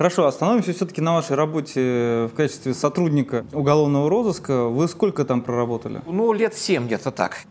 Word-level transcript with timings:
Хорошо, 0.00 0.26
остановимся 0.26 0.72
все-таки 0.72 1.02
на 1.02 1.12
вашей 1.12 1.36
работе 1.36 2.26
в 2.32 2.34
качестве 2.34 2.72
сотрудника 2.72 3.44
уголовного 3.52 4.08
розыска. 4.08 4.64
Вы 4.64 4.88
сколько 4.88 5.26
там 5.26 5.42
проработали? 5.42 6.00
Ну, 6.06 6.32
лет 6.32 6.54
семь 6.54 6.86
где-то 6.86 7.10
так. 7.10 7.42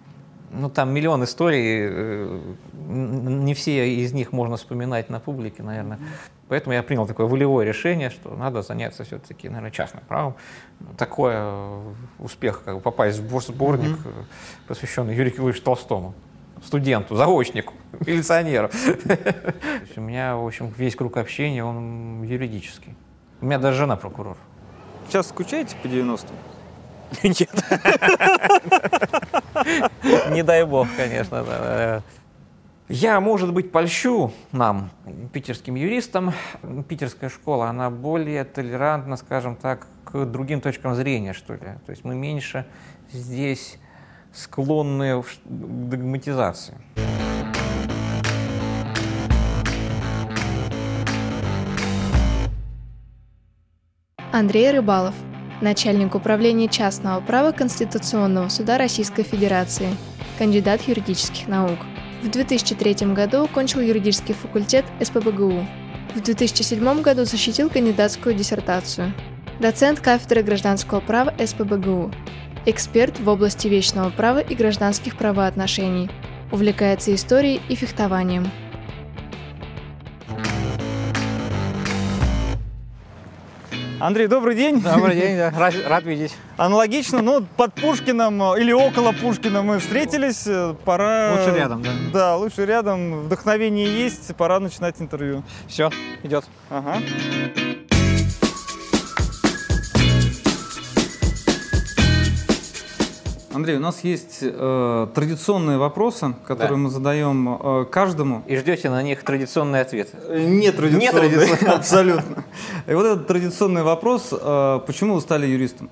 Ну, 0.51 0.67
там 0.67 0.91
миллион 0.91 1.23
историй, 1.23 1.61
э, 1.61 2.39
не 2.87 3.53
все 3.53 3.93
из 3.93 4.13
них 4.13 4.31
можно 4.31 4.57
вспоминать 4.57 5.11
на 5.11 5.19
публике, 5.19 5.61
наверное. 5.61 5.99
Поэтому 6.47 6.73
я 6.73 6.81
принял 6.81 7.05
такое 7.05 7.27
волевое 7.27 7.67
решение, 7.67 8.09
что 8.09 8.35
надо 8.35 8.63
заняться 8.63 9.03
все-таки, 9.03 9.47
наверное, 9.47 9.69
частным 9.69 10.01
правом. 10.07 10.33
Такое 10.97 11.35
э, 11.37 11.81
успех, 12.17 12.63
как 12.65 12.77
бы 12.77 12.81
попасть 12.81 13.19
в 13.19 13.41
сборник, 13.41 13.91
mm-hmm. 13.91 14.23
посвященный 14.67 15.13
Юрию 15.15 15.33
Кирилловичу 15.33 15.61
Толстому, 15.61 16.15
студенту, 16.63 17.15
заочнику, 17.15 17.73
милиционеру. 18.05 18.69
У 19.95 20.01
меня, 20.01 20.35
в 20.35 20.45
общем, 20.45 20.73
весь 20.77 20.95
круг 20.95 21.17
общения, 21.17 21.63
он 21.63 22.23
юридический. 22.23 22.95
У 23.41 23.45
меня 23.45 23.59
даже 23.59 23.79
жена 23.79 23.95
прокурор. 23.95 24.37
Сейчас 25.07 25.29
скучаете 25.29 25.75
по 25.81 25.87
90-м? 25.87 26.35
Нет. 27.23 27.49
Не 30.31 30.43
дай 30.43 30.63
бог, 30.63 30.87
конечно. 30.95 32.03
Я, 32.87 33.19
может 33.19 33.53
быть, 33.53 33.71
польщу 33.71 34.31
нам, 34.51 34.89
питерским 35.31 35.75
юристам. 35.75 36.33
Питерская 36.87 37.29
школа, 37.29 37.67
она 37.67 37.89
более 37.89 38.43
толерантна, 38.43 39.15
скажем 39.15 39.55
так, 39.55 39.87
к 40.05 40.25
другим 40.25 40.59
точкам 40.59 40.95
зрения, 40.95 41.33
что 41.33 41.53
ли. 41.53 41.59
То 41.85 41.91
есть 41.91 42.03
мы 42.03 42.15
меньше 42.15 42.65
здесь 43.11 43.77
склонны 44.33 45.21
к 45.21 45.25
догматизации. 45.45 46.77
Андрей 54.31 54.71
Рыбалов– 54.71 55.15
начальник 55.61 56.15
управления 56.15 56.67
частного 56.67 57.19
права 57.19 57.51
Конституционного 57.51 58.49
суда 58.49 58.77
Российской 58.77 59.23
Федерации, 59.23 59.89
кандидат 60.37 60.87
юридических 60.87 61.47
наук. 61.47 61.79
В 62.21 62.29
2003 62.29 63.13
году 63.13 63.43
окончил 63.43 63.81
юридический 63.81 64.33
факультет 64.33 64.85
СПБГУ. 65.01 65.65
В 66.15 66.21
2007 66.21 67.01
году 67.01 67.25
защитил 67.25 67.69
кандидатскую 67.69 68.35
диссертацию. 68.35 69.13
Доцент 69.59 69.99
кафедры 69.99 70.43
гражданского 70.43 70.99
права 70.99 71.33
СПБГУ. 71.37 72.11
Эксперт 72.65 73.19
в 73.19 73.29
области 73.29 73.67
вечного 73.67 74.09
права 74.09 74.39
и 74.39 74.53
гражданских 74.53 75.17
правоотношений. 75.17 76.09
Увлекается 76.51 77.15
историей 77.15 77.61
и 77.69 77.75
фехтованием. 77.75 78.51
Андрей, 84.01 84.27
добрый 84.27 84.55
день. 84.55 84.81
Добрый 84.81 85.15
день, 85.15 85.37
да. 85.37 85.51
рад, 85.51 85.73
рад 85.87 86.03
видеть. 86.05 86.33
Аналогично, 86.57 87.21
ну, 87.21 87.45
под 87.57 87.73
Пушкиным 87.73 88.41
или 88.55 88.71
около 88.71 89.11
Пушкина 89.11 89.61
мы 89.61 89.79
встретились. 89.79 90.47
Пора... 90.85 91.35
Лучше 91.37 91.57
рядом, 91.57 91.81
да? 91.81 91.89
Да, 92.13 92.35
лучше 92.37 92.65
рядом. 92.65 93.23
Вдохновение 93.23 93.87
есть, 93.87 94.35
пора 94.35 94.59
начинать 94.59 95.01
интервью. 95.01 95.43
Все, 95.67 95.91
идет. 96.23 96.45
Ага. 96.69 96.99
Андрей, 103.59 103.75
у 103.75 103.81
нас 103.81 104.05
есть 104.05 104.39
э, 104.41 105.07
традиционные 105.13 105.77
вопросы, 105.77 106.33
которые 106.47 106.77
да. 106.77 106.77
мы 106.77 106.89
задаем 106.89 107.59
э, 107.61 107.85
каждому. 107.91 108.41
И 108.47 108.55
ждете 108.55 108.89
на 108.89 109.03
них 109.03 109.21
традиционный 109.23 109.81
ответ? 109.81 110.13
Не 110.29 110.71
традиционный, 110.71 111.29
Не 111.61 111.67
абсолютно. 111.67 112.45
И 112.87 112.93
вот 112.93 113.05
этот 113.05 113.27
традиционный 113.27 113.83
вопрос, 113.83 114.29
э, 114.31 114.79
почему 114.87 115.15
вы 115.15 115.19
стали 115.19 115.45
юристом? 115.45 115.89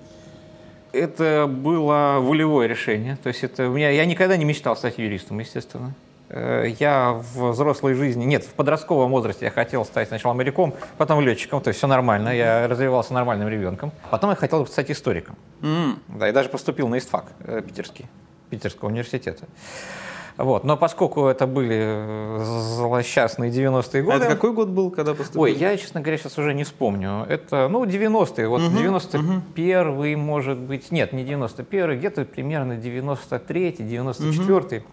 Это 0.94 1.46
было 1.46 2.20
волевое 2.22 2.68
решение. 2.68 3.18
То 3.22 3.28
есть 3.28 3.44
это 3.44 3.68
у 3.68 3.74
меня, 3.74 3.90
я 3.90 4.06
никогда 4.06 4.38
не 4.38 4.46
мечтал 4.46 4.78
стать 4.78 4.98
юристом, 4.98 5.40
естественно. 5.40 5.94
Э, 6.30 6.66
я 6.80 7.14
в 7.14 7.52
взрослой 7.52 7.94
жизни, 7.94 8.26
нет, 8.26 8.44
в 8.44 8.54
подростковом 8.54 9.12
возрасте 9.12 9.46
я 9.46 9.52
хотел 9.52 9.86
стать 9.86 10.10
сначала 10.10 10.34
моряком, 10.34 10.74
потом 10.98 11.22
летчиком, 11.22 11.62
то 11.62 11.70
есть 11.70 11.78
все 11.78 11.88
нормально, 11.88 12.30
я 12.30 12.68
развивался 12.68 13.14
нормальным 13.14 13.48
ребенком. 13.48 13.92
Потом 14.10 14.32
я 14.32 14.36
хотел 14.36 14.66
стать 14.68 14.92
историком. 14.92 15.36
Mm. 15.62 16.00
Да, 16.08 16.30
и 16.30 16.32
даже 16.32 16.50
поступил 16.50 16.88
на 16.90 16.98
ИСТФАК 16.98 17.26
э, 17.40 17.62
питерский, 17.62 18.06
Питерского 18.50 18.90
университета. 18.90 19.46
Вот. 20.38 20.64
Но 20.64 20.78
поскольку 20.78 21.26
это 21.26 21.48
были 21.48 21.78
э, 21.80 22.40
злосчастные 22.44 23.52
90-е 23.52 24.04
годы... 24.04 24.18
А 24.18 24.18
это 24.18 24.28
какой 24.28 24.54
год 24.54 24.70
был, 24.70 24.92
когда 24.92 25.16
поступил? 25.16 25.42
Ой, 25.42 25.54
я, 25.54 25.76
честно 25.78 26.00
говоря, 26.00 26.18
сейчас 26.18 26.38
уже 26.38 26.54
не 26.54 26.64
вспомню. 26.64 27.26
Это, 27.28 27.68
ну, 27.68 27.84
90-е. 27.86 28.48
Вот 28.48 28.62
угу, 28.62 28.78
91-й, 28.78 30.14
угу. 30.14 30.22
может 30.22 30.60
быть... 30.60 30.92
Нет, 30.92 31.12
не 31.12 31.24
91-й, 31.24 31.98
где-то 31.98 32.26
примерно 32.26 32.74
93-й, 32.74 33.84
94-й. 33.84 34.78
Угу. 34.78 34.88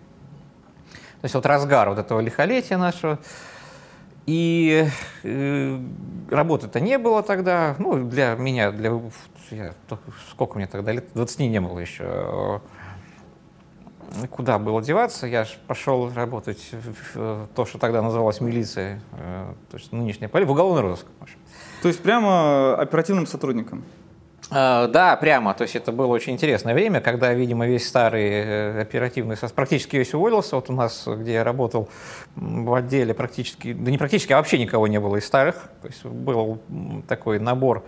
То 1.24 1.26
есть 1.26 1.34
вот 1.36 1.46
разгар 1.46 1.88
вот 1.88 1.98
этого 1.98 2.20
лихолетия 2.20 2.76
нашего. 2.76 3.18
И 4.26 4.86
э, 5.22 5.80
работы-то 6.30 6.80
не 6.80 6.98
было 6.98 7.22
тогда, 7.22 7.76
ну, 7.78 7.96
для 8.06 8.34
меня, 8.34 8.70
для, 8.70 8.92
я, 9.50 9.72
сколько 10.30 10.56
мне 10.56 10.66
тогда 10.66 10.92
лет, 10.92 11.06
20 11.14 11.38
не 11.38 11.62
было 11.62 11.78
еще. 11.78 12.60
Куда 14.28 14.58
было 14.58 14.82
деваться? 14.82 15.26
Я 15.26 15.46
пошел 15.66 16.12
работать 16.12 16.72
в 17.14 17.48
то, 17.54 17.64
что 17.64 17.78
тогда 17.78 18.02
называлось 18.02 18.42
милицией, 18.42 19.00
э, 19.12 19.54
то 19.70 19.78
есть 19.78 19.92
нынешняя 19.92 20.28
полиция, 20.28 20.50
в 20.50 20.52
уголовный 20.52 20.82
розыск. 20.82 21.06
В 21.20 21.22
общем. 21.22 21.38
То 21.80 21.88
есть 21.88 22.02
прямо 22.02 22.76
оперативным 22.76 23.26
сотрудником? 23.26 23.82
Э, 24.54 24.86
да, 24.88 25.16
прямо. 25.16 25.52
То 25.54 25.62
есть 25.62 25.74
это 25.74 25.90
было 25.90 26.06
очень 26.06 26.34
интересное 26.34 26.74
время, 26.74 27.00
когда, 27.00 27.32
видимо, 27.34 27.66
весь 27.66 27.88
старый 27.88 28.28
э, 28.30 28.80
оперативный 28.82 29.36
состав, 29.36 29.54
практически 29.54 29.96
весь 29.96 30.14
уволился. 30.14 30.54
Вот 30.54 30.70
у 30.70 30.72
нас, 30.72 31.08
где 31.08 31.34
я 31.34 31.44
работал 31.44 31.88
в 32.36 32.72
отделе, 32.72 33.14
практически, 33.14 33.72
да 33.72 33.90
не 33.90 33.98
практически, 33.98 34.32
а 34.32 34.36
вообще 34.36 34.58
никого 34.58 34.86
не 34.86 35.00
было 35.00 35.16
из 35.16 35.26
старых. 35.26 35.56
То 35.82 35.88
есть 35.88 36.04
был 36.04 36.60
такой 37.08 37.40
набор 37.40 37.84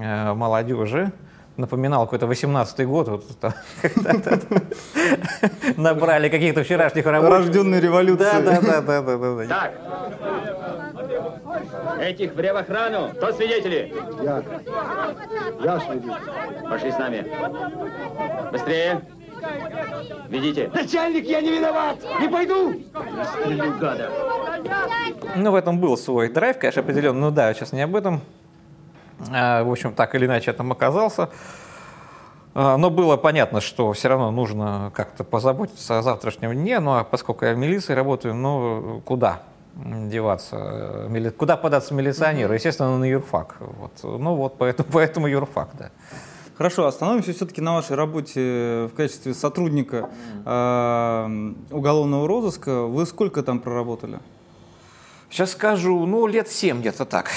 э, 0.00 0.34
молодежи, 0.34 1.12
напоминал 1.60 2.06
какой-то 2.06 2.26
18-й 2.26 2.84
год. 2.84 3.08
Вот, 3.08 3.24
набрали 5.76 6.28
каких-то 6.28 6.62
вчерашних 6.62 7.06
рабочих. 7.06 7.38
Рожденные 7.38 7.80
революции. 7.80 8.42
Да, 8.42 8.60
да, 8.60 8.80
да, 8.80 9.02
да, 9.02 9.16
да. 9.16 9.46
Так, 9.46 9.72
Этих 12.00 12.34
в 12.34 12.40
ревохрану. 12.40 13.10
Кто 13.14 13.32
свидетели? 13.32 13.94
Я. 14.22 14.42
Я 15.62 15.80
свидетель. 15.80 16.68
Пошли 16.68 16.92
с 16.92 16.98
нами. 16.98 17.26
Быстрее. 18.50 19.02
Ведите. 20.28 20.70
Начальник, 20.72 21.26
я 21.26 21.40
не 21.40 21.50
виноват. 21.50 21.98
Не 22.20 22.28
пойду. 22.28 22.74
Застрелю, 23.16 23.74
гада. 23.78 24.10
Ну, 25.36 25.50
в 25.50 25.54
этом 25.54 25.80
был 25.80 25.96
свой 25.96 26.28
драйв, 26.28 26.58
конечно, 26.58 26.82
определенно. 26.82 27.20
Ну 27.20 27.30
да, 27.30 27.52
сейчас 27.54 27.72
не 27.72 27.82
об 27.82 27.96
этом. 27.96 28.20
А, 29.32 29.62
в 29.64 29.70
общем, 29.70 29.94
так 29.94 30.14
или 30.14 30.26
иначе 30.26 30.50
я 30.50 30.56
там 30.56 30.72
оказался. 30.72 31.30
А, 32.54 32.76
но 32.76 32.90
было 32.90 33.16
понятно, 33.16 33.60
что 33.60 33.92
все 33.92 34.08
равно 34.08 34.30
нужно 34.30 34.92
как-то 34.94 35.24
позаботиться 35.24 35.98
о 35.98 36.02
завтрашнем 36.02 36.52
дне. 36.52 36.80
Ну 36.80 36.96
а 36.96 37.04
поскольку 37.04 37.44
я 37.44 37.54
в 37.54 37.58
милиции 37.58 37.92
работаю, 37.92 38.34
ну 38.34 39.02
куда? 39.04 39.42
деваться, 39.74 41.08
куда 41.36 41.56
податься 41.56 41.94
милиционеру? 41.94 42.52
Естественно, 42.52 42.98
на 42.98 43.04
юрфак. 43.04 43.56
Вот. 43.60 43.92
Ну 44.02 44.34
вот, 44.34 44.58
поэтому, 44.58 44.88
поэтому 44.92 45.26
юрфак, 45.26 45.70
да. 45.78 45.90
Хорошо, 46.56 46.86
остановимся 46.86 47.32
все-таки 47.32 47.62
на 47.62 47.74
вашей 47.74 47.96
работе 47.96 48.90
в 48.92 48.94
качестве 48.94 49.32
сотрудника 49.32 50.10
э, 50.44 51.52
уголовного 51.70 52.28
розыска. 52.28 52.82
Вы 52.82 53.06
сколько 53.06 53.42
там 53.42 53.60
проработали? 53.60 54.18
Сейчас 55.30 55.52
скажу, 55.52 56.04
ну, 56.04 56.26
лет 56.26 56.48
семь 56.48 56.80
где-то 56.80 57.06
так. 57.06 57.30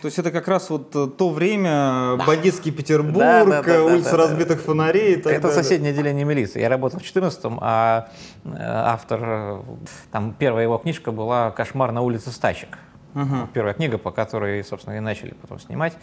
То 0.00 0.06
есть 0.06 0.18
это 0.18 0.30
как 0.30 0.48
раз 0.48 0.70
вот 0.70 0.94
э, 0.96 1.08
то 1.08 1.30
время, 1.30 2.16
бандитский 2.26 2.72
Петербург, 2.72 3.18
да, 3.18 3.44
да, 3.44 3.62
да, 3.62 3.84
улица 3.84 4.16
разбитых 4.16 4.60
фонарей. 4.60 5.14
И 5.14 5.16
так 5.16 5.32
это 5.32 5.48
далее. 5.48 5.62
соседнее 5.62 5.92
отделение 5.92 6.24
милиции. 6.24 6.60
Я 6.60 6.70
работал 6.70 7.00
в 7.00 7.02
14-м, 7.02 7.58
а 7.60 8.08
э, 8.44 8.48
автор, 8.56 9.20
э, 9.22 9.62
там 10.10 10.34
первая 10.38 10.64
его 10.64 10.78
книжка 10.78 11.12
была 11.12 11.50
«Кошмар 11.50 11.92
на 11.92 12.00
улице 12.00 12.30
Стачек». 12.30 12.78
Угу. 13.14 13.48
Первая 13.52 13.74
книга, 13.74 13.98
по 13.98 14.10
которой, 14.10 14.62
собственно, 14.64 14.94
и 14.94 15.00
начали 15.00 15.34
потом 15.34 15.58
снимать 15.58 15.94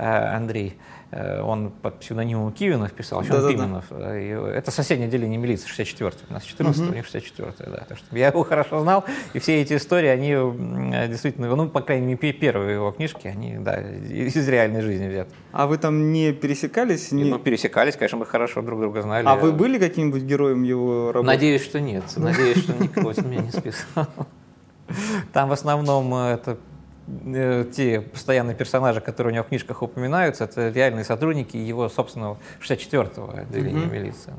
Андрей. 0.00 0.78
Э, 1.12 1.42
он 1.42 1.70
под 1.70 1.98
псевдонимом 2.00 2.52
Кивинов 2.52 2.92
писал, 2.92 3.22
еще 3.22 3.32
да, 3.32 3.44
он 3.44 3.52
Пименов. 3.52 3.84
Да. 3.90 4.14
Это 4.14 4.70
соседнее 4.70 5.08
отделение 5.08 5.38
милиции, 5.38 5.68
64-й. 5.68 6.30
У 6.30 6.32
нас 6.32 6.44
14 6.44 6.82
угу. 6.82 6.92
у 6.92 6.94
них 6.94 7.04
64-й, 7.04 7.70
да. 7.70 7.84
Так 7.88 7.98
что 7.98 8.16
я 8.16 8.28
его 8.28 8.44
хорошо 8.44 8.80
знал, 8.80 9.04
и 9.32 9.40
все 9.40 9.60
эти 9.60 9.76
истории, 9.76 10.08
они 10.08 10.28
действительно, 11.08 11.54
ну, 11.56 11.68
по 11.68 11.80
крайней 11.80 12.06
мере, 12.06 12.32
первые 12.32 12.74
его 12.74 12.92
книжки, 12.92 13.26
они, 13.26 13.58
да, 13.58 13.80
из 13.80 14.48
реальной 14.48 14.82
жизни 14.82 15.08
взяты. 15.08 15.30
А 15.52 15.66
вы 15.66 15.78
там 15.78 16.12
не 16.12 16.32
пересекались? 16.32 17.10
Не... 17.10 17.24
Ну, 17.24 17.38
пересекались, 17.38 17.96
конечно, 17.96 18.18
мы 18.18 18.26
хорошо 18.26 18.62
друг 18.62 18.80
друга 18.80 19.02
знали. 19.02 19.26
А 19.26 19.34
вы 19.34 19.52
были 19.52 19.78
каким-нибудь 19.78 20.22
героем 20.22 20.62
его 20.62 21.10
работы? 21.10 21.26
Надеюсь, 21.26 21.64
что 21.64 21.80
нет. 21.80 22.04
Надеюсь, 22.16 22.58
что 22.58 22.72
никого 22.74 23.12
с 23.12 23.18
меня 23.18 23.40
не 23.40 23.50
списал. 23.50 24.06
Там 25.32 25.48
в 25.48 25.52
основном 25.52 26.12
это 26.14 26.52
э, 26.52 26.56
те 27.74 28.00
постоянные 28.00 28.54
персонажи, 28.54 29.00
которые 29.00 29.32
у 29.32 29.34
него 29.34 29.44
в 29.44 29.48
книжках 29.48 29.82
упоминаются, 29.82 30.44
это 30.44 30.70
реальные 30.70 31.04
сотрудники 31.04 31.56
его 31.56 31.88
собственного 31.88 32.38
64-го 32.60 33.38
отделения 33.38 33.84
mm-hmm. 33.84 33.92
милиции. 33.92 34.30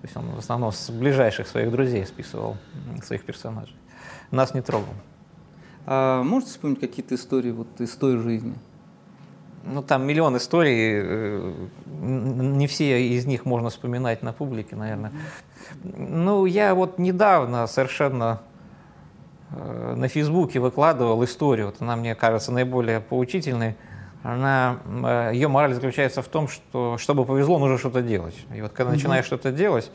То 0.00 0.04
есть 0.04 0.16
он 0.16 0.30
в 0.30 0.38
основном 0.38 0.72
с 0.72 0.90
ближайших 0.90 1.48
своих 1.48 1.70
друзей 1.70 2.06
списывал 2.06 2.56
своих 3.02 3.24
персонажей. 3.24 3.76
Нас 4.30 4.54
не 4.54 4.62
трогал. 4.62 4.94
А 5.86 6.22
можете 6.22 6.52
вспомнить 6.52 6.80
какие-то 6.80 7.14
истории 7.14 7.50
вот 7.50 7.80
из 7.80 7.90
той 7.96 8.18
жизни? 8.18 8.54
Ну, 9.64 9.82
там 9.82 10.06
миллион 10.06 10.36
историй, 10.36 11.00
э, 11.02 11.52
не 11.86 12.66
все 12.66 13.06
из 13.08 13.26
них 13.26 13.44
можно 13.44 13.70
вспоминать 13.70 14.22
на 14.22 14.32
публике, 14.32 14.76
наверное. 14.76 15.12
Ну, 15.82 16.46
я 16.46 16.74
вот 16.74 16.98
недавно 16.98 17.66
совершенно 17.66 18.40
э, 18.40 18.47
на 19.50 20.08
Фейсбуке 20.08 20.60
выкладывал 20.60 21.24
историю, 21.24 21.66
вот 21.66 21.76
она 21.80 21.96
мне 21.96 22.14
кажется 22.14 22.52
наиболее 22.52 23.00
поучительной. 23.00 23.76
Она, 24.22 24.78
э, 24.84 25.30
ее 25.34 25.48
мораль 25.48 25.74
заключается 25.74 26.22
в 26.22 26.28
том, 26.28 26.48
что 26.48 26.98
чтобы 26.98 27.24
повезло, 27.24 27.58
нужно 27.58 27.78
что-то 27.78 28.02
делать. 28.02 28.34
И 28.54 28.60
вот 28.60 28.72
когда 28.72 28.90
mm-hmm. 28.90 28.96
начинаешь 28.96 29.24
что-то 29.24 29.52
делать, 29.52 29.90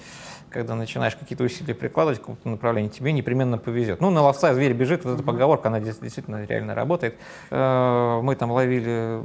когда 0.49 0.75
начинаешь 0.75 1.15
какие-то 1.15 1.43
усилия 1.43 1.73
прикладывать 1.73 2.19
в 2.19 2.21
каком-то 2.21 2.47
направлении, 2.47 2.89
тебе 2.89 3.11
непременно 3.11 3.57
повезет. 3.57 3.99
Ну, 3.99 4.11
на 4.11 4.21
ловца 4.21 4.53
зверь 4.53 4.73
бежит, 4.73 5.03
вот 5.03 5.15
эта 5.15 5.23
поговорка, 5.23 5.67
она 5.67 5.79
действительно 5.79 6.45
реально 6.45 6.73
работает. 6.73 7.15
Э, 7.49 8.21
мы 8.23 8.35
там 8.35 8.51
ловили 8.51 9.21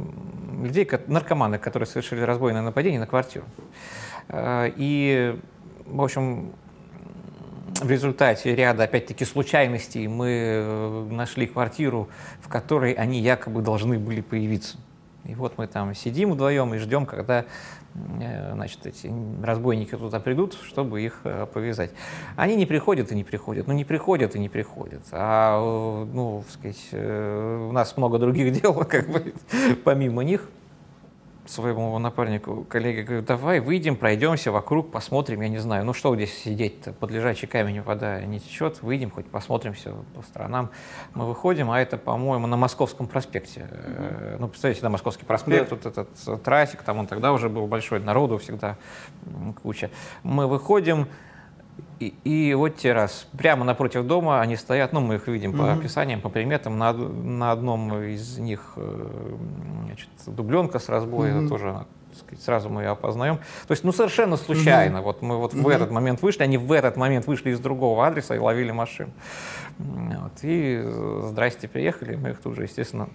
людей, 0.63 0.89
наркоманы, 1.07 1.59
которые 1.59 1.87
совершили 1.87 2.23
разбойное 2.23 2.63
нападение 2.63 2.99
на 2.99 3.07
квартиру. 3.07 3.45
Э, 4.29 4.71
и, 4.75 5.39
в 5.87 6.03
общем, 6.03 6.53
в 7.81 7.91
результате 7.91 8.55
ряда, 8.55 8.85
опять-таки, 8.85 9.25
случайностей 9.25 10.09
мы 10.09 10.29
э, 10.29 11.07
нашли 11.11 11.47
квартиру, 11.47 12.09
в 12.41 12.49
которой 12.49 12.93
они 12.93 13.21
якобы 13.21 13.63
должны 13.63 13.99
были 13.99 14.21
появиться. 14.21 14.79
И 15.25 15.35
вот 15.35 15.59
мы 15.59 15.67
там 15.67 15.95
сидим 15.95 16.33
вдвоем 16.33 16.75
и 16.75 16.79
ждем, 16.79 17.05
когда 17.05 17.45
Э, 18.21 18.53
значит, 18.55 18.87
эти 18.87 19.11
разбойники 19.43 19.97
туда 19.97 20.21
придут, 20.21 20.57
чтобы 20.63 21.03
их 21.03 21.21
э, 21.25 21.47
повязать. 21.53 21.91
Они 22.37 22.57
не 22.57 22.67
приходят 22.67 23.11
и 23.13 23.15
не 23.15 23.25
приходят, 23.25 23.67
ну 23.67 23.73
не 23.73 23.85
приходят 23.85 24.37
и 24.37 24.39
не 24.39 24.49
приходят. 24.49 25.03
А, 25.13 25.59
ну, 26.13 26.45
сказать, 26.49 26.89
у 26.93 27.73
нас 27.73 27.97
много 27.97 28.19
других 28.19 28.53
дел, 28.61 28.75
как 28.85 29.09
бы, 29.09 29.35
помимо 29.85 30.23
них 30.23 30.49
своему 31.51 31.99
напарнику, 31.99 32.65
коллеге, 32.65 33.03
говорю, 33.03 33.23
давай 33.23 33.61
выйдем, 33.61 33.97
пройдемся 33.97 34.53
вокруг, 34.53 34.91
посмотрим, 34.91 35.41
я 35.41 35.49
не 35.49 35.59
знаю, 35.59 35.85
ну 35.85 35.93
что 35.93 36.15
здесь 36.15 36.37
сидеть-то, 36.43 36.93
под 36.93 37.11
лежачий 37.11 37.47
камень 37.47 37.81
вода 37.83 38.21
не 38.23 38.41
течет, 38.41 38.83
выйдем, 38.83 39.11
хоть 39.11 39.27
посмотрим 39.27 39.75
все 39.75 39.95
по 40.15 40.23
сторонам. 40.23 40.71
Мы 41.15 41.27
выходим, 41.27 41.71
а 41.71 41.81
это, 41.81 41.97
по-моему, 41.97 42.47
на 42.47 42.57
Московском 42.57 43.07
проспекте. 43.07 43.69
Mm-hmm. 43.71 44.37
Ну, 44.41 44.49
представляете, 44.49 44.83
на 44.83 44.91
Московский 44.91 45.25
проспект, 45.25 45.71
yeah. 45.73 45.75
вот 45.75 45.87
этот 45.87 46.43
трафик, 46.43 46.83
там 46.83 46.99
он 46.99 47.07
тогда 47.07 47.33
уже 47.33 47.49
был 47.49 47.67
большой, 47.67 48.01
народу 48.01 48.39
всегда 48.39 48.77
куча. 49.63 49.91
Мы 50.23 50.47
выходим, 50.47 51.09
и, 52.01 52.15
и 52.25 52.55
вот 52.55 52.77
те 52.77 52.93
раз, 52.93 53.27
прямо 53.37 53.65
напротив 53.65 54.07
дома 54.07 54.41
они 54.41 54.57
стоят, 54.57 54.93
ну, 54.93 55.01
мы 55.01 55.17
их 55.17 55.27
видим 55.27 55.53
по 55.53 55.63
mm-hmm. 55.63 55.79
описаниям, 55.79 56.21
по 56.21 56.29
приметам, 56.29 56.79
на, 56.79 56.93
на 56.93 57.51
одном 57.51 57.93
из 58.03 58.39
них 58.39 58.75
э, 58.77 59.37
значит, 59.85 60.09
дубленка 60.27 60.79
с 60.79 60.89
разбоя, 60.89 61.33
mm-hmm. 61.33 61.49
тоже 61.49 61.87
сказать, 62.17 62.45
сразу 62.45 62.69
мы 62.69 62.83
ее 62.83 62.91
опознаем. 62.91 63.39
То 63.67 63.73
есть, 63.73 63.83
ну, 63.83 63.93
совершенно 63.93 64.37
случайно. 64.37 64.99
Mm-hmm. 64.99 65.03
Вот 65.03 65.23
мы 65.23 65.37
вот 65.39 65.55
mm-hmm. 65.55 65.63
в 65.63 65.69
этот 65.69 65.91
момент 65.91 66.23
вышли, 66.23 66.45
они 66.45 66.57
в 66.57 66.71
этот 66.71 66.97
момент 66.97 67.27
вышли 67.27 67.51
из 67.51 67.59
другого 67.59 68.07
адреса 68.07 68.37
и 68.37 68.39
ловили 68.39 68.71
машину. 68.71 69.11
Вот, 69.79 70.33
и 70.43 70.81
э, 70.85 71.23
здрасте, 71.31 71.67
приехали, 71.67 72.15
мы 72.15 72.31
их 72.31 72.41
тут 72.41 72.55
же, 72.55 72.63
естественно, 72.63 73.09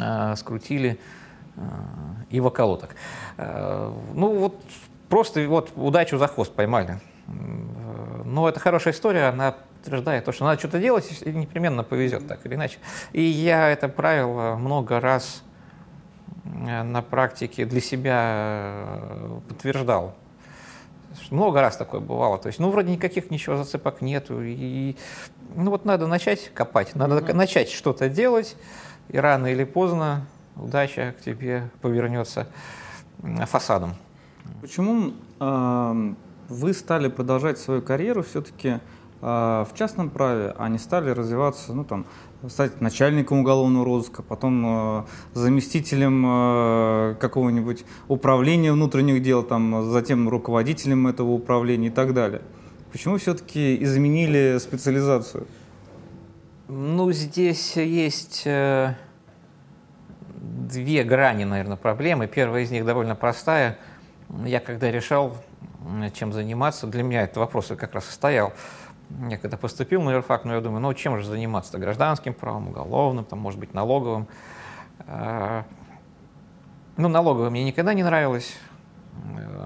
э, 0.00 0.34
скрутили 0.36 0.98
и 2.30 2.38
в 2.38 2.46
околоток. 2.46 2.94
Ну, 3.36 4.38
вот 4.38 4.62
просто 5.08 5.46
вот 5.48 5.72
удачу 5.76 6.18
за 6.18 6.28
хвост 6.28 6.52
поймали. 6.52 7.00
Но 8.24 8.48
это 8.48 8.60
хорошая 8.60 8.94
история, 8.94 9.24
она 9.24 9.54
подтверждает 9.78 10.24
то, 10.24 10.32
что 10.32 10.44
надо 10.44 10.58
что-то 10.58 10.78
делать, 10.78 11.22
и 11.22 11.30
непременно 11.30 11.82
повезет 11.82 12.26
так 12.28 12.44
или 12.44 12.54
иначе. 12.54 12.78
И 13.12 13.22
я 13.22 13.68
это 13.68 13.88
правило 13.88 14.56
много 14.56 15.00
раз 15.00 15.42
э, 16.44 16.82
на 16.82 17.00
практике 17.02 17.64
для 17.64 17.80
себя 17.80 18.22
э, 18.24 19.40
подтверждал. 19.48 20.14
Много 21.30 21.60
раз 21.60 21.76
такое 21.76 22.00
бывало. 22.00 22.38
То 22.38 22.48
есть, 22.48 22.58
ну, 22.58 22.70
вроде 22.70 22.92
никаких 22.92 23.30
ничего 23.30 23.56
зацепок 23.56 24.02
нету. 24.02 24.42
И, 24.42 24.96
ну, 25.54 25.70
вот 25.70 25.84
надо 25.84 26.06
начать 26.06 26.50
копать, 26.54 26.94
надо 26.94 27.18
mm-hmm. 27.18 27.34
начать 27.34 27.70
что-то 27.70 28.08
делать, 28.08 28.56
и 29.08 29.18
рано 29.18 29.46
или 29.46 29.64
поздно 29.64 30.26
удача 30.56 31.14
к 31.18 31.22
тебе 31.22 31.70
повернется 31.80 32.46
фасадом. 33.46 33.96
Почему 34.60 35.12
э, 35.40 36.14
вы 36.48 36.72
стали 36.72 37.08
продолжать 37.08 37.58
свою 37.58 37.82
карьеру 37.82 38.22
все-таки 38.22 38.68
э, 38.68 38.80
в 39.20 39.68
частном 39.74 40.10
праве, 40.10 40.54
а 40.58 40.68
не 40.68 40.78
стали 40.78 41.10
развиваться, 41.10 41.72
ну 41.72 41.84
там, 41.84 42.06
стать 42.48 42.80
начальником 42.80 43.40
уголовного 43.40 43.84
розыска, 43.84 44.22
потом 44.22 44.64
э, 44.66 45.04
заместителем 45.34 46.24
э, 46.26 47.14
какого-нибудь 47.20 47.84
управления 48.08 48.72
внутренних 48.72 49.22
дел, 49.22 49.42
там, 49.42 49.90
затем 49.90 50.28
руководителем 50.28 51.06
этого 51.06 51.30
управления 51.30 51.88
и 51.88 51.90
так 51.92 52.14
далее. 52.14 52.42
Почему 52.92 53.18
все-таки 53.18 53.82
изменили 53.82 54.58
специализацию? 54.58 55.46
Ну, 56.68 57.12
здесь 57.12 57.76
есть 57.76 58.42
э, 58.46 58.94
две 60.36 61.02
грани, 61.02 61.44
наверное, 61.44 61.76
проблемы. 61.76 62.26
Первая 62.26 62.62
из 62.62 62.70
них 62.70 62.84
довольно 62.84 63.14
простая. 63.14 63.78
Я 64.44 64.60
когда 64.60 64.90
решал 64.90 65.36
чем 66.14 66.32
заниматься. 66.32 66.86
Для 66.86 67.02
меня 67.02 67.22
этот 67.22 67.38
вопрос 67.38 67.68
как 67.68 67.94
раз 67.94 68.08
и 68.08 68.12
стоял. 68.12 68.52
Я 69.28 69.38
когда 69.38 69.56
поступил 69.56 70.02
на 70.02 70.10
юрфак, 70.10 70.44
ну, 70.44 70.54
я 70.54 70.60
думаю, 70.60 70.80
ну, 70.80 70.92
чем 70.92 71.18
же 71.18 71.26
заниматься-то? 71.26 71.78
Гражданским 71.78 72.34
правом, 72.34 72.68
уголовным, 72.68 73.24
там, 73.24 73.38
может 73.38 73.58
быть, 73.58 73.72
налоговым. 73.72 74.28
А, 75.06 75.64
ну, 76.96 77.08
налоговым 77.08 77.52
мне 77.52 77.64
никогда 77.64 77.94
не 77.94 78.02
нравилось. 78.02 78.54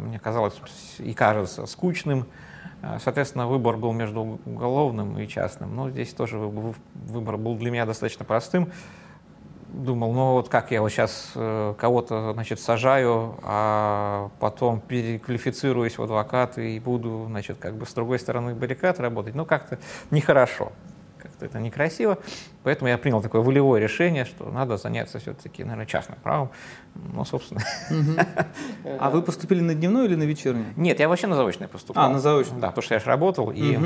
Мне 0.00 0.18
казалось 0.20 0.60
и 0.98 1.12
кажется 1.12 1.66
скучным. 1.66 2.26
А, 2.82 3.00
соответственно, 3.00 3.48
выбор 3.48 3.76
был 3.76 3.92
между 3.92 4.38
уголовным 4.46 5.18
и 5.18 5.26
частным. 5.26 5.74
Но 5.74 5.90
здесь 5.90 6.14
тоже 6.14 6.38
выбор 6.38 7.36
был 7.36 7.56
для 7.56 7.70
меня 7.72 7.84
достаточно 7.84 8.24
простым 8.24 8.70
думал, 9.72 10.12
ну 10.12 10.32
вот 10.32 10.48
как 10.48 10.70
я 10.70 10.80
вот 10.80 10.90
сейчас 10.90 11.32
э, 11.34 11.74
кого-то, 11.78 12.32
значит, 12.34 12.60
сажаю, 12.60 13.36
а 13.42 14.30
потом 14.38 14.80
переквалифицируюсь 14.80 15.98
в 15.98 16.02
адвокаты 16.02 16.76
и 16.76 16.80
буду, 16.80 17.26
значит, 17.28 17.58
как 17.58 17.74
бы 17.76 17.86
с 17.86 17.92
другой 17.92 18.18
стороны 18.18 18.54
баррикад 18.54 19.00
работать, 19.00 19.34
ну 19.34 19.44
как-то 19.44 19.78
нехорошо, 20.10 20.72
как-то 21.18 21.46
это 21.46 21.58
некрасиво. 21.58 22.18
Поэтому 22.62 22.88
я 22.88 22.98
принял 22.98 23.22
такое 23.22 23.40
волевое 23.40 23.80
решение, 23.80 24.24
что 24.24 24.50
надо 24.50 24.76
заняться 24.76 25.18
все-таки, 25.18 25.64
наверное, 25.64 25.86
частным 25.86 26.18
правом. 26.22 26.50
Ну, 26.94 27.24
собственно. 27.24 27.62
А 28.98 29.10
вы 29.10 29.22
поступили 29.22 29.60
на 29.60 29.74
дневной 29.74 30.06
или 30.06 30.16
на 30.16 30.24
вечерний? 30.24 30.66
Нет, 30.76 31.00
я 31.00 31.08
вообще 31.08 31.26
на 31.26 31.36
заочный 31.36 31.68
поступал. 31.68 32.04
А, 32.04 32.08
на 32.08 32.20
заочный. 32.20 32.60
Да, 32.60 32.68
потому 32.68 32.82
что 32.82 32.94
я 32.94 33.00
же 33.00 33.06
работал, 33.06 33.50
и 33.54 33.78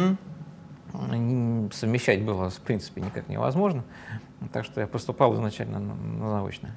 совмещать 1.73 2.23
было, 2.23 2.51
в 2.51 2.61
принципе, 2.61 3.01
никак 3.01 3.29
невозможно. 3.29 3.85
Так 4.53 4.65
что 4.65 4.81
я 4.81 4.87
поступал 4.87 5.35
изначально 5.35 5.79
на, 5.79 5.95
научное. 5.95 6.75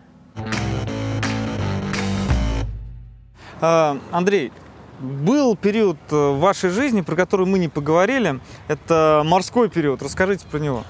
А, 3.62 3.98
Андрей, 4.12 4.52
был 5.00 5.56
период 5.56 5.98
э, 6.12 6.16
в 6.16 6.40
вашей 6.40 6.70
жизни, 6.70 7.02
про 7.02 7.16
который 7.16 7.46
мы 7.46 7.60
не 7.60 7.68
поговорили. 7.68 8.40
Это 8.68 9.24
морской 9.26 9.70
период. 9.70 10.02
Расскажите 10.02 10.46
про 10.46 10.60
него. 10.60 10.84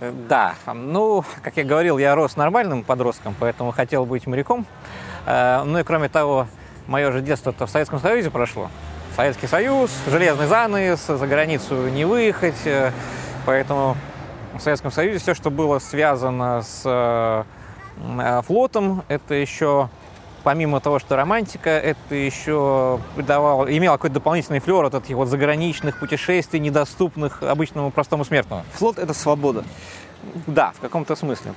Э, 0.00 0.12
да, 0.28 0.54
ну, 0.74 1.24
как 1.42 1.56
я 1.56 1.64
говорил, 1.64 1.98
я 1.98 2.14
рос 2.14 2.36
нормальным 2.36 2.82
подростком, 2.82 3.34
поэтому 3.38 3.72
хотел 3.72 4.04
быть 4.04 4.26
моряком. 4.26 4.66
Э, 5.26 5.62
ну 5.64 5.78
и 5.78 5.82
кроме 5.82 6.08
того, 6.08 6.46
мое 6.86 7.12
же 7.12 7.20
детство-то 7.20 7.66
в 7.66 7.70
Советском 7.70 8.00
Союзе 8.00 8.30
прошло. 8.30 8.70
Советский 9.16 9.46
Союз, 9.46 9.90
железный 10.06 10.46
занавес, 10.46 11.06
за 11.06 11.26
границу 11.26 11.88
не 11.88 12.06
выехать, 12.06 12.56
поэтому 13.44 13.94
в 14.54 14.60
Советском 14.60 14.90
Союзе 14.90 15.18
все, 15.18 15.34
что 15.34 15.50
было 15.50 15.78
связано 15.78 16.62
с 16.62 16.82
э, 16.84 18.42
флотом, 18.46 19.04
это 19.08 19.34
еще 19.34 19.88
помимо 20.42 20.80
того, 20.80 20.98
что 20.98 21.16
романтика, 21.16 21.70
это 21.70 22.14
еще 22.14 23.00
придавало, 23.14 23.64
имело 23.66 23.94
какой-то 23.94 24.14
дополнительный 24.14 24.60
флер 24.60 24.84
от 24.84 24.94
этих 24.94 25.14
вот 25.14 25.28
заграничных 25.28 25.98
путешествий, 25.98 26.60
недоступных 26.60 27.42
обычному 27.42 27.90
простому 27.90 28.24
смертному. 28.24 28.64
Флот— 28.74 28.98
это 28.98 29.14
свобода. 29.14 29.64
Да, 30.46 30.72
в 30.72 30.80
каком-то 30.80 31.16
смысле. 31.16 31.52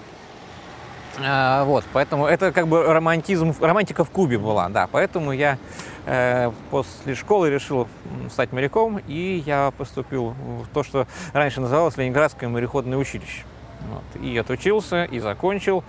А, 1.23 1.63
вот, 1.63 1.85
поэтому 1.93 2.25
это 2.27 2.51
как 2.51 2.67
бы 2.67 2.83
романтизм, 2.83 3.53
романтика 3.61 4.03
в 4.03 4.09
Кубе 4.09 4.37
была, 4.37 4.67
да, 4.69 4.87
поэтому 4.91 5.31
я 5.31 5.57
э, 6.05 6.51
после 6.71 7.15
школы 7.15 7.49
решил 7.49 7.87
стать 8.29 8.51
моряком, 8.51 8.99
и 9.07 9.41
я 9.45 9.71
поступил 9.77 10.35
в 10.41 10.67
то, 10.73 10.83
что 10.83 11.07
раньше 11.31 11.61
называлось 11.61 11.95
Ленинградское 11.97 12.49
мореходное 12.49 12.97
училище. 12.97 13.43
Вот. 13.91 14.21
И 14.21 14.37
отучился, 14.37 15.03
и 15.05 15.19
закончил 15.19 15.83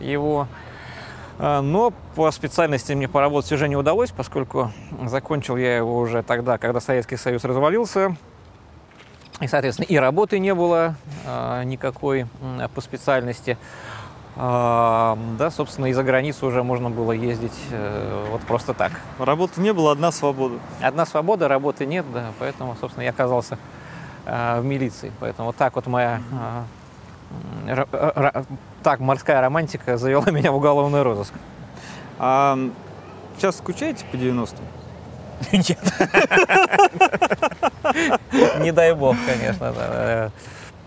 его. 0.00 0.48
А, 1.38 1.60
Но 1.60 1.92
по 2.14 2.30
специальности 2.30 2.92
мне 2.92 3.08
поработать 3.08 3.52
уже 3.52 3.68
не 3.68 3.76
удалось, 3.76 4.10
поскольку 4.10 4.72
закончил 5.04 5.56
я 5.56 5.76
его 5.76 5.98
уже 5.98 6.22
тогда, 6.22 6.58
когда 6.58 6.80
Советский 6.80 7.16
Союз 7.16 7.44
развалился. 7.44 8.16
И, 9.40 9.48
соответственно, 9.48 9.86
и 9.86 9.96
работы 9.96 10.38
не 10.38 10.54
было 10.54 10.94
а, 11.26 11.62
никакой 11.64 12.26
м, 12.40 12.68
по 12.74 12.80
специальности. 12.80 13.58
А, 14.36 15.18
да, 15.38 15.50
собственно, 15.50 15.86
и 15.86 15.92
за 15.92 16.02
границу 16.02 16.46
уже 16.46 16.62
можно 16.62 16.88
было 16.88 17.12
ездить 17.12 17.52
э, 17.70 18.28
вот 18.30 18.40
просто 18.42 18.72
так. 18.72 18.92
Работы 19.18 19.60
не 19.60 19.74
было, 19.74 19.92
одна 19.92 20.10
свобода. 20.10 20.54
Одна 20.80 21.04
свобода, 21.04 21.48
работы 21.48 21.84
нет, 21.84 22.06
да, 22.14 22.32
поэтому, 22.38 22.74
собственно, 22.80 23.04
я 23.04 23.10
оказался 23.10 23.58
э, 24.24 24.60
в 24.60 24.64
милиции. 24.64 25.12
Поэтому 25.20 25.48
вот 25.48 25.56
так 25.56 25.76
вот 25.76 25.86
моя 25.86 26.20
э, 27.66 27.74
ра- 27.74 27.88
ра- 27.92 28.46
так 28.82 29.00
морская 29.00 29.38
романтика 29.42 29.98
завела 29.98 30.30
меня 30.30 30.50
в 30.50 30.56
уголовный 30.56 31.02
розыск. 31.02 31.34
А 32.18 32.58
сейчас 33.36 33.58
скучаете 33.58 34.06
по 34.10 34.16
90-м? 34.16 34.64
Не 38.62 38.72
дай 38.72 38.94
бог, 38.94 39.16
конечно. 39.26 40.30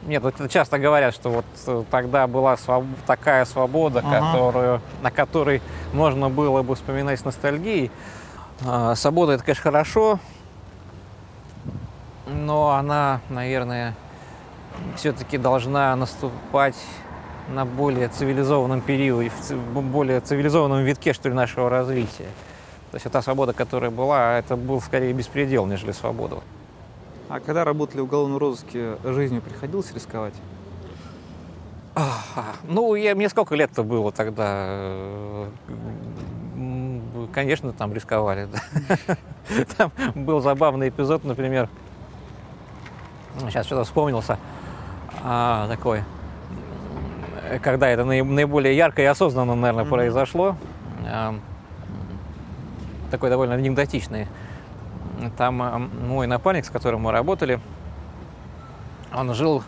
Нет, 0.05 0.21
вот 0.21 0.35
это 0.39 0.47
часто 0.49 0.77
говорят, 0.77 1.15
что 1.15 1.29
вот 1.29 1.45
э, 1.65 1.83
тогда 1.89 2.27
была 2.27 2.53
своб- 2.55 2.85
такая 3.07 3.43
свобода, 3.45 3.99
Ага. 4.05 4.19
которую, 4.31 4.81
на 5.01 5.09
которой 5.09 5.61
можно 5.93 6.29
было 6.29 6.61
бы 6.61 6.75
вспоминать 6.75 7.19
с 7.19 7.25
ностальгией. 7.25 7.89
А, 8.65 8.93
Свобода 8.95 9.33
это, 9.33 9.43
конечно, 9.43 9.63
хорошо, 9.63 10.19
но 12.27 12.71
она, 12.71 13.19
наверное, 13.29 13.95
все-таки 14.95 15.37
должна 15.37 15.95
наступать 15.95 16.75
на 17.49 17.65
более 17.65 18.07
цивилизованном 18.09 18.81
периоде, 18.81 19.31
в 19.49 19.81
более 19.81 20.19
цивилизованном 20.19 20.83
витке, 20.83 21.13
что 21.13 21.29
ли, 21.29 21.35
нашего 21.35 21.69
развития. 21.69 22.27
То 22.91 22.95
есть 22.97 23.09
та 23.11 23.21
свобода, 23.21 23.53
которая 23.53 23.91
была, 23.91 24.37
это 24.37 24.55
был 24.55 24.81
скорее 24.81 25.13
беспредел, 25.13 25.65
нежели 25.65 25.91
свобода. 25.91 26.37
А 27.29 27.39
когда 27.39 27.63
работали 27.63 28.01
в 28.01 28.03
уголовном 28.03 28.37
розыске, 28.37 28.97
жизнью 29.03 29.41
приходилось 29.41 29.91
рисковать? 29.93 30.33
Ну, 32.67 32.93
я, 32.95 33.15
мне 33.15 33.29
сколько 33.29 33.55
лет-то 33.55 33.83
было 33.83 34.11
тогда? 34.11 35.45
Конечно, 37.33 37.73
там 37.73 37.93
рисковали. 37.93 38.47
Там 39.77 39.91
был 40.15 40.39
забавный 40.39 40.89
эпизод, 40.89 41.23
например, 41.23 41.69
сейчас 43.49 43.65
что-то 43.67 43.83
вспомнился, 43.83 44.39
а, 45.23 45.67
такой, 45.67 46.03
когда 47.61 47.89
это 47.89 48.03
наи- 48.05 48.23
наиболее 48.23 48.75
ярко 48.75 49.01
и 49.01 49.05
осознанно, 49.05 49.53
наверное, 49.55 49.83
произошло. 49.85 50.55
Такой 53.11 53.29
довольно 53.29 53.53
анекдотичный. 53.55 54.27
Там 55.37 55.61
а, 55.61 55.77
мой 55.77 56.27
напарник, 56.27 56.65
с 56.65 56.69
которым 56.69 57.01
мы 57.01 57.11
работали, 57.11 57.59
он 59.13 59.33
жил 59.33 59.63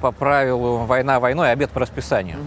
по 0.00 0.12
правилу 0.12 0.78
«война 0.84 1.20
войной, 1.20 1.50
обед 1.50 1.70
по 1.70 1.80
расписанию». 1.80 2.38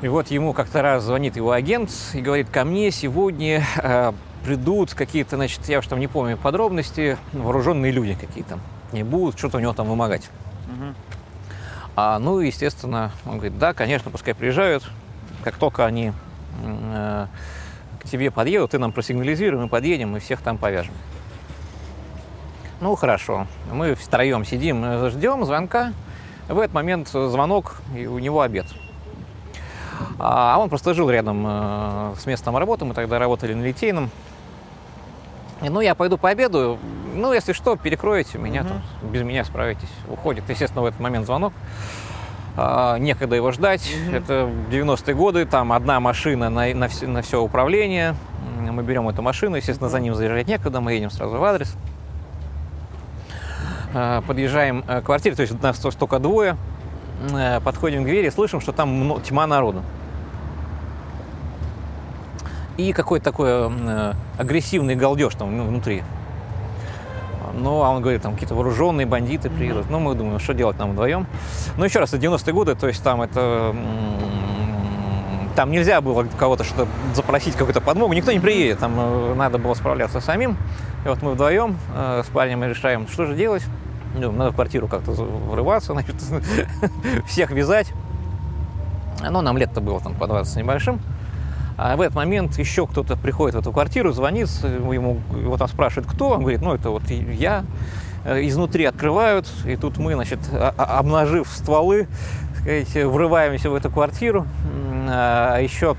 И 0.00 0.06
вот 0.06 0.28
ему 0.28 0.52
как-то 0.52 0.80
раз 0.80 1.02
звонит 1.02 1.34
его 1.34 1.50
агент 1.50 1.90
и 2.14 2.20
говорит, 2.20 2.48
ко 2.50 2.64
мне 2.64 2.92
сегодня 2.92 3.64
э, 3.78 4.12
придут 4.44 4.94
какие-то, 4.94 5.34
значит, 5.34 5.68
я 5.68 5.80
уж 5.80 5.86
там 5.88 5.98
не 5.98 6.06
помню 6.06 6.36
подробности, 6.36 7.18
вооруженные 7.32 7.90
люди 7.90 8.14
какие-то. 8.14 8.60
И 8.92 9.02
будут 9.02 9.36
что-то 9.36 9.56
у 9.56 9.60
него 9.60 9.72
там 9.72 9.88
вымогать. 9.88 10.30
А, 11.96 12.20
ну, 12.20 12.38
естественно, 12.38 13.10
он 13.26 13.38
говорит, 13.38 13.58
да, 13.58 13.74
конечно, 13.74 14.10
пускай 14.12 14.34
приезжают. 14.34 14.88
Как 15.42 15.56
только 15.56 15.84
они 15.84 16.12
э, 16.62 17.26
тебе 18.08 18.30
подъедут, 18.30 18.72
ты 18.72 18.78
нам 18.78 18.92
просигнализируй, 18.92 19.60
мы 19.60 19.68
подъедем 19.68 20.16
и 20.16 20.20
всех 20.20 20.40
там 20.40 20.58
повяжем. 20.58 20.94
Ну, 22.80 22.94
хорошо. 22.94 23.46
Мы 23.72 23.94
втроем 23.94 24.44
сидим, 24.44 24.84
э, 24.84 25.10
ждем 25.10 25.44
звонка. 25.44 25.92
В 26.48 26.58
этот 26.58 26.74
момент 26.74 27.08
звонок, 27.08 27.76
и 27.94 28.06
у 28.06 28.18
него 28.18 28.40
обед. 28.40 28.66
А 30.18 30.58
он 30.58 30.68
просто 30.68 30.94
жил 30.94 31.10
рядом 31.10 31.44
э, 31.46 32.14
с 32.18 32.26
местом 32.26 32.56
работы, 32.56 32.84
мы 32.84 32.94
тогда 32.94 33.18
работали 33.18 33.54
на 33.54 33.64
Литейном. 33.64 34.10
Ну, 35.60 35.80
я 35.80 35.94
пойду 35.96 36.16
пообедаю, 36.18 36.78
ну, 37.14 37.32
если 37.32 37.52
что, 37.52 37.76
перекроете 37.76 38.38
меня, 38.38 38.62
там, 38.62 38.80
без 39.02 39.22
меня 39.22 39.44
справитесь. 39.44 39.88
Уходит, 40.08 40.48
естественно, 40.48 40.82
в 40.82 40.86
этот 40.86 41.00
момент 41.00 41.26
звонок. 41.26 41.52
А, 42.60 42.98
некогда 42.98 43.36
его 43.36 43.52
ждать. 43.52 43.88
Это 44.12 44.50
90-е 44.70 45.14
годы, 45.14 45.46
там 45.46 45.72
одна 45.72 46.00
машина 46.00 46.50
на, 46.50 46.74
на, 46.74 46.88
все, 46.88 47.06
на 47.06 47.22
все 47.22 47.40
управление. 47.40 48.16
Мы 48.58 48.82
берем 48.82 49.08
эту 49.08 49.22
машину, 49.22 49.54
естественно, 49.54 49.88
за 49.88 50.00
ним 50.00 50.16
заезжать 50.16 50.48
некогда, 50.48 50.80
мы 50.80 50.94
едем 50.94 51.10
сразу 51.10 51.38
в 51.38 51.44
адрес. 51.44 51.76
А, 53.94 54.22
Подъезжаем 54.22 54.82
э, 54.88 55.00
к 55.00 55.04
квартире, 55.04 55.36
то 55.36 55.42
есть 55.42 55.62
нас 55.62 55.78
только 55.78 56.18
двое. 56.18 56.56
Э, 57.32 57.60
Подходим 57.60 58.02
к 58.02 58.06
двери, 58.06 58.28
слышим, 58.28 58.60
что 58.60 58.72
там 58.72 59.20
тьма 59.22 59.46
народу. 59.46 59.84
И 62.76 62.92
какой-то 62.92 63.24
такой 63.24 63.50
э, 63.50 64.14
агрессивный 64.36 64.96
галдеж 64.96 65.36
там 65.36 65.56
ну, 65.56 65.64
внутри. 65.64 66.02
Ну, 67.62 67.82
а 67.82 67.90
он 67.90 68.02
говорит, 68.02 68.22
там 68.22 68.34
какие-то 68.34 68.54
вооруженные 68.54 69.06
бандиты 69.06 69.50
приедут. 69.50 69.90
Ну, 69.90 69.98
мы 69.98 70.14
думаем, 70.14 70.38
что 70.38 70.54
делать 70.54 70.78
нам 70.78 70.92
вдвоем. 70.92 71.26
Ну, 71.76 71.84
еще 71.84 71.98
раз, 71.98 72.14
это 72.14 72.24
90-е 72.24 72.52
годы, 72.52 72.74
то 72.74 72.86
есть 72.86 73.02
там 73.02 73.22
это... 73.22 73.74
Там 75.56 75.72
нельзя 75.72 76.00
было 76.00 76.24
кого-то 76.38 76.62
что 76.62 76.86
запросить 77.14 77.54
какую-то 77.54 77.80
подмогу, 77.80 78.12
никто 78.12 78.30
не 78.30 78.38
приедет, 78.38 78.78
там 78.78 78.92
э, 78.96 79.34
надо 79.34 79.58
было 79.58 79.74
справляться 79.74 80.20
самим. 80.20 80.56
И 81.04 81.08
вот 81.08 81.20
мы 81.20 81.32
вдвоем 81.32 81.76
э, 81.96 82.22
с 82.24 82.28
парнем 82.30 82.62
решаем, 82.62 83.08
что 83.08 83.26
же 83.26 83.34
делать. 83.34 83.64
Ну, 84.14 84.30
надо 84.30 84.52
в 84.52 84.54
квартиру 84.54 84.86
как-то 84.86 85.10
врываться, 85.10 85.92
значит, 85.94 86.14
всех 87.26 87.50
вязать. 87.50 87.92
Ну, 89.20 89.40
нам 89.40 89.58
лет-то 89.58 89.80
было 89.80 90.00
там 90.00 90.14
по 90.14 90.28
20 90.28 90.52
с 90.52 90.56
небольшим. 90.56 91.00
А 91.80 91.96
в 91.96 92.00
этот 92.00 92.16
момент 92.16 92.58
еще 92.58 92.88
кто-то 92.88 93.16
приходит 93.16 93.54
в 93.54 93.58
эту 93.60 93.70
квартиру, 93.72 94.10
звонит, 94.12 94.48
ему 94.64 95.20
его 95.30 95.56
там 95.56 95.68
спрашивают, 95.68 96.10
кто. 96.12 96.30
Он 96.30 96.40
говорит, 96.40 96.60
ну, 96.60 96.74
это 96.74 96.90
вот 96.90 97.08
я. 97.08 97.64
Э, 98.24 98.44
Изнутри 98.44 98.84
открывают, 98.84 99.46
и 99.64 99.76
тут 99.76 99.96
мы, 99.96 100.14
значит, 100.14 100.40
а- 100.52 100.74
а- 100.76 100.98
обнажив 100.98 101.46
стволы, 101.48 102.08
сказать, 102.56 102.92
врываемся 103.04 103.70
в 103.70 103.74
эту 103.76 103.90
квартиру. 103.90 104.40
М, 104.64 105.06
А 105.08 105.58
еще 105.60 105.94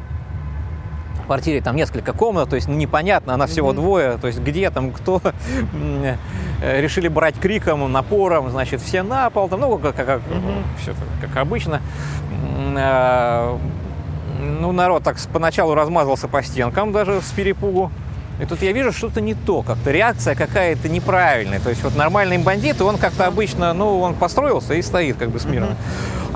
в 1.23 1.25
квартире 1.25 1.61
там 1.61 1.75
несколько 1.77 2.11
комнат, 2.11 2.49
то 2.49 2.55
есть 2.57 2.67
непонятно, 2.67 3.33
она 3.33 3.45
всего 3.47 3.71
двое, 3.71 4.17
то 4.17 4.27
есть 4.27 4.39
где 4.41 4.69
там, 4.71 4.91
кто. 4.91 5.21
Э, 6.61 6.81
Решили 6.81 7.07
брать 7.07 7.35
криком, 7.39 7.89
напором, 7.89 8.49
значит, 8.49 8.81
все 8.81 9.01
на 9.01 9.29
пол, 9.29 9.47
там, 9.47 9.61
ну, 9.61 9.77
как, 9.77 9.95
как, 9.95 10.19
всё 10.81 10.91
как 11.21 11.37
обычно. 11.37 11.79
Ну, 14.39 14.71
народ 14.71 15.03
так 15.03 15.17
поначалу 15.33 15.75
размазался 15.75 16.27
по 16.27 16.41
стенкам 16.41 16.91
даже 16.91 17.21
с 17.21 17.31
перепугу. 17.31 17.91
И 18.41 18.45
тут 18.45 18.61
я 18.61 18.71
вижу, 18.71 18.93
что-то 18.93 19.19
не 19.19 19.33
то, 19.33 19.63
как-то 19.63 19.91
реакция 19.91 20.33
какая-то 20.33 20.87
неправильная. 20.87 21.59
То 21.59 21.69
есть 21.69 21.83
вот 21.83 21.95
нормальный 21.97 22.37
бандит, 22.37 22.81
он 22.81 22.97
как-то 22.97 23.27
обычно, 23.27 23.73
ну, 23.73 23.99
он 23.99 24.15
построился 24.15 24.75
и 24.75 24.81
стоит 24.81 25.17
как 25.17 25.29
бы 25.29 25.39
смирно. 25.41 25.75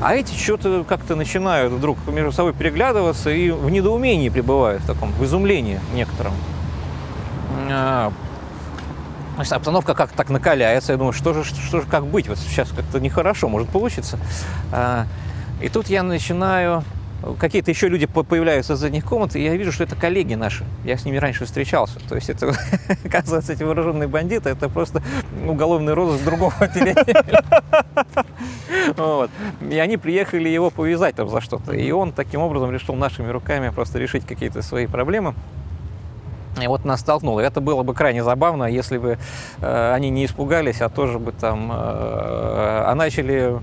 А 0.01 0.13
эти 0.13 0.37
что-то 0.37 0.83
как-то 0.83 1.15
начинают 1.15 1.71
вдруг 1.71 1.97
между 2.07 2.33
собой 2.33 2.51
переглядываться 2.51 3.29
и 3.29 3.51
в 3.51 3.69
недоумении 3.69 4.27
пребывают, 4.27 4.83
в 4.83 4.85
таком, 4.85 5.13
в 5.13 5.23
изумлении 5.23 5.79
некотором. 5.93 6.33
Значит, 9.35 9.53
обстановка 9.53 9.93
как 9.95 10.11
так 10.11 10.29
накаляется. 10.29 10.91
Я 10.91 10.97
думаю, 10.97 11.13
что 11.13 11.33
же, 11.33 11.45
что 11.45 11.79
же 11.79 11.87
как 11.87 12.05
быть? 12.05 12.27
Вот 12.27 12.37
сейчас 12.37 12.69
как-то 12.69 12.99
нехорошо 12.99 13.47
может 13.47 13.69
получиться. 13.69 14.19
А, 14.73 15.05
И 15.61 15.69
тут 15.69 15.87
я 15.87 16.03
начинаю... 16.03 16.83
Какие-то 17.39 17.71
еще 17.71 17.87
люди 17.87 18.05
по- 18.05 18.23
появляются 18.23 18.73
из 18.73 18.79
задних 18.79 19.05
комнат, 19.05 19.35
и 19.35 19.43
я 19.43 19.55
вижу, 19.55 19.71
что 19.71 19.83
это 19.83 19.95
коллеги 19.95 20.33
наши. 20.33 20.65
Я 20.83 20.97
с 20.97 21.05
ними 21.05 21.17
раньше 21.17 21.45
встречался. 21.45 21.99
То 22.07 22.15
есть 22.15 22.29
это, 22.29 22.53
оказывается, 23.05 23.53
эти 23.53 23.63
вооруженные 23.63 24.07
бандиты, 24.07 24.49
это 24.49 24.67
просто 24.69 25.01
уголовный 25.47 25.93
розыск 25.93 26.23
другого 26.25 26.53
отделения. 26.59 27.41
И 29.69 29.79
они 29.79 29.97
приехали 29.97 30.49
его 30.49 30.69
повязать 30.69 31.15
там 31.15 31.29
за 31.29 31.39
что-то. 31.41 31.73
И 31.73 31.91
он 31.91 32.11
таким 32.11 32.41
образом 32.41 32.71
решил 32.71 32.95
нашими 32.95 33.29
руками 33.29 33.69
просто 33.69 33.99
решить 33.99 34.25
какие-то 34.25 34.61
свои 34.61 34.87
проблемы. 34.87 35.33
И 36.61 36.67
вот 36.67 36.85
нас 36.85 36.99
столкнуло. 36.99 37.39
Это 37.39 37.61
было 37.61 37.83
бы 37.83 37.93
крайне 37.95 38.23
забавно, 38.23 38.65
если 38.65 38.97
бы 38.99 39.17
э, 39.59 39.93
они 39.93 40.11
не 40.11 40.25
испугались, 40.25 40.81
а 40.81 40.89
тоже 40.89 41.17
бы 41.17 41.31
там, 41.31 41.71
э, 41.71 41.75
а 41.75 42.93
начали 42.95 43.59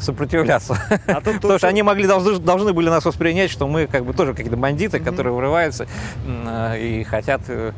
сопротивляться. 0.00 0.78
А 1.06 1.20
тут 1.20 1.34
Потому 1.42 1.58
что 1.58 1.68
они 1.68 1.82
могли, 1.82 2.06
должны, 2.06 2.38
должны 2.38 2.72
были 2.72 2.88
нас 2.88 3.04
воспринять, 3.04 3.50
что 3.50 3.66
мы 3.66 3.86
как 3.86 4.04
бы 4.04 4.12
тоже 4.12 4.32
какие-то 4.32 4.56
бандиты, 4.56 5.00
которые 5.00 5.32
вырываются 5.32 5.86
м, 6.26 6.46
э, 6.46 6.80
и 6.80 7.04
хотят 7.04 7.42
э, 7.48 7.72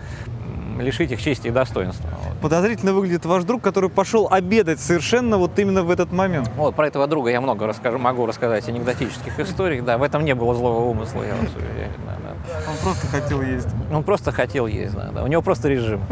лишить 0.81 1.13
их 1.13 1.21
чести 1.23 1.49
и 1.49 1.51
достоинства. 1.51 2.09
Подозрительно 2.41 2.93
выглядит 2.93 3.25
ваш 3.25 3.45
друг, 3.45 3.63
который 3.63 3.91
пошел 3.91 4.29
обедать 4.31 4.81
совершенно 4.81 5.39
вот 5.39 5.59
именно 5.59 5.83
в 5.83 5.91
этот 5.91 6.13
момент. 6.13 6.51
Вот, 6.57 6.75
про 6.75 6.87
этого 6.87 7.07
друга 7.07 7.31
я 7.31 7.41
много 7.41 7.67
расскажу, 7.67 7.99
могу 7.99 8.27
рассказать 8.27 8.69
анекдотических 8.69 9.39
историй. 9.41 9.81
Да, 9.81 9.99
в 9.99 10.03
этом 10.03 10.25
не 10.25 10.35
было 10.35 10.55
злого 10.55 10.85
умысла, 10.85 11.23
я 11.23 11.35
вас 11.35 11.51
уверяю. 11.55 11.93
Да, 12.07 12.17
да. 12.23 12.71
Он 12.71 12.77
просто 12.83 13.07
хотел 13.07 13.43
есть. 13.43 13.69
Он 13.93 14.03
просто 14.03 14.33
хотел 14.33 14.67
есть, 14.67 14.95
да, 14.95 15.11
да. 15.13 15.25
У 15.25 15.27
него 15.27 15.43
просто 15.43 15.69
режим. 15.69 16.03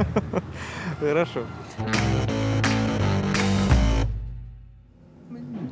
Хорошо. 1.01 1.41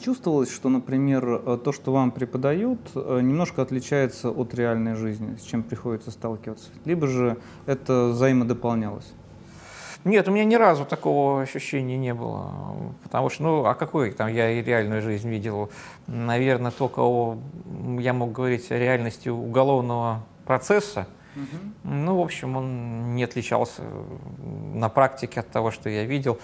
Чувствовалось, 0.01 0.51
что, 0.51 0.69
например, 0.71 1.43
э, 1.45 1.59
то, 1.63 1.73
что 1.73 1.93
вам 1.93 2.11
преподают, 2.11 2.81
э, 2.95 3.21
немножко 3.23 3.61
отличается 3.61 4.31
от 4.31 4.55
реальной 4.55 4.95
жизни, 4.95 5.37
с 5.37 5.43
чем 5.43 5.63
приходится 5.63 6.11
сталкиваться? 6.11 6.71
Либо 6.87 7.07
же 7.07 7.37
это 7.67 8.07
взаимодополнялось? 8.07 9.13
Нет, 10.05 10.27
у 10.29 10.31
меня 10.31 10.45
ни 10.45 10.55
разу 10.55 10.87
такого 10.87 11.43
ощущения 11.43 11.99
не 11.99 12.15
было. 12.15 12.95
Потому 13.03 13.29
что, 13.29 13.43
ну, 13.43 13.65
а 13.67 13.75
какой 13.75 14.13
там 14.13 14.29
я 14.29 14.51
и 14.51 14.63
реальную 14.63 15.03
жизнь 15.03 15.29
видел? 15.29 15.71
Наверное, 16.07 16.71
только 16.71 17.01
о, 17.01 17.37
я 17.99 18.15
мог 18.15 18.33
говорить 18.33 18.73
о 18.73 18.79
реальности 18.79 19.29
уголовного 19.29 20.25
процесса. 20.47 21.07
Угу. 21.37 21.93
Ну, 21.93 22.17
в 22.17 22.21
общем, 22.21 22.57
он 22.57 23.15
не 23.15 23.25
отличался 23.25 23.83
на 24.75 24.89
практике 24.89 25.41
от 25.41 25.51
того, 25.51 25.71
что 25.71 25.91
я 25.91 26.05
видел. 26.05 26.39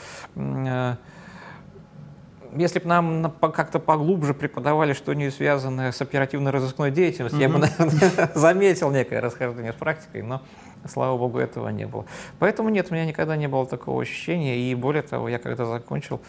Э, 2.57 2.61
если 2.61 2.79
бы 2.79 2.87
нам 2.87 3.33
как-то 3.53 3.79
поглубже 3.79 4.35
преподавали 4.35 4.93
что-нибудь 4.93 5.35
связанное 5.35 5.93
с 5.93 6.01
оперативно-розыскной 6.01 6.91
деятельностью, 6.91 7.41
mm-hmm. 7.41 7.43
я 7.43 7.49
бы, 7.49 7.59
наверное, 7.59 8.31
заметил 8.35 8.91
некое 8.91 9.21
расхождение 9.21 9.73
с 9.73 9.77
практикой, 9.77 10.23
но, 10.23 10.43
слава 10.89 11.17
богу, 11.17 11.39
этого 11.39 11.69
не 11.69 11.87
было. 11.87 12.07
Поэтому 12.39 12.69
нет, 12.69 12.89
у 12.91 12.95
меня 12.95 13.07
никогда 13.07 13.37
не 13.37 13.49
было 13.49 13.67
такого 13.67 14.03
ощущения, 14.03 14.59
и 14.59 14.75
более 14.75 15.03
того, 15.03 15.29
я 15.29 15.39
когда 15.39 15.65
закончил, 15.65 16.21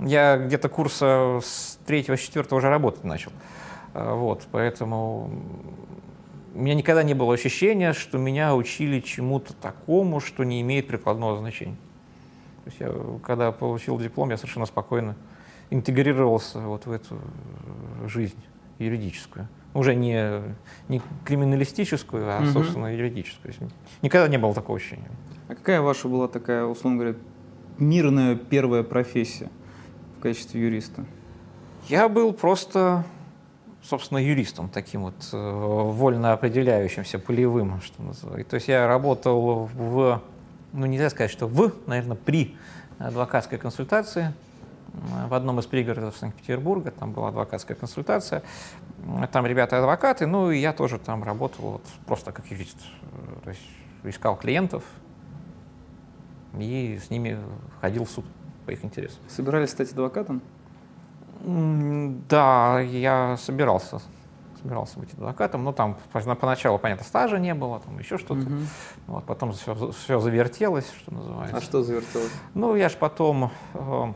я 0.00 0.36
где-то 0.38 0.68
курса 0.68 1.40
с 1.42 1.78
третьего, 1.86 2.16
с 2.16 2.20
четвертого 2.20 2.58
уже 2.58 2.68
работать 2.68 3.04
начал. 3.04 3.32
А, 3.92 4.14
вот, 4.14 4.46
поэтому 4.50 5.30
у 6.54 6.58
меня 6.58 6.74
никогда 6.74 7.02
не 7.02 7.14
было 7.14 7.34
ощущения, 7.34 7.92
что 7.92 8.18
меня 8.18 8.54
учили 8.54 9.00
чему-то 9.00 9.54
такому, 9.54 10.20
что 10.20 10.44
не 10.44 10.60
имеет 10.60 10.86
прикладного 10.86 11.36
значения. 11.38 11.76
То 12.64 12.70
есть 12.70 12.80
я, 12.80 12.94
когда 13.24 13.52
получил 13.52 13.98
диплом, 13.98 14.30
я 14.30 14.36
совершенно 14.36 14.64
спокойно 14.64 15.16
интегрировался 15.74 16.60
вот 16.60 16.86
в 16.86 16.92
эту 16.92 17.18
жизнь 18.06 18.38
юридическую. 18.78 19.48
Уже 19.74 19.96
не, 19.96 20.40
не 20.88 21.02
криминалистическую, 21.24 22.24
а, 22.28 22.38
угу. 22.38 22.46
собственно, 22.46 22.94
юридическую. 22.94 23.52
Никогда 24.02 24.28
не 24.28 24.38
было 24.38 24.54
такого 24.54 24.78
ощущения. 24.78 25.10
А 25.48 25.54
какая 25.54 25.80
ваша 25.80 26.08
была 26.08 26.28
такая, 26.28 26.64
условно 26.64 27.00
говоря, 27.00 27.18
мирная 27.78 28.36
первая 28.36 28.84
профессия 28.84 29.50
в 30.18 30.22
качестве 30.22 30.62
юриста? 30.62 31.04
Я 31.88 32.08
был 32.08 32.32
просто, 32.32 33.04
собственно, 33.82 34.18
юристом, 34.18 34.68
таким 34.68 35.02
вот 35.02 35.28
э, 35.32 35.36
вольно 35.36 36.32
определяющимся, 36.32 37.18
полевым, 37.18 37.80
что 37.82 38.00
называется. 38.00 38.50
То 38.50 38.54
есть 38.54 38.68
я 38.68 38.86
работал 38.86 39.68
в, 39.74 40.22
ну 40.72 40.86
нельзя 40.86 41.10
сказать, 41.10 41.32
что 41.32 41.46
в, 41.46 41.72
наверное, 41.86 42.16
при 42.16 42.56
адвокатской 42.98 43.58
консультации 43.58 44.32
в 45.28 45.34
одном 45.34 45.58
из 45.58 45.66
пригородов 45.66 46.16
Санкт-Петербурга, 46.16 46.90
там 46.90 47.12
была 47.12 47.28
адвокатская 47.28 47.76
консультация, 47.76 48.42
там 49.32 49.46
ребята 49.46 49.78
адвокаты, 49.78 50.26
ну 50.26 50.50
и 50.50 50.58
я 50.58 50.72
тоже 50.72 50.98
там 50.98 51.24
работал 51.24 51.72
вот, 51.72 51.82
просто 52.06 52.32
как 52.32 52.46
юрист, 52.46 52.78
то 53.42 53.50
есть 53.50 53.62
искал 54.04 54.36
клиентов 54.36 54.84
и 56.58 57.00
с 57.04 57.10
ними 57.10 57.38
ходил 57.80 58.04
в 58.04 58.10
суд 58.10 58.24
по 58.66 58.70
их 58.70 58.84
интересам. 58.84 59.18
Собирались 59.28 59.70
стать 59.70 59.90
адвокатом? 59.92 60.42
Да, 62.28 62.80
я 62.80 63.36
собирался 63.36 64.00
собирался 64.64 64.98
быть 64.98 65.12
адвокатом, 65.12 65.62
но 65.62 65.72
там 65.72 65.98
поначалу, 66.40 66.78
понятно, 66.78 67.04
стажа 67.04 67.38
не 67.38 67.52
было, 67.52 67.80
там 67.80 67.98
еще 67.98 68.16
что-то. 68.16 68.40
Угу. 68.40 68.58
Вот, 69.08 69.24
потом 69.24 69.52
все, 69.52 69.92
все 69.92 70.18
завертелось, 70.20 70.90
что 70.98 71.12
называется. 71.12 71.56
А 71.58 71.60
что 71.60 71.82
завертелось? 71.82 72.32
Ну, 72.54 72.74
я 72.74 72.88
же 72.88 72.96
потом 72.96 73.50
э, 73.74 74.12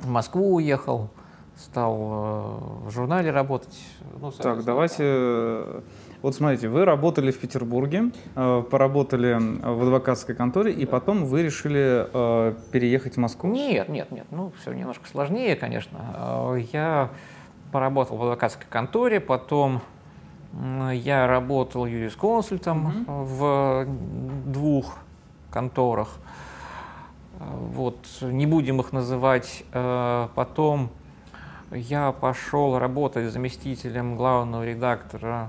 в 0.00 0.08
Москву 0.08 0.54
уехал, 0.54 1.10
стал 1.56 1.96
э, 1.96 2.86
в 2.86 2.90
журнале 2.90 3.30
работать. 3.30 3.78
Ну, 4.20 4.30
так, 4.30 4.64
давайте... 4.64 5.02
Э, 5.04 5.80
вот 6.22 6.34
смотрите, 6.34 6.68
вы 6.68 6.84
работали 6.84 7.30
в 7.30 7.38
Петербурге, 7.38 8.10
э, 8.34 8.62
поработали 8.70 9.36
в 9.38 9.82
адвокатской 9.82 10.34
конторе, 10.34 10.72
и 10.72 10.84
потом 10.84 11.24
вы 11.24 11.42
решили 11.42 12.08
переехать 12.72 13.14
в 13.14 13.18
Москву? 13.18 13.52
Нет, 13.52 13.88
нет, 13.88 14.10
нет. 14.10 14.26
Ну, 14.30 14.52
все 14.60 14.72
немножко 14.72 15.08
сложнее, 15.08 15.54
конечно. 15.54 16.56
Я 16.72 17.10
поработал 17.70 18.16
в 18.16 18.22
адвокатской 18.22 18.66
конторе, 18.68 19.20
потом 19.20 19.80
я 20.92 21.26
работал 21.26 21.86
юрисконсультом 21.86 23.04
mm-hmm. 23.06 23.24
в 23.24 24.50
двух 24.50 24.96
конторах. 25.50 26.08
Вот, 27.38 27.98
не 28.20 28.46
будем 28.46 28.80
их 28.80 28.92
называть. 28.92 29.64
Э, 29.72 30.28
потом 30.34 30.90
я 31.70 32.12
пошел 32.12 32.78
работать 32.78 33.32
заместителем 33.32 34.16
главного 34.16 34.66
редактора 34.66 35.48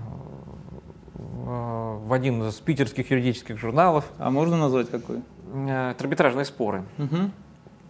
э, 1.16 2.00
в 2.06 2.14
один 2.14 2.44
из 2.48 2.56
питерских 2.56 3.10
юридических 3.10 3.58
журналов. 3.58 4.06
А 4.20 4.30
можно 4.30 4.58
назвать 4.58 4.92
какой? 4.92 5.22
Э, 5.54 5.96
Арбитражные 6.00 6.46
споры. 6.46 6.84
Угу. 7.00 7.32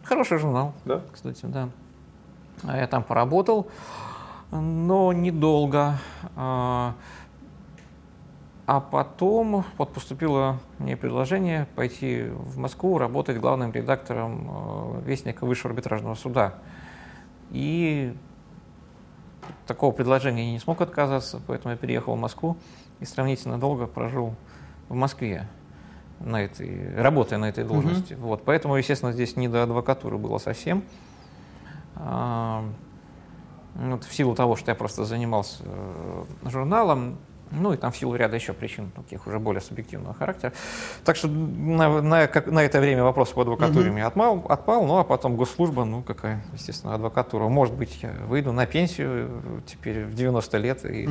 Хороший 0.04 0.38
журнал, 0.40 0.74
да? 0.86 1.02
кстати, 1.12 1.46
да. 1.46 1.70
Я 2.64 2.88
там 2.88 3.04
поработал, 3.04 3.68
но 4.52 5.14
недолго. 5.14 5.98
А 8.72 8.82
потом 8.82 9.66
вот 9.80 9.94
поступило 9.94 10.60
мне 10.78 10.96
предложение 10.96 11.66
пойти 11.74 12.26
в 12.30 12.60
Москву 12.60 13.00
работать 13.00 13.40
главным 13.40 13.72
редактором 13.72 14.48
э, 14.48 15.02
Вестника 15.06 15.44
Высшего 15.48 15.72
арбитражного 15.72 16.14
суда. 16.14 16.54
И 17.50 18.16
такого 19.66 19.92
предложения 19.92 20.46
я 20.46 20.52
не 20.52 20.60
смог 20.60 20.82
отказаться, 20.82 21.42
поэтому 21.48 21.72
я 21.72 21.78
переехал 21.78 22.14
в 22.14 22.20
Москву 22.20 22.58
и 23.00 23.06
сравнительно 23.06 23.58
долго 23.58 23.88
прожил 23.88 24.36
в 24.88 24.94
Москве, 24.94 25.48
на 26.20 26.44
этой, 26.44 26.94
работая 26.96 27.40
на 27.40 27.50
этой 27.50 27.64
должности. 27.64 28.14
Mm-hmm. 28.14 28.22
Вот, 28.22 28.44
поэтому, 28.46 28.76
естественно, 28.76 29.14
здесь 29.14 29.36
не 29.36 29.48
до 29.48 29.64
адвокатуры 29.64 30.20
было 30.20 30.38
совсем. 30.38 30.84
А, 31.96 32.64
вот 33.74 34.04
в 34.04 34.14
силу 34.14 34.36
того, 34.36 34.56
что 34.56 34.70
я 34.70 34.76
просто 34.76 35.06
занимался 35.06 35.64
э, 35.66 36.26
журналом, 36.44 37.18
ну 37.52 37.74
и 37.74 37.78
там 37.78 37.92
в 37.92 37.98
силу 37.98 38.16
ряда 38.16 38.36
еще 38.36 38.54
причин, 38.54 38.92
таких 38.92 39.26
уже 39.26 39.40
более 39.40 39.62
субъективного 39.62 40.14
характера. 40.14 40.54
Так 41.04 41.16
что 41.16 41.28
на, 41.28 42.02
на, 42.02 42.28
как, 42.28 42.48
на 42.48 42.64
это 42.64 42.80
время 42.80 43.04
вопрос 43.04 43.30
по 43.30 43.42
адвокатуре 43.42 43.92
мне 43.92 44.06
отмал, 44.06 44.46
отпал, 44.48 44.86
ну 44.86 44.98
а 44.98 45.04
потом 45.04 45.36
госслужба, 45.36 45.86
ну 45.86 46.02
какая, 46.04 46.44
естественно, 46.54 46.94
адвокатура. 46.94 47.48
Может 47.48 47.76
быть, 47.76 48.00
я 48.02 48.12
выйду 48.28 48.52
на 48.52 48.66
пенсию 48.66 49.64
теперь 49.66 50.06
в 50.06 50.14
90 50.14 50.58
лет 50.58 50.86
и, 50.86 51.10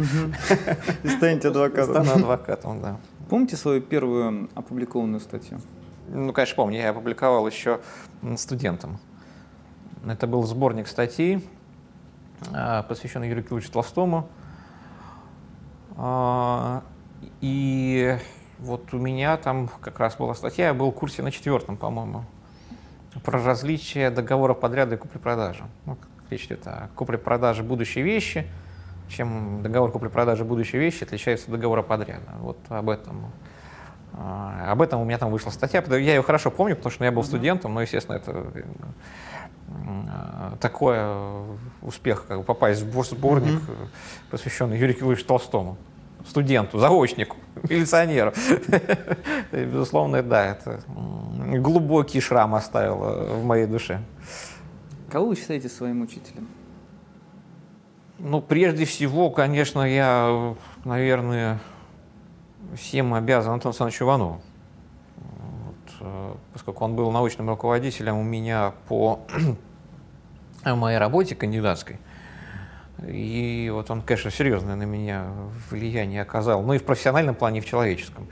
и 1.03 1.09
станете 1.09 1.48
адвокатом. 1.48 2.05
Стану 2.05 2.22
адвокатом, 2.22 2.81
да. 2.81 2.96
Помните 3.29 3.57
свою 3.57 3.81
первую 3.81 4.48
опубликованную 4.55 5.20
статью? 5.20 5.61
Ну, 6.09 6.33
конечно, 6.33 6.57
помню. 6.57 6.79
Я 6.79 6.90
опубликовал 6.90 7.46
еще 7.46 7.81
студентам. 8.37 8.98
Это 10.07 10.27
был 10.27 10.42
сборник 10.44 10.88
статей, 10.88 11.46
а, 12.53 12.85
посвященный 12.85 13.29
Юрию 13.29 13.44
Кирилловичу 13.44 13.72
Толстому. 13.72 14.29
А, 16.00 16.84
и 17.40 18.16
вот 18.61 18.94
у 18.94 18.98
меня 18.98 19.37
там 19.37 19.68
как 19.80 19.98
раз 19.98 20.16
была 20.16 20.34
статья, 20.34 20.68
я 20.68 20.74
был 20.74 20.92
в 20.92 20.94
курсе 20.94 21.22
на 21.22 21.32
четвертом, 21.32 21.76
по-моему, 21.76 22.24
про 23.24 23.42
различие 23.42 24.11
договора 24.11 24.54
подряда 24.54 24.94
и 24.94 24.98
купли-продажи. 24.98 25.64
Ну, 25.87 25.98
речь 26.30 26.46
идет 26.46 26.66
о 26.68 26.88
купле-продаже 26.94 27.64
будущей 27.64 28.02
вещи, 28.02 28.46
чем 29.08 29.61
договор 29.62 29.90
купли-продажи 29.90 30.44
будущей 30.44 30.78
вещи 30.78 31.02
отличается 31.02 31.46
от 31.46 31.52
договора 31.52 31.82
подряда. 31.82 32.30
Вот 32.38 32.58
об 32.68 32.90
этом. 32.90 33.32
А, 34.12 34.70
об 34.70 34.82
этом 34.82 35.00
у 35.00 35.04
меня 35.04 35.18
там 35.18 35.32
вышла 35.32 35.50
статья. 35.50 35.82
Я 35.88 36.14
ее 36.14 36.22
хорошо 36.22 36.52
помню, 36.52 36.76
потому 36.76 36.92
что 36.92 37.04
я 37.04 37.11
был 37.11 37.24
студентом, 37.24 37.74
но, 37.74 37.82
естественно, 37.82 38.16
это 38.16 38.46
э, 39.68 40.57
такой 40.61 40.98
успех, 41.83 42.26
как 42.26 42.38
бы 42.38 42.44
попасть 42.44 42.83
в 42.83 43.04
сборник, 43.04 43.61
mm-hmm. 43.61 43.88
посвященный 44.31 44.78
Юрию 44.78 44.96
Кирилловичу 44.96 45.24
Толстому 45.24 45.76
студенту, 46.26 46.78
заочнику, 46.78 47.37
милиционеру. 47.68 48.33
Безусловно, 49.52 50.22
да, 50.22 50.46
это 50.46 50.81
глубокий 51.59 52.20
шрам 52.20 52.54
оставило 52.54 53.35
в 53.35 53.44
моей 53.44 53.66
душе. 53.66 54.00
Кого 55.11 55.28
вы 55.28 55.37
считаете 55.37 55.68
своим 55.68 56.02
учителем? 56.02 56.48
Ну, 58.18 58.40
прежде 58.40 58.85
всего, 58.85 59.31
конечно, 59.31 59.81
я, 59.81 60.54
наверное, 60.85 61.61
всем 62.76 63.14
обязан 63.14 63.54
Антону 63.54 63.70
Александровичу 63.70 64.04
Иванову. 64.04 64.40
Э, 66.08 66.34
поскольку 66.52 66.84
он 66.84 66.94
был 66.94 67.10
научным 67.10 67.48
руководителем 67.48 68.16
у 68.16 68.22
меня 68.22 68.72
по 68.88 69.20
моей 70.64 70.98
работе 70.98 71.34
кандидатской. 71.34 71.98
И 73.06 73.70
вот 73.72 73.90
он, 73.90 74.02
конечно, 74.02 74.30
серьезное 74.30 74.74
на 74.74 74.82
меня 74.82 75.26
влияние 75.70 76.22
оказал. 76.22 76.62
Ну 76.62 76.72
и 76.72 76.78
в 76.78 76.84
профессиональном 76.84 77.34
плане, 77.34 77.58
и 77.58 77.60
в 77.60 77.66
человеческом. 77.66 78.26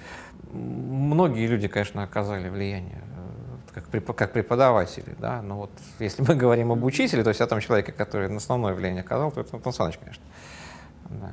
Многие 0.52 1.46
люди, 1.46 1.68
конечно, 1.68 2.02
оказали 2.02 2.48
влияние 2.48 3.02
э, 3.74 3.80
как 4.14 4.32
преподаватели, 4.32 5.14
да, 5.18 5.42
но 5.42 5.58
вот 5.58 5.70
если 5.98 6.22
мы 6.22 6.34
говорим 6.34 6.72
об 6.72 6.82
учителе, 6.82 7.22
то 7.22 7.28
есть 7.28 7.40
о 7.40 7.46
том 7.46 7.60
человеке, 7.60 7.92
который 7.92 8.28
на 8.28 8.36
основное 8.36 8.74
влияние 8.74 9.02
оказал, 9.02 9.30
то 9.30 9.40
это 9.40 9.56
Антон 9.56 9.72
Саныч, 9.72 9.98
конечно. 9.98 10.24
Да. 11.10 11.32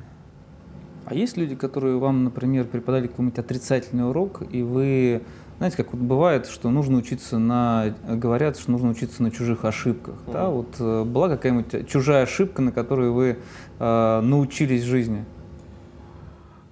А 1.06 1.14
есть 1.14 1.36
люди, 1.36 1.54
которые 1.54 1.98
вам, 1.98 2.24
например, 2.24 2.64
преподали 2.64 3.08
какой-нибудь 3.08 3.38
отрицательный 3.38 4.08
урок, 4.08 4.42
и 4.50 4.62
вы, 4.62 5.22
знаете, 5.58 5.76
как 5.76 5.92
вот 5.92 6.00
бывает, 6.00 6.46
что 6.46 6.70
нужно 6.70 6.98
учиться 6.98 7.38
на, 7.38 7.94
говорят, 8.06 8.58
что 8.58 8.70
нужно 8.70 8.90
учиться 8.90 9.22
на 9.22 9.30
чужих 9.30 9.64
ошибках, 9.64 10.16
mm-hmm. 10.26 10.32
да, 10.32 10.48
вот 10.48 10.76
э, 10.78 11.04
была 11.04 11.28
какая-нибудь 11.28 11.88
чужая 11.88 12.24
ошибка, 12.24 12.60
на 12.60 12.72
которой 12.72 13.10
вы 13.10 13.38
э, 13.78 14.20
научились 14.20 14.82
жизни? 14.82 15.24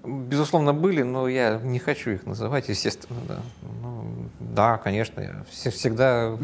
Безусловно, 0.05 0.73
были, 0.73 1.03
но 1.03 1.29
я 1.29 1.61
не 1.63 1.79
хочу 1.79 2.11
их 2.11 2.27
называть, 2.27 2.69
естественно, 2.69 3.21
да. 3.29 3.39
Ну, 3.83 4.05
да, 4.41 4.79
конечно, 4.79 5.21
я 5.21 5.45
всегда 5.71 6.37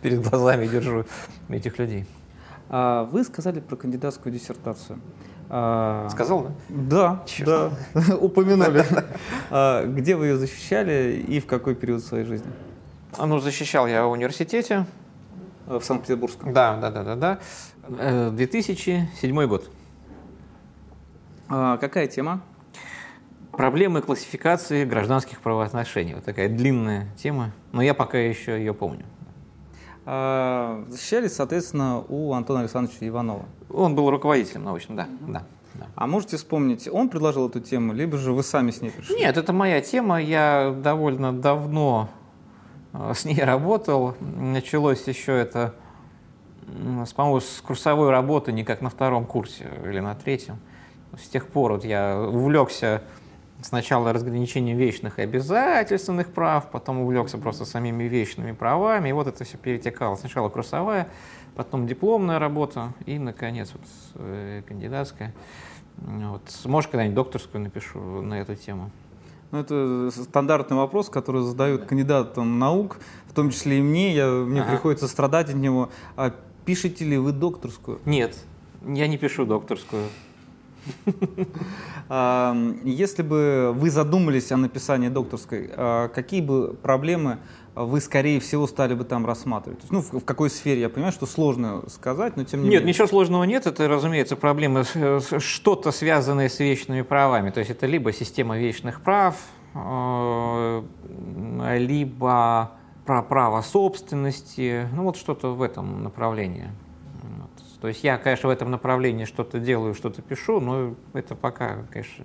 перед 0.00 0.22
глазами 0.22 0.66
держу 0.66 1.04
этих 1.48 1.78
людей. 1.78 2.06
А 2.68 3.04
вы 3.04 3.22
сказали 3.24 3.60
про 3.60 3.76
кандидатскую 3.76 4.32
диссертацию. 4.32 4.98
А, 5.48 6.08
Сказал, 6.10 6.52
да? 6.68 7.22
Да, 7.38 7.70
да, 7.94 8.16
упомянули. 8.20 8.84
А, 9.50 9.84
где 9.84 10.16
вы 10.16 10.26
ее 10.26 10.36
защищали 10.36 11.24
и 11.26 11.38
в 11.40 11.46
какой 11.46 11.74
период 11.74 12.02
своей 12.02 12.24
жизни? 12.24 12.50
А, 13.16 13.26
ну, 13.26 13.38
защищал 13.38 13.86
я 13.86 14.04
в 14.04 14.10
университете. 14.10 14.86
В 15.66 15.82
Санкт-Петербургском? 15.82 16.52
Да, 16.52 16.76
да, 16.76 16.90
да, 16.90 17.14
да, 17.14 17.38
да. 17.88 18.30
2007 18.30 19.06
э, 19.40 19.46
год. 19.46 19.70
А, 21.48 21.76
какая 21.78 22.08
тема? 22.08 22.42
Проблемы 23.52 24.02
классификации 24.02 24.84
гражданских 24.84 25.40
правоотношений. 25.40 26.14
Вот 26.14 26.24
такая 26.24 26.48
длинная 26.48 27.08
тема, 27.16 27.52
но 27.72 27.82
я 27.82 27.94
пока 27.94 28.18
еще 28.18 28.58
ее 28.58 28.74
помню. 28.74 29.06
А, 30.08 30.84
защищались, 30.88 31.34
соответственно, 31.34 32.04
у 32.08 32.32
Антона 32.32 32.60
Александровича 32.60 33.06
Иванова. 33.08 33.44
Он 33.70 33.96
был 33.96 34.08
руководителем 34.08 34.62
научным, 34.62 34.96
да. 34.96 35.08
да, 35.26 35.42
да. 35.74 35.86
А 35.96 36.06
можете 36.06 36.36
вспомнить, 36.36 36.88
он 36.88 37.08
предложил 37.08 37.48
эту 37.48 37.58
тему, 37.58 37.92
либо 37.92 38.16
же 38.16 38.32
вы 38.32 38.44
сами 38.44 38.70
с 38.70 38.80
ней 38.80 38.90
пришли? 38.90 39.16
Нет, 39.16 39.36
это 39.36 39.52
моя 39.52 39.80
тема. 39.80 40.22
Я 40.22 40.72
довольно 40.80 41.32
давно 41.32 42.08
э, 42.92 43.14
с 43.16 43.24
ней 43.24 43.42
работал. 43.42 44.14
Началось 44.20 45.08
еще 45.08 45.32
это, 45.32 45.74
по-моему, 47.16 47.40
с 47.40 47.60
курсовой 47.60 48.10
работы 48.10 48.52
не 48.52 48.62
как 48.62 48.82
на 48.82 48.90
втором 48.90 49.26
курсе 49.26 49.68
или 49.84 49.98
на 49.98 50.14
третьем. 50.14 50.58
С 51.20 51.28
тех 51.28 51.48
пор 51.48 51.72
вот 51.72 51.84
я 51.84 52.16
увлекся 52.16 53.02
сначала 53.62 54.12
разграничением 54.12 54.76
вечных 54.76 55.18
и 55.18 55.22
обязательственных 55.22 56.32
прав, 56.32 56.70
потом 56.70 57.00
увлекся 57.00 57.38
просто 57.38 57.64
самими 57.64 58.04
вечными 58.04 58.52
правами, 58.52 59.08
и 59.08 59.12
вот 59.12 59.26
это 59.26 59.44
все 59.44 59.56
перетекало. 59.56 60.16
Сначала 60.16 60.48
курсовая, 60.48 61.08
потом 61.54 61.86
дипломная 61.86 62.38
работа, 62.38 62.92
и, 63.06 63.18
наконец, 63.18 63.72
вот, 63.72 63.82
э, 64.16 64.62
кандидатская. 64.66 65.34
Вот. 65.96 66.42
Может, 66.64 66.90
когда-нибудь 66.90 67.14
докторскую 67.14 67.62
напишу 67.62 67.98
на 68.22 68.34
эту 68.40 68.54
тему. 68.54 68.90
Ну, 69.52 69.60
это 69.60 70.10
стандартный 70.10 70.76
вопрос, 70.76 71.08
который 71.08 71.42
задают 71.42 71.84
кандидатам 71.84 72.58
наук, 72.58 72.98
в 73.26 73.32
том 73.32 73.50
числе 73.50 73.78
и 73.78 73.82
мне. 73.82 74.14
Я, 74.14 74.28
мне 74.28 74.60
ага. 74.60 74.72
приходится 74.72 75.08
страдать 75.08 75.48
от 75.48 75.56
него. 75.56 75.90
А 76.16 76.34
пишете 76.64 77.04
ли 77.04 77.16
вы 77.16 77.32
докторскую? 77.32 78.00
Нет, 78.04 78.36
я 78.86 79.06
не 79.06 79.16
пишу 79.16 79.46
докторскую. 79.46 80.08
Если 82.84 83.22
бы 83.22 83.72
вы 83.74 83.90
задумались 83.90 84.52
о 84.52 84.56
написании 84.56 85.08
докторской, 85.08 85.70
а, 85.76 86.08
какие 86.08 86.40
бы 86.40 86.74
проблемы 86.74 87.38
вы, 87.74 88.00
скорее 88.00 88.40
всего, 88.40 88.66
стали 88.66 88.94
бы 88.94 89.04
там 89.04 89.26
рассматривать? 89.26 89.80
Ну, 89.90 90.00
в, 90.00 90.24
какой 90.24 90.48
сфере? 90.48 90.80
Я 90.80 90.88
понимаю, 90.88 91.12
что 91.12 91.26
сложно 91.26 91.82
сказать, 91.88 92.36
но 92.36 92.44
тем 92.44 92.60
не 92.60 92.68
нет, 92.68 92.72
менее. 92.72 92.86
Нет, 92.86 92.94
ничего 92.94 93.06
сложного 93.06 93.44
нет. 93.44 93.66
Это, 93.66 93.86
разумеется, 93.88 94.36
проблемы, 94.36 94.84
что-то 95.38 95.90
связанное 95.92 96.48
с 96.48 96.58
вечными 96.58 97.02
правами. 97.02 97.50
То 97.50 97.60
есть 97.60 97.70
это 97.70 97.86
либо 97.86 98.12
система 98.12 98.56
вечных 98.56 99.02
прав, 99.02 99.36
э, 99.74 100.82
либо 101.78 102.72
про 103.04 103.22
право 103.22 103.62
собственности, 103.62 104.88
ну 104.94 105.04
вот 105.04 105.16
что-то 105.16 105.54
в 105.54 105.62
этом 105.62 106.02
направлении. 106.02 106.70
То 107.86 107.90
есть 107.90 108.02
я, 108.02 108.18
конечно, 108.18 108.48
в 108.48 108.50
этом 108.50 108.72
направлении 108.72 109.26
что-то 109.26 109.60
делаю, 109.60 109.94
что-то 109.94 110.20
пишу, 110.20 110.58
но 110.58 110.96
это 111.12 111.36
пока, 111.36 111.84
конечно, 111.92 112.24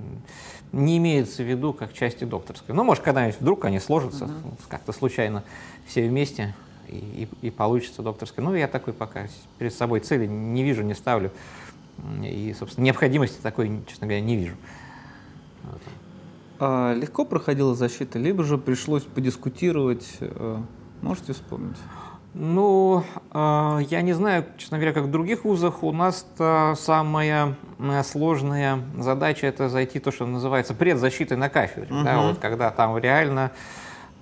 не 0.72 0.98
имеется 0.98 1.44
в 1.44 1.46
виду 1.46 1.72
как 1.72 1.94
части 1.94 2.24
докторской. 2.24 2.74
Ну, 2.74 2.84
может, 2.84 3.04
когда-нибудь 3.04 3.40
вдруг 3.40 3.64
они 3.66 3.80
сложатся 3.80 4.26
uh-huh. 4.26 4.60
как-то 4.70 4.92
случайно 4.92 5.44
все 5.86 6.10
вместе 6.10 6.56
и, 6.88 7.28
и, 7.44 7.46
и 7.46 7.50
получится 7.52 8.02
докторская. 8.02 8.44
Ну, 8.44 8.56
я 8.56 8.68
такой 8.68 8.94
пока 8.94 9.28
перед 9.60 9.72
собой 9.72 10.00
цели 10.00 10.26
не 10.26 10.64
вижу, 10.64 10.82
не 10.82 10.96
ставлю. 10.96 11.30
И, 12.24 12.56
собственно, 12.58 12.86
необходимости 12.86 13.40
такой, 13.40 13.84
честно 13.88 14.08
говоря, 14.08 14.22
не 14.22 14.38
вижу. 14.38 14.56
Вот. 15.62 15.82
А 16.58 16.96
легко 16.96 17.24
проходила 17.24 17.76
защита, 17.76 18.18
либо 18.18 18.44
же 18.44 18.58
пришлось 18.58 19.04
подискутировать, 19.04 20.08
э, 20.22 20.58
можете 21.04 21.34
вспомнить? 21.34 21.78
Ну, 22.34 23.04
а, 23.32 23.80
я 23.90 24.02
не 24.02 24.14
знаю, 24.14 24.46
честно 24.58 24.78
говоря, 24.78 24.94
как 24.94 25.04
в 25.04 25.12
других 25.12 25.44
вузах. 25.44 25.84
У 25.84 25.92
нас 25.92 26.26
самая 26.38 27.56
э, 27.80 28.04
сложная 28.04 28.80
задача 28.98 29.48
это 29.48 29.68
зайти 29.68 30.00
то, 30.00 30.12
что 30.12 30.26
называется 30.26 30.74
предзащитой 30.74 31.36
на 31.36 31.50
кафедре. 31.50 31.94
Угу. 31.94 32.04
Да, 32.04 32.22
вот 32.22 32.40
когда 32.40 32.72
там 32.72 32.98
реально 32.98 33.52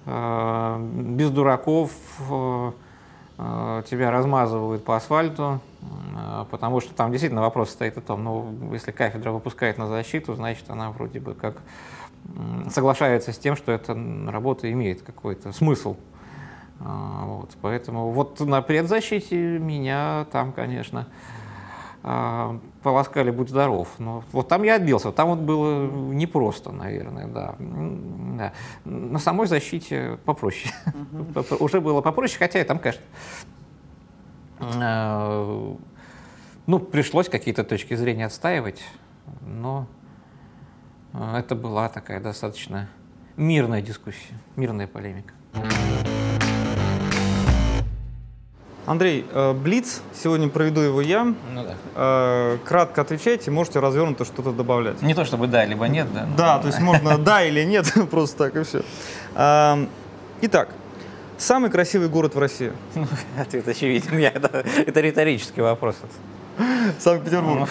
э, 0.06 0.78
без 0.80 1.30
дураков 1.30 1.91
э, 2.32 2.72
тебя 3.89 4.12
размазывают 4.12 4.84
по 4.84 4.98
асфальту, 4.98 5.62
потому 6.52 6.82
что 6.82 6.93
там 6.93 7.12
действительно 7.12 7.41
вопрос 7.41 7.69
стоит 7.69 7.98
о 7.98 8.02
том, 8.02 8.22
ну, 8.22 8.74
если 8.74 8.91
кафедра 8.91 9.32
выпускает 9.32 9.78
на 9.78 9.88
защиту, 9.88 10.34
значит, 10.34 10.69
она 10.69 10.91
вроде 10.91 11.22
бы 11.22 11.36
как 11.36 11.62
соглашается 12.69 13.32
с 13.32 13.38
тем, 13.38 13.56
что 13.56 13.72
эта 13.72 13.98
работа 14.28 14.69
имеет 14.69 15.04
какой-то 15.04 15.54
смысл. 15.54 15.95
А, 16.82 17.26
вот, 17.26 17.58
поэтому 17.62 18.12
вот 18.12 18.39
на 18.39 18.62
предзащите 18.62 19.36
меня 19.36 20.26
там, 20.32 20.54
конечно, 20.54 21.08
а, 22.04 22.60
полоскали 22.84 23.32
«Будь 23.32 23.50
здоров». 23.50 23.89
Но 23.98 24.24
вот 24.32 24.48
там 24.48 24.63
я 24.63 24.76
отбился, 24.76 25.12
там 25.12 25.30
вот 25.30 25.39
было 25.39 25.88
непросто, 25.88 26.72
наверное, 26.72 27.28
да. 27.28 27.56
да. 27.60 28.54
На 28.86 29.20
самой 29.20 29.48
защите 29.48 30.18
попроще. 30.26 30.74
Уже 31.60 31.82
было 31.82 32.02
попроще, 32.02 32.39
хотя 32.39 32.62
и 32.62 32.63
там, 32.63 32.80
конечно, 32.80 33.04
а, 34.60 35.76
ну, 36.65 36.80
пришлось 36.80 37.28
какие-то 37.28 37.63
точки 37.63 37.96
зрения 37.96 38.26
отстаивать, 38.26 38.84
но 39.42 39.88
это 41.13 41.56
была 41.56 41.89
такая 41.89 42.22
достаточно 42.22 42.88
мирная 43.36 43.82
дискуссия, 43.82 44.38
мирная 44.56 44.88
полемика. 44.88 45.34
Андрей, 48.89 49.23
э, 49.32 49.54
Блиц, 49.54 50.02
сегодня 50.15 50.49
проведу 50.49 50.82
его 50.82 50.99
я. 50.99 51.23
Ну 51.23 51.36
да. 51.63 51.75
Э, 51.93 52.58
кратко 52.65 53.02
отвечайте, 53.02 53.52
можете 53.52 53.80
развернуто 53.80 54.25
что-то 54.25 54.52
добавлять. 54.52 55.04
Не 55.04 55.13
то 55.13 55.25
чтобы 55.25 55.45
да, 55.45 55.63
либо 55.63 55.88
нет, 55.88 56.08
да? 56.12 56.28
Да, 56.36 56.58
то 56.58 56.69
есть 56.69 56.80
можно 56.80 57.19
да 57.19 57.43
или 57.43 57.63
нет, 57.65 57.93
просто 58.10 58.45
так 58.45 58.56
и 58.56 58.63
все. 58.63 58.82
Э, 59.36 59.86
итак, 60.41 60.69
самый 61.38 61.69
красивый 61.69 62.10
город 62.10 62.34
в 62.34 62.39
России? 62.39 62.73
Ответ 63.39 63.67
очевиден, 63.67 64.17
это, 64.17 64.65
это 64.88 65.02
риторический 65.02 65.62
вопрос. 65.62 65.97
Санкт-Петербург. 66.97 67.69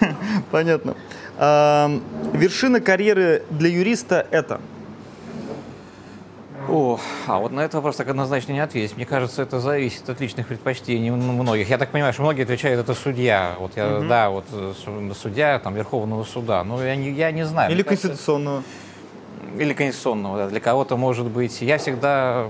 Ну. 0.00 0.08
Понятно. 0.52 0.94
Вершина 1.38 2.80
карьеры 2.80 3.42
для 3.50 3.68
юриста 3.68 4.28
это? 4.30 4.60
О, 6.72 6.98
а 7.26 7.38
вот 7.38 7.52
на 7.52 7.60
этот 7.60 7.74
вопрос 7.74 7.96
так 7.96 8.08
однозначно 8.08 8.52
не 8.52 8.60
ответить. 8.60 8.96
Мне 8.96 9.04
кажется, 9.04 9.42
это 9.42 9.60
зависит 9.60 10.08
от 10.08 10.20
личных 10.20 10.46
предпочтений 10.46 11.10
многих. 11.10 11.68
Я 11.68 11.76
так 11.76 11.90
понимаю, 11.90 12.14
что 12.14 12.22
многие 12.22 12.44
отвечают, 12.44 12.80
это 12.80 12.94
судья. 12.94 13.56
Вот 13.58 13.72
я, 13.76 13.98
угу. 13.98 14.08
да, 14.08 14.30
вот 14.30 14.46
э, 14.52 14.72
судья 15.14 15.58
там 15.58 15.74
Верховного 15.74 16.24
суда. 16.24 16.64
Но 16.64 16.82
я 16.82 16.96
не, 16.96 17.10
я 17.10 17.30
не 17.30 17.44
знаю. 17.44 17.70
Или 17.70 17.82
конституционного. 17.82 18.62
Или 19.58 19.74
конституционного, 19.74 20.38
да. 20.38 20.48
Для 20.48 20.60
кого-то 20.60 20.96
может 20.96 21.26
быть. 21.26 21.60
Я 21.60 21.76
всегда 21.76 22.46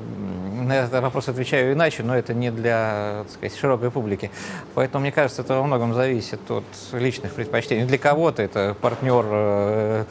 на 0.63 0.73
этот 0.73 1.03
вопрос 1.03 1.29
отвечаю 1.29 1.73
иначе, 1.73 2.05
но 2.05 2.17
это 2.17 2.33
не 2.33 2.53
для, 2.53 3.25
так 3.25 3.33
сказать, 3.33 3.57
широкой 3.59 3.91
публики. 3.91 4.31
Поэтому, 4.75 5.03
мне 5.03 5.11
кажется, 5.11 5.43
это 5.43 5.55
во 5.55 5.65
многом 5.65 5.95
зависит 5.95 6.49
от 6.49 6.65
личных 6.93 7.33
предпочтений. 7.33 7.87
Для 7.87 7.99
кого-то 7.99 8.41
это 8.41 8.77
партнер 8.81 9.25
э, 9.29 10.05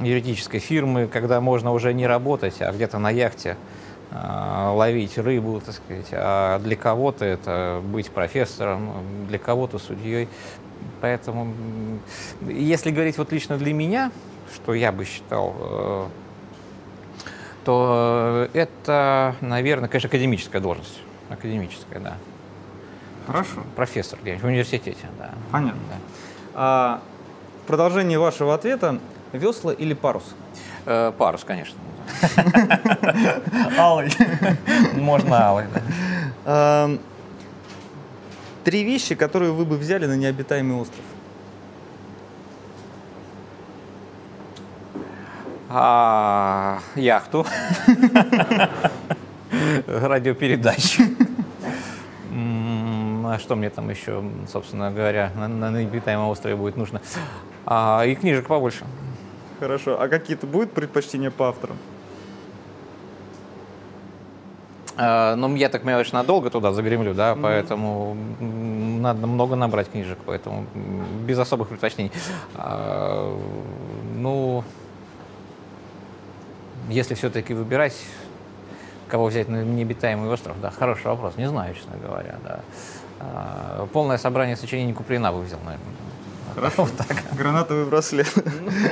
юридической 0.00 0.60
фирмы, 0.60 1.06
когда 1.06 1.40
можно 1.40 1.72
уже 1.72 1.92
не 1.92 2.06
работать, 2.06 2.60
а 2.60 2.72
где-то 2.72 2.98
на 2.98 3.10
яхте 3.10 3.56
ловить 4.10 5.16
рыбу, 5.16 5.62
так 5.64 5.74
сказать, 5.74 6.08
а 6.12 6.58
для 6.58 6.76
кого-то 6.76 7.24
это 7.24 7.80
быть 7.82 8.10
профессором, 8.10 8.92
для 9.28 9.38
кого-то 9.38 9.78
судьей. 9.78 10.28
Поэтому, 11.00 11.52
если 12.46 12.90
говорить 12.90 13.16
вот 13.18 13.32
лично 13.32 13.56
для 13.56 13.72
меня, 13.72 14.12
что 14.54 14.74
я 14.74 14.92
бы 14.92 15.04
считал, 15.04 15.54
э, 15.58 16.06
то 17.64 18.48
это, 18.52 19.34
наверное, 19.40 19.88
конечно, 19.88 20.08
академическая 20.08 20.60
должность. 20.60 21.00
Академическая, 21.28 22.00
да. 22.00 22.14
Хорошо. 23.26 23.62
Профессор 23.76 24.18
где-нибудь 24.20 24.42
в 24.42 24.46
университете, 24.46 25.06
да. 25.18 25.30
Понятно. 25.50 25.80
Да. 25.88 25.96
А, 26.54 27.00
в 27.64 27.66
продолжении 27.66 28.16
вашего 28.16 28.54
ответа 28.54 28.98
весла 29.32 29.72
или 29.72 29.94
парус? 29.94 30.24
Э, 30.86 31.12
парус, 31.16 31.44
конечно. 31.44 31.78
Алый. 33.78 34.10
Можно 34.94 35.46
алый, 35.46 35.66
да. 35.72 35.82
А, 36.44 36.98
Три 38.64 38.84
вещи, 38.84 39.16
которые 39.16 39.52
вы 39.52 39.64
бы 39.64 39.76
взяли 39.76 40.06
на 40.06 40.16
необитаемый 40.16 40.76
остров. 40.76 41.04
А, 45.68 46.78
яхту. 46.94 47.44
Радиопередачу. 49.86 51.02
А 53.24 53.38
что 53.38 53.56
мне 53.56 53.70
там 53.70 53.88
еще, 53.88 54.22
собственно 54.46 54.90
говоря, 54.90 55.32
на, 55.34 55.48
на 55.48 55.70
необитаемом 55.70 56.28
острове 56.28 56.54
будет 56.54 56.76
нужно? 56.76 57.00
А, 57.64 58.04
и 58.04 58.14
книжек 58.14 58.46
побольше. 58.46 58.84
Хорошо. 59.62 59.96
А 60.00 60.08
какие-то 60.08 60.44
будут 60.48 60.72
предпочтения 60.72 61.30
по 61.30 61.48
авторам? 61.48 61.78
А, 64.96 65.36
Ну, 65.36 65.54
я 65.54 65.68
так 65.68 65.82
что 66.04 66.16
надолго 66.16 66.50
туда 66.50 66.72
загремлю, 66.72 67.14
да, 67.14 67.36
поэтому 67.40 68.16
надо 68.40 69.28
много 69.28 69.54
набрать 69.54 69.88
книжек, 69.88 70.18
поэтому 70.26 70.66
без 71.24 71.38
особых 71.38 71.68
предпочтений. 71.68 72.10
А, 72.56 73.38
Ну, 74.16 74.64
если 76.88 77.14
все-таки 77.14 77.54
выбирать, 77.54 77.94
кого 79.06 79.26
взять 79.26 79.48
на 79.48 79.62
необитаемый 79.62 80.28
остров, 80.28 80.60
да, 80.60 80.72
хороший 80.72 81.06
вопрос, 81.06 81.36
не 81.36 81.48
знаю, 81.48 81.72
честно 81.76 81.96
говоря, 82.04 82.34
да. 82.42 82.60
А, 83.20 83.86
Полное 83.92 84.18
собрание 84.18 84.56
сочинений 84.56 84.92
Куприна 84.92 85.32
бы 85.32 85.40
взял, 85.42 85.60
наверное. 85.64 85.86
Хорошо. 86.54 86.84
Вот 86.84 86.96
так. 86.96 87.16
Гранатовый 87.36 87.84
браслет. 87.86 88.32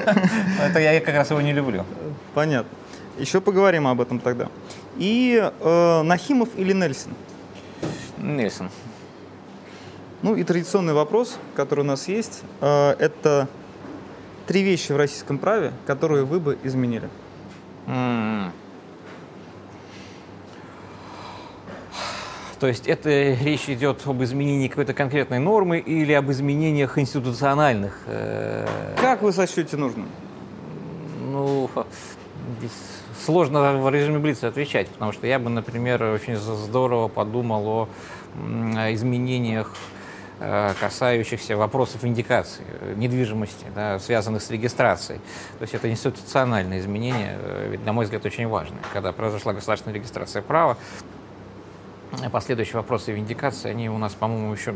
Это 0.61 0.79
я 0.79 1.01
как 1.01 1.15
раз 1.15 1.31
его 1.31 1.41
не 1.41 1.53
люблю. 1.53 1.85
Понятно. 2.35 2.71
Еще 3.19 3.41
поговорим 3.41 3.87
об 3.87 4.01
этом 4.01 4.19
тогда. 4.19 4.49
И 4.97 5.39
э, 5.61 6.03
Нахимов 6.03 6.49
или 6.57 6.73
Нельсон? 6.73 7.13
Нельсон. 8.19 8.71
Ну 10.23 10.37
и 10.37 10.45
традиционный 10.45 10.93
вопрос, 10.93 11.39
который 11.55 11.81
у 11.81 11.85
нас 11.85 12.09
есть, 12.09 12.43
э, 12.61 12.91
это 12.99 13.49
три 14.47 14.63
вещи 14.63 14.93
в 14.93 14.97
российском 14.97 15.39
праве, 15.39 15.73
которые 15.87 16.25
вы 16.25 16.41
бы 16.41 16.59
изменили. 16.63 17.09
М. 17.87 18.53
То 22.61 22.66
есть 22.66 22.87
это 22.87 23.09
речь 23.09 23.70
идет 23.70 24.07
об 24.07 24.23
изменении 24.23 24.68
какой-то 24.68 24.92
конкретной 24.92 25.38
нормы 25.38 25.79
или 25.79 26.12
об 26.12 26.31
изменениях 26.31 26.99
институциональных? 26.99 27.99
э, 28.07 28.66
Как 29.01 29.23
вы 29.23 29.33
сочтете 29.33 29.79
нужным? 29.79 30.07
Ну, 31.33 31.70
здесь 32.59 32.73
сложно 33.25 33.79
в 33.79 33.88
режиме 33.90 34.18
Блица 34.18 34.49
отвечать, 34.49 34.88
потому 34.88 35.12
что 35.12 35.27
я 35.27 35.38
бы, 35.38 35.49
например, 35.49 36.03
очень 36.03 36.37
здорово 36.37 37.09
подумал 37.09 37.66
о 37.66 37.88
изменениях, 38.92 39.75
э, 40.38 40.75
касающихся 40.79 41.57
вопросов 41.57 42.05
индикации 42.05 42.64
э, 42.81 42.92
недвижимости, 42.94 43.64
да, 43.75 43.99
связанных 43.99 44.42
с 44.42 44.51
регистрацией. 44.51 45.20
То 45.59 45.62
есть 45.62 45.73
это 45.73 45.90
институциональные 45.90 46.81
изменения, 46.81 47.38
ведь, 47.70 47.87
на 47.87 47.94
мой 47.94 48.05
взгляд, 48.05 48.27
очень 48.27 48.49
важные. 48.49 48.81
Когда 48.92 49.12
произошла 49.12 49.55
государственная 49.55 49.94
регистрация 49.94 50.42
права, 50.42 50.77
последующие 52.33 52.77
вопросы 52.77 53.12
виндикации, 53.12 53.70
они 53.70 53.88
у 53.88 53.99
нас, 53.99 54.14
по-моему, 54.14 54.53
еще 54.53 54.75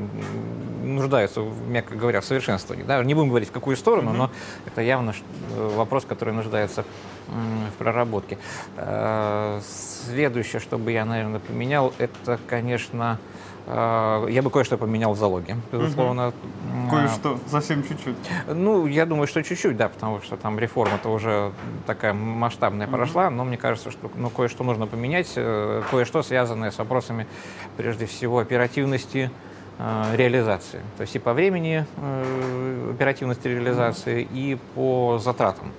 нуждаются, 0.82 1.40
мягко 1.40 1.96
говоря, 1.96 2.20
в 2.20 2.24
совершенствовании. 2.24 2.84
Да? 2.84 3.02
Не 3.02 3.14
будем 3.14 3.28
говорить, 3.28 3.48
в 3.48 3.52
какую 3.52 3.76
сторону, 3.76 4.12
но 4.12 4.30
это 4.66 4.80
явно 4.82 5.14
э, 5.56 5.72
вопрос, 5.76 6.04
который 6.04 6.34
нуждается 6.34 6.84
в 7.28 7.78
проработке. 7.78 8.38
Э, 8.76 9.60
Следующее, 10.06 10.60
что 10.60 10.78
бы 10.78 10.92
я, 10.92 11.04
наверное, 11.04 11.40
поменял, 11.40 11.92
это, 11.98 12.38
конечно, 12.46 13.18
я 13.66 14.40
бы 14.42 14.50
кое-что 14.50 14.76
поменял 14.76 15.14
в 15.14 15.18
залоге, 15.18 15.56
безусловно. 15.72 16.32
М, 16.72 16.90
Кое-что, 16.90 17.38
совсем 17.46 17.82
чуть-чуть. 17.82 18.16
ну, 18.46 18.86
я 18.86 19.06
думаю, 19.06 19.26
что 19.26 19.42
чуть-чуть, 19.42 19.76
да, 19.76 19.88
потому 19.88 20.20
что 20.20 20.36
там 20.36 20.58
реформа-то 20.58 21.08
уже 21.08 21.52
такая 21.86 22.12
масштабная 22.12 22.86
прошла, 22.86 23.30
но 23.30 23.44
мне 23.44 23.56
кажется, 23.56 23.90
что 23.90 24.10
ну, 24.16 24.28
кое-что 24.28 24.64
нужно 24.64 24.86
поменять, 24.86 25.32
э, 25.36 25.82
кое-что 25.90 26.22
связанное 26.22 26.70
с 26.70 26.78
вопросами, 26.78 27.26
прежде 27.76 28.04
всего, 28.06 28.38
оперативности 28.38 29.30
э, 29.78 30.16
реализации. 30.16 30.80
То 30.96 31.02
есть 31.02 31.16
и 31.16 31.18
по 31.18 31.32
времени 31.32 31.86
э, 31.96 32.90
оперативности 32.94 33.48
реализации, 33.48 34.28
и 34.30 34.58
по 34.74 35.18
затратам. 35.18 35.72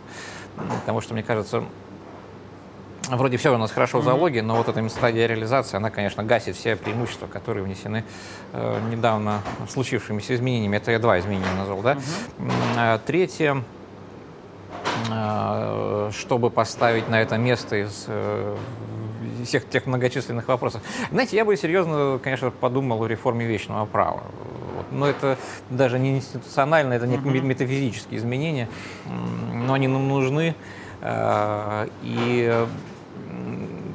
Потому 0.82 1.02
что, 1.02 1.14
мне 1.14 1.22
кажется, 1.24 1.64
Вроде 3.10 3.38
все 3.38 3.54
у 3.54 3.58
нас 3.58 3.72
хорошо 3.72 4.00
в 4.00 4.04
залоге, 4.04 4.42
но 4.42 4.56
вот 4.56 4.68
эта 4.68 4.88
стадия 4.90 5.28
реализации, 5.28 5.78
она, 5.78 5.90
конечно, 5.92 6.24
гасит 6.24 6.56
все 6.56 6.76
преимущества, 6.76 7.28
которые 7.28 7.64
внесены 7.64 8.04
э, 8.52 8.80
недавно 8.90 9.42
случившимися 9.70 10.36
изменениями. 10.36 10.78
Это 10.78 10.92
я 10.92 11.00
два 11.00 11.20
изменения 11.20 11.54
назвал, 11.58 11.82
да? 11.82 11.98
А 12.78 12.98
Третье, 12.98 13.64
э, 15.12 16.12
чтобы 16.14 16.50
поставить 16.50 17.08
на 17.08 17.22
это 17.22 17.38
место 17.38 17.76
из 17.84 18.06
э, 18.08 18.58
всех 19.44 19.70
тех 19.70 19.86
многочисленных 19.86 20.48
вопросов. 20.48 20.82
Знаете, 21.12 21.36
я 21.38 21.46
бы 21.46 21.56
серьезно, 21.58 22.20
конечно, 22.24 22.50
подумал 22.50 23.04
о 23.04 23.08
реформе 23.08 23.46
вечного 23.46 23.86
права. 23.86 24.24
Но 24.92 25.08
это 25.08 25.38
даже 25.70 26.00
не 26.00 26.16
институционально, 26.18 26.94
это 26.94 27.06
не 27.06 27.18
метафизические 27.18 28.20
изменения, 28.20 28.68
но 29.54 29.74
они 29.74 29.88
нам 29.88 30.08
нужны. 30.08 30.56
Э, 31.02 31.88
И 32.02 32.66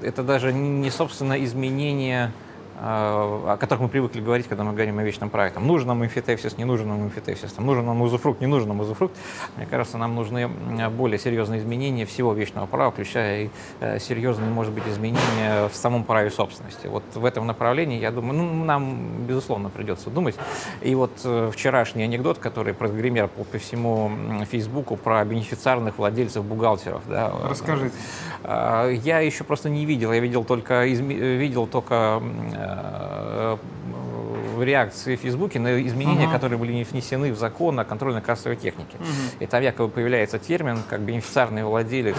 это 0.03 0.23
даже 0.23 0.53
не, 0.53 0.91
собственно, 0.91 1.43
изменение, 1.45 2.33
о 2.83 3.57
которых 3.59 3.83
мы 3.83 3.89
привыкли 3.89 4.21
говорить, 4.21 4.49
когда 4.49 4.65
мы 4.65 4.73
говорим 4.73 4.99
о 4.99 5.03
вечном 5.03 5.29
праве. 5.29 5.51
Там, 5.51 5.67
нужен 5.67 5.89
нам 5.89 6.03
эмфитевсис, 6.03 6.57
не 6.57 6.65
нужен 6.65 6.89
нам 6.89 7.05
эмфитевсис, 7.05 7.53
там, 7.53 7.67
нужен 7.67 7.85
нам 7.85 8.01
узуфрукт, 8.01 8.41
не 8.41 8.47
нужен 8.47 8.69
нам 8.69 8.81
узуфрукт. 8.81 9.15
Мне 9.57 9.67
кажется, 9.67 9.99
нам 9.99 10.15
нужны 10.15 10.41
м, 10.41 10.91
более 10.97 11.19
серьезные 11.19 11.61
изменения 11.61 12.07
всего 12.07 12.33
вечного 12.33 12.65
права, 12.67 12.91
включая 12.91 13.45
и 13.45 13.51
э, 13.81 13.99
серьезные, 13.99 14.49
может 14.51 14.73
быть, 14.73 14.87
изменения 14.89 15.69
в 15.69 15.75
самом 15.75 16.05
праве 16.05 16.31
собственности. 16.31 16.87
Вот 16.87 17.03
в 17.15 17.25
этом 17.25 17.47
направлении, 17.47 18.01
я 18.01 18.11
думаю, 18.11 18.39
ну, 18.39 18.65
нам, 18.65 19.27
безусловно, 19.27 19.69
придется 19.69 20.09
думать. 20.09 20.37
И 20.81 20.95
вот 20.95 21.13
э, 21.25 21.51
вчерашний 21.53 22.03
анекдот, 22.05 22.39
который 22.39 22.73
прогремел 22.73 23.29
по, 23.29 23.45
по 23.45 23.59
всему 23.59 24.11
Фейсбуку 24.51 24.97
про 24.97 25.23
бенефициарных 25.25 25.99
владельцев 25.99 26.45
бухгалтеров. 26.45 27.03
Да, 27.09 27.31
Расскажите. 27.45 27.95
Я 28.43 29.21
еще 29.21 29.45
просто 29.45 29.69
не 29.69 29.85
видел, 29.85 30.13
я 30.13 30.21
видел 30.21 30.45
только, 30.45 30.89
изме- 30.89 31.19
э, 31.21 31.37
видел 31.37 31.67
только 31.67 32.23
э, 32.23 32.70
реакции 34.61 35.17
в 35.17 35.21
Фейсбуке 35.21 35.59
на 35.59 35.81
изменения, 35.87 36.25
Ага. 36.25 36.35
которые 36.35 36.59
были 36.59 36.73
не 36.73 36.85
внесены 36.85 37.33
в 37.33 37.39
закон 37.39 37.79
о 37.81 37.85
контрольно-кассовой 37.85 38.57
технике. 38.57 38.97
И 39.39 39.47
там 39.47 39.63
якобы 39.63 39.89
появляется 39.91 40.39
термин 40.39 40.83
как 40.89 41.01
бенефициарный 41.01 41.65
владелец 41.65 42.17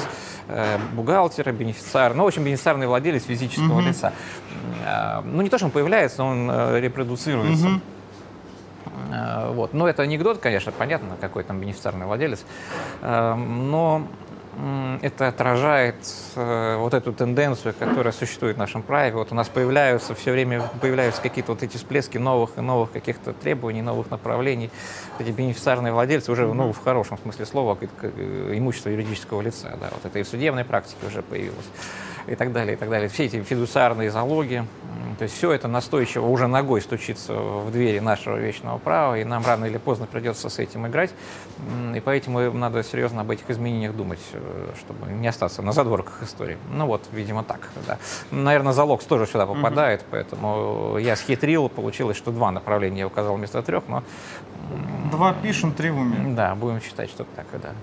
э, 0.47 0.77
бухгалтера, 0.93 1.51
бенефициар, 1.51 2.13
ну, 2.15 2.23
в 2.23 2.27
общем, 2.27 2.43
бенефициарный 2.43 2.87
владелец 2.87 3.23
физического 3.25 3.79
лица. 3.79 4.07
М, 4.07 4.13
а, 4.85 5.21
Ну, 5.23 5.41
не 5.43 5.49
то, 5.49 5.57
что 5.57 5.65
он 5.67 5.71
появляется, 5.71 6.23
он 6.23 6.49
э, 6.51 6.79
репродуцируется. 6.79 7.79
Э, 9.11 9.51
Вот. 9.53 9.73
Но 9.73 9.87
это 9.87 10.01
анекдот, 10.03 10.39
конечно, 10.39 10.71
понятно, 10.71 11.09
какой 11.19 11.43
там 11.43 11.59
бенефициарный 11.59 12.05
владелец. 12.05 12.43
Э, 13.01 13.35
Но 13.35 14.07
это 15.01 15.29
отражает 15.29 15.95
э, 16.35 16.75
вот 16.77 16.93
эту 16.93 17.13
тенденцию, 17.13 17.73
которая 17.77 18.11
существует 18.11 18.57
в 18.57 18.59
нашем 18.59 18.83
праве. 18.83 19.13
Вот 19.13 19.31
у 19.31 19.35
нас 19.35 19.47
появляются 19.47 20.13
все 20.13 20.31
время 20.31 20.61
появляются 20.81 21.21
какие-то 21.21 21.53
вот 21.53 21.63
эти 21.63 21.77
всплески 21.77 22.17
новых 22.17 22.57
и 22.57 22.61
новых 22.61 22.91
каких-то 22.91 23.33
требований, 23.33 23.81
новых 23.81 24.11
направлений. 24.11 24.69
Эти 25.19 25.29
бенефициарные 25.29 25.93
владельцы 25.93 26.31
уже, 26.31 26.51
ну, 26.53 26.73
в 26.73 26.83
хорошем 26.83 27.17
смысле 27.17 27.45
слова, 27.45 27.77
э, 28.01 28.53
имущество 28.53 28.89
юридического 28.89 29.41
лица. 29.41 29.77
Да, 29.79 29.89
вот 29.91 30.05
это 30.05 30.19
и 30.19 30.23
в 30.23 30.27
судебной 30.27 30.65
практике 30.65 31.07
уже 31.07 31.21
появилось. 31.21 31.67
И 32.27 32.35
так 32.35 32.51
далее, 32.51 32.73
и 32.73 32.77
так 32.77 32.89
далее. 32.89 33.09
Все 33.09 33.25
эти 33.25 33.41
фидуциарные 33.41 34.11
залоги, 34.11 34.65
то 35.17 35.23
есть 35.23 35.35
все 35.35 35.51
это 35.51 35.67
настойчиво 35.67 36.25
уже 36.25 36.47
ногой 36.47 36.81
стучится 36.81 37.33
в 37.33 37.71
двери 37.71 37.99
нашего 37.99 38.37
вечного 38.37 38.77
права, 38.77 39.19
и 39.19 39.23
нам 39.23 39.45
рано 39.45 39.65
или 39.65 39.77
поздно 39.77 40.07
придется 40.07 40.49
с 40.49 40.59
этим 40.59 40.87
играть. 40.87 41.11
И 41.95 41.99
поэтому 41.99 42.51
надо 42.51 42.83
серьезно 42.83 43.21
об 43.21 43.31
этих 43.31 43.49
изменениях 43.49 43.95
думать. 43.95 44.19
Э, 44.33 44.71
чтобы 44.79 45.11
не 45.11 45.27
остаться 45.27 45.61
на 45.61 45.71
задворках 45.71 46.23
истории. 46.23 46.57
Ну 46.71 46.85
вот, 46.85 47.03
видимо, 47.11 47.43
так. 47.43 47.69
Да. 47.87 47.97
Наверное, 48.31 48.73
залог 48.73 49.03
тоже 49.03 49.25
сюда 49.25 49.45
попадает, 49.45 50.03
поэтому 50.09 50.97
я 50.97 51.15
схитрил, 51.15 51.69
получилось, 51.69 52.17
что 52.17 52.31
два 52.31 52.51
направления 52.51 53.01
я 53.01 53.07
указал 53.07 53.35
вместо 53.35 53.61
трех, 53.61 53.83
но... 53.87 54.03
Два 55.11 55.33
пишем, 55.33 55.73
три 55.73 55.89
в 55.89 55.97
уме. 55.99 56.35
Да, 56.35 56.55
будем 56.55 56.81
считать, 56.81 57.09
что 57.09 57.25
так, 57.35 57.45
да. 57.61 57.73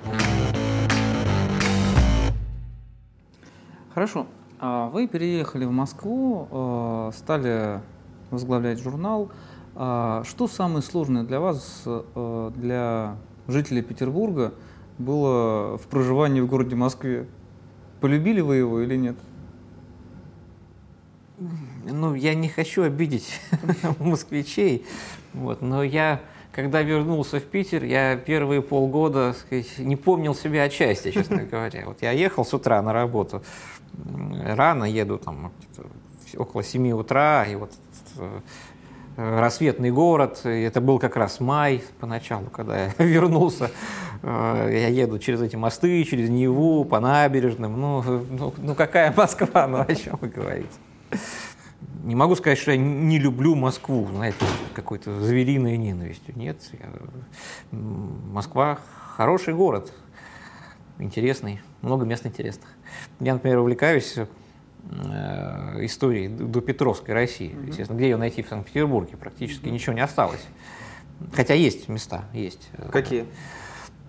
Хорошо. 3.99 4.29
А 4.61 4.91
Вы 4.91 5.09
переехали 5.09 5.65
в 5.65 5.73
Москву, 5.73 6.47
э, 6.53 7.11
стали 7.17 7.81
возглавлять 8.31 8.79
журнал. 8.79 9.29
А 9.75 10.23
Что 10.25 10.47
самое 10.47 10.83
сложное 10.83 11.25
для 11.25 11.41
вас, 11.41 11.83
э, 11.85 12.53
для 12.55 13.17
жителей 13.49 13.83
Петербурга, 13.83 14.55
было 14.99 15.79
в 15.79 15.89
проживании 15.89 16.41
в 16.41 16.47
городе 16.47 16.77
Москве? 16.77 17.27
Полюбили 18.01 18.41
вы 18.41 18.55
его 18.55 18.79
или 18.79 18.95
нет? 18.95 19.17
Ну, 21.85 22.15
я 22.15 22.37
не 22.37 22.49
хочу 22.49 22.85
обидеть 22.85 23.41
москвичей, 23.99 24.87
вот, 25.35 25.61
но 25.61 25.83
я, 25.83 26.21
когда 26.53 26.83
вернулся 26.83 27.41
в 27.41 27.45
Питер, 27.45 27.83
я 27.83 28.17
первые 28.17 28.63
полгода 28.63 29.35
сказать, 29.37 29.79
не 29.79 29.97
помнил 29.97 30.37
себя 30.37 30.65
отчасти, 30.65 31.11
честно 31.11 31.43
говоря. 31.43 31.85
Вот 31.87 32.03
я 32.03 32.13
ехал 32.13 32.45
с 32.45 32.55
утра 32.55 32.81
на 32.83 32.93
работу, 32.93 33.43
рано 34.45 34.85
еду, 34.85 35.19
там, 35.19 35.53
около 36.37 36.63
7 36.63 36.91
утра, 36.93 37.45
и 37.45 37.55
вот 37.55 37.73
э, 38.17 38.41
рассветный 39.17 39.91
город, 39.91 40.43
и 40.45 40.61
это 40.63 40.81
был 40.81 40.99
как 40.99 41.17
раз 41.17 41.41
май 41.41 41.83
поначалу, 42.01 42.47
когда 42.51 42.85
я 42.85 42.93
вернулся, 42.99 43.71
Э, 44.23 44.69
я 44.71 44.89
еду 44.89 45.19
через 45.19 45.41
эти 45.41 45.57
мосты, 45.57 46.03
через 46.05 46.29
Неву, 46.29 46.85
по 46.85 47.01
набережным, 47.01 47.81
ну, 47.81 48.03
ну, 48.31 48.55
ну 48.57 48.75
какая 48.75 49.13
Москва, 49.17 49.67
ну 49.67 49.81
о 49.81 49.95
чем 49.95 50.19
вы 50.21 50.29
говорите? 50.29 50.69
Не 52.05 52.15
могу 52.15 52.35
сказать, 52.37 52.59
что 52.59 52.73
я 52.73 52.77
не 52.77 53.19
люблю 53.19 53.55
Москву, 53.55 54.09
знаете, 54.13 54.39
какой-то 54.75 55.21
звериной 55.21 55.77
ненавистью. 55.77 56.35
Нет, 56.37 56.59
я- 56.73 57.79
Москва 57.79 58.79
хороший 59.17 59.55
город, 59.55 59.93
интересный, 60.99 61.61
много 61.83 62.05
мест 62.05 62.27
интересных. 62.27 62.69
Я, 63.21 63.35
например, 63.35 63.59
увлекаюсь 63.59 64.17
э, 64.17 65.85
историей 65.85 66.29
до 66.29 66.61
Петровской 66.61 67.15
России. 67.15 67.55
Естественно, 67.67 67.97
где 67.97 68.11
ее 68.11 68.17
найти 68.17 68.43
в 68.43 68.49
Санкт-Петербурге? 68.49 69.17
Практически 69.17 69.69
ничего 69.69 69.95
не 69.95 70.01
осталось. 70.01 70.47
Хотя 71.35 71.55
есть 71.55 71.89
места, 71.89 72.25
есть. 72.33 72.71
Какие? 72.93 73.27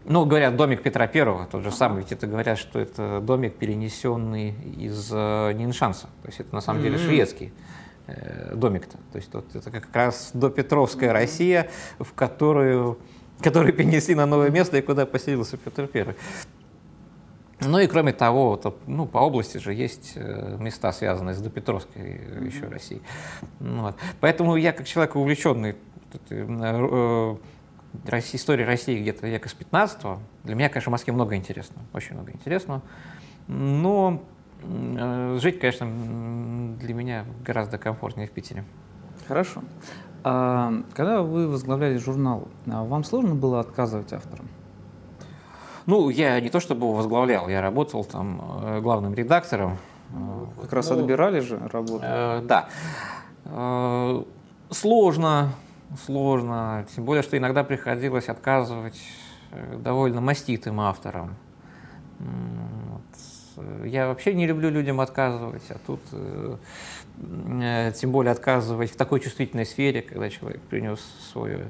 Ну, 0.05 0.25
говорят, 0.25 0.55
домик 0.55 0.81
Петра 0.81 1.07
Первого, 1.07 1.45
тот 1.45 1.63
же 1.63 1.71
самый, 1.71 1.99
ведь 1.99 2.11
это 2.11 2.25
говорят, 2.25 2.57
что 2.57 2.79
это 2.79 3.19
домик, 3.21 3.55
перенесенный 3.57 4.55
из 4.77 5.09
э, 5.11 5.53
Ниншанса. 5.53 6.07
То 6.23 6.27
есть 6.27 6.39
это 6.39 6.55
на 6.55 6.61
самом 6.61 6.81
деле 6.81 6.97
шведский 6.97 7.53
э, 8.07 8.55
домик-то. 8.55 8.97
То 9.11 9.17
есть 9.17 9.33
вот 9.33 9.53
это 9.53 9.69
как 9.69 9.87
раз 9.93 10.31
допетровская 10.33 11.11
Россия, 11.11 11.69
в 11.99 12.13
которую, 12.13 12.97
которую 13.41 13.73
перенесли 13.73 14.15
на 14.15 14.25
новое 14.25 14.49
место 14.49 14.77
и 14.77 14.81
куда 14.81 15.05
поселился 15.05 15.57
Петр 15.57 15.85
Первый. 15.85 16.15
Ну 17.61 17.79
и 17.79 17.87
кроме 17.87 18.13
того, 18.13 18.51
вот, 18.51 18.81
ну, 18.87 19.05
по 19.05 19.17
области 19.17 19.57
же 19.57 19.73
есть 19.73 20.13
э, 20.15 20.57
места, 20.59 20.93
связанные 20.93 21.35
с 21.35 21.39
допетровской 21.39 22.01
э, 22.01 22.45
еще 22.45 22.67
Россией. 22.67 23.01
Ну 23.59 23.81
вот. 23.81 23.95
Поэтому 24.21 24.55
я, 24.55 24.71
как 24.71 24.87
человек 24.87 25.15
увлеченный 25.15 25.75
э, 26.29 27.35
историей 28.33 28.65
России 28.65 29.01
где-то 29.01 29.27
века 29.27 29.49
с 29.49 29.53
15 29.53 30.01
для 30.45 30.55
меня, 30.55 30.69
конечно, 30.69 30.89
в 30.89 30.93
Москве 30.93 31.13
много 31.13 31.35
интересного, 31.35 31.81
очень 31.93 32.15
много 32.15 32.31
интересного. 32.31 32.81
Но 33.47 34.23
жить, 35.37 35.59
конечно, 35.59 35.87
для 36.79 36.93
меня 36.93 37.25
гораздо 37.45 37.77
комфортнее 37.77 38.27
в 38.27 38.31
Питере. 38.31 38.63
Хорошо. 39.27 39.63
А 40.23 40.73
когда 40.93 41.21
вы 41.21 41.47
возглавляли 41.47 41.97
журнал, 41.97 42.47
а 42.67 42.83
вам 42.83 43.03
сложно 43.03 43.35
было 43.35 43.59
отказывать 43.59 44.11
авторам? 44.11 44.47
Ну, 45.89 46.09
я 46.11 46.39
не 46.39 46.49
то 46.51 46.59
чтобы 46.59 46.93
возглавлял, 46.93 47.49
я 47.49 47.61
работал 47.61 48.05
там 48.05 48.61
э, 48.61 48.79
главным 48.79 49.15
редактором. 49.15 49.79
Как 50.61 50.71
раз 50.71 50.91
ну, 50.91 50.99
отбирали 50.99 51.39
же 51.39 51.57
работу. 51.57 52.03
Э, 52.03 52.41
да. 52.43 52.69
Э, 53.45 54.23
сложно, 54.69 55.55
сложно. 56.05 56.85
Тем 56.93 57.05
более, 57.05 57.23
что 57.23 57.39
иногда 57.39 57.63
приходилось 57.63 58.29
отказывать 58.29 59.01
э, 59.49 59.79
довольно 59.79 60.21
маститым 60.21 60.79
авторам. 60.79 61.35
Э, 62.19 63.87
Я 63.87 64.09
вообще 64.09 64.35
не 64.35 64.45
люблю 64.45 64.69
людям 64.69 65.01
отказывать, 65.01 65.71
а 65.71 65.77
тут 65.87 66.01
э, 66.11 67.91
тем 67.95 68.11
более 68.11 68.33
отказывать 68.33 68.91
в 68.91 68.95
такой 68.95 69.21
чувствительной 69.21 69.65
сфере, 69.65 70.03
когда 70.03 70.29
человек 70.29 70.61
принес 70.61 70.99
свой 71.33 71.65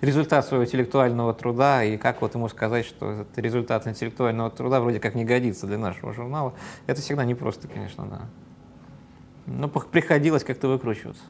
результат 0.00 0.46
своего 0.46 0.64
интеллектуального 0.64 1.32
труда, 1.34 1.84
и 1.84 1.96
как 1.96 2.20
вот 2.22 2.34
ему 2.34 2.48
сказать, 2.48 2.84
что 2.86 3.10
этот 3.10 3.38
результат 3.38 3.86
интеллектуального 3.86 4.50
труда 4.50 4.80
вроде 4.80 5.00
как 5.00 5.14
не 5.14 5.24
годится 5.24 5.66
для 5.66 5.78
нашего 5.78 6.12
журнала, 6.12 6.54
это 6.86 7.00
всегда 7.00 7.24
непросто, 7.24 7.68
конечно, 7.68 8.06
да. 8.06 8.20
Но 9.46 9.66
пох- 9.68 9.88
приходилось 9.88 10.44
как-то 10.44 10.68
выкручиваться. 10.68 11.22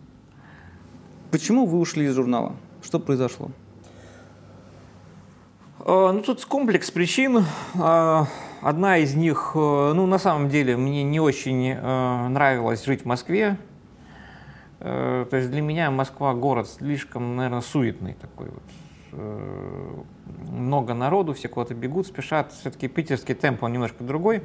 Почему 1.30 1.66
вы 1.66 1.78
ушли 1.78 2.06
из 2.06 2.14
журнала? 2.14 2.54
Что 2.82 2.98
произошло? 2.98 3.50
Э, 5.80 6.10
Ну, 6.12 6.20
тут 6.22 6.44
комплекс 6.44 6.90
причин. 6.90 7.44
Э, 7.74 8.24
Одна 8.62 8.98
из 8.98 9.14
них, 9.14 9.52
э, 9.54 9.92
ну, 9.94 10.04
на 10.06 10.18
самом 10.18 10.50
деле, 10.50 10.76
мне 10.76 11.02
не 11.02 11.18
очень 11.18 11.70
э, 11.70 12.28
нравилось 12.28 12.84
жить 12.84 13.02
в 13.02 13.04
Москве. 13.06 13.56
Э, 14.80 15.26
То 15.30 15.36
есть 15.36 15.50
для 15.50 15.60
меня 15.62 15.90
Москва 15.90 16.34
город 16.34 16.68
слишком, 16.68 17.36
наверное, 17.36 17.60
суетный 17.60 18.14
такой 18.14 18.48
вот. 18.48 18.62
Э, 19.12 20.02
Много 20.50 20.94
народу, 20.94 21.34
все 21.34 21.48
куда-то 21.48 21.74
бегут, 21.74 22.06
спешат. 22.06 22.52
Все-таки 22.52 22.88
питерский 22.88 23.34
темп, 23.34 23.62
он 23.62 23.72
немножко 23.72 24.02
другой. 24.04 24.42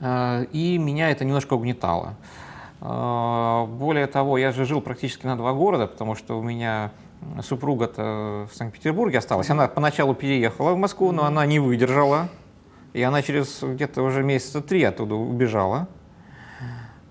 Э, 0.00 0.44
И 0.52 0.78
меня 0.78 1.10
это 1.10 1.24
немножко 1.24 1.54
угнетало. 1.54 2.14
Более 2.80 4.06
того, 4.06 4.38
я 4.38 4.52
же 4.52 4.64
жил 4.64 4.80
практически 4.80 5.26
на 5.26 5.36
два 5.36 5.52
города, 5.52 5.88
потому 5.88 6.14
что 6.14 6.38
у 6.38 6.42
меня 6.44 6.92
супруга-то 7.42 8.46
в 8.48 8.54
Санкт-Петербурге 8.54 9.18
осталась. 9.18 9.50
Она 9.50 9.66
поначалу 9.66 10.14
переехала 10.14 10.74
в 10.74 10.76
Москву, 10.76 11.10
но 11.10 11.24
она 11.24 11.44
не 11.44 11.58
выдержала. 11.58 12.28
И 12.92 13.02
она 13.02 13.22
через 13.22 13.64
где-то 13.64 14.02
уже 14.04 14.22
месяца 14.22 14.60
три 14.60 14.84
оттуда 14.84 15.16
убежала. 15.16 15.88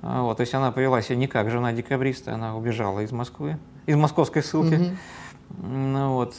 А, 0.01 0.21
Вот, 0.21 0.37
то 0.37 0.41
есть 0.41 0.53
она 0.53 0.71
повела 0.71 1.01
себя 1.01 1.15
не 1.15 1.27
как 1.27 1.49
жена 1.49 1.73
декабриста, 1.73 2.33
она 2.33 2.55
убежала 2.55 2.99
из 3.01 3.11
Москвы, 3.11 3.57
из 3.85 3.95
московской 3.95 4.43
ссылки. 4.43 4.95
Ну, 5.61 6.13
вот. 6.13 6.35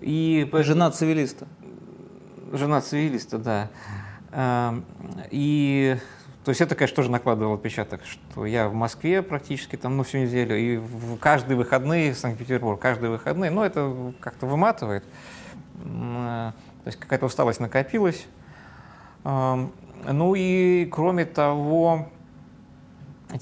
И 0.00 0.48
Жена 0.52 0.90
цивилиста. 0.90 1.46
Жена 2.52 2.80
цивилиста, 2.80 3.38
да. 3.38 3.68
Эм, 4.32 4.84
И, 5.30 5.96
то 6.44 6.50
есть 6.50 6.60
это, 6.60 6.74
конечно, 6.74 6.96
тоже 6.96 7.10
накладывало 7.10 7.54
отпечаток, 7.54 8.00
что 8.04 8.44
я 8.44 8.68
в 8.68 8.74
Москве 8.74 9.22
практически 9.22 9.76
там, 9.76 9.96
ну, 9.96 10.02
всю 10.02 10.18
неделю, 10.18 10.56
и 10.58 10.76
в 10.78 11.16
каждые 11.18 11.56
выходные 11.56 12.12
в 12.12 12.18
Санкт-Петербург, 12.18 12.80
каждые 12.80 13.10
выходные, 13.10 13.50
ну, 13.50 13.62
это 13.62 14.12
как-то 14.20 14.46
выматывает. 14.46 15.04
Э, 15.84 16.52
То 16.84 16.86
есть 16.88 16.98
какая-то 16.98 17.26
усталость 17.26 17.60
накопилась. 17.60 18.26
Ну 19.22 20.34
и, 20.34 20.88
кроме 20.90 21.26
того, 21.26 22.08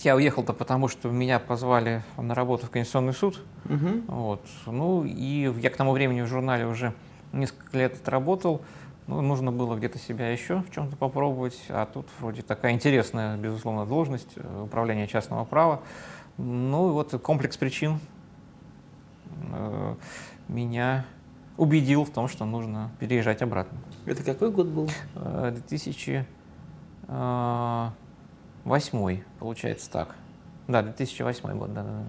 я 0.00 0.16
уехал-то 0.16 0.52
потому, 0.52 0.88
что 0.88 1.10
меня 1.10 1.38
позвали 1.38 2.02
на 2.16 2.34
работу 2.34 2.66
в 2.66 2.70
Конституционный 2.70 3.12
суд. 3.12 3.40
Мгм. 3.64 4.04
Вот. 4.06 4.44
Ну 4.66 5.04
и 5.04 5.52
я 5.60 5.70
к 5.70 5.76
тому 5.76 5.92
времени 5.92 6.22
в 6.22 6.26
журнале 6.26 6.66
уже 6.66 6.94
несколько 7.32 7.78
лет 7.78 7.94
отработал. 7.94 8.62
Ну, 9.06 9.22
нужно 9.22 9.50
было 9.50 9.74
где-то 9.76 9.98
себя 9.98 10.30
еще 10.30 10.62
в 10.62 10.70
чем-то 10.70 10.96
попробовать. 10.96 11.58
А 11.70 11.86
тут 11.86 12.06
вроде 12.20 12.42
такая 12.42 12.72
интересная, 12.72 13.38
безусловно, 13.38 13.86
должность 13.86 14.32
э, 14.36 14.62
управления 14.62 15.06
частного 15.06 15.44
права. 15.46 15.80
Ну 16.36 16.90
и 16.90 16.92
вот 16.92 17.18
комплекс 17.22 17.56
причин 17.56 18.00
э, 19.50 19.94
меня 20.48 21.06
убедил 21.56 22.04
в 22.04 22.10
том, 22.10 22.28
что 22.28 22.44
нужно 22.44 22.90
переезжать 23.00 23.40
обратно. 23.40 23.78
Это 24.04 24.22
какой 24.22 24.50
год 24.50 24.66
был? 24.66 24.90
Э, 27.08 27.98
2008, 28.64 29.20
получается 29.38 29.90
так. 29.90 30.14
Да, 30.66 30.82
2008 30.82 31.58
год, 31.58 31.72
да, 31.74 31.82
да. 31.82 31.88
да. 31.90 32.04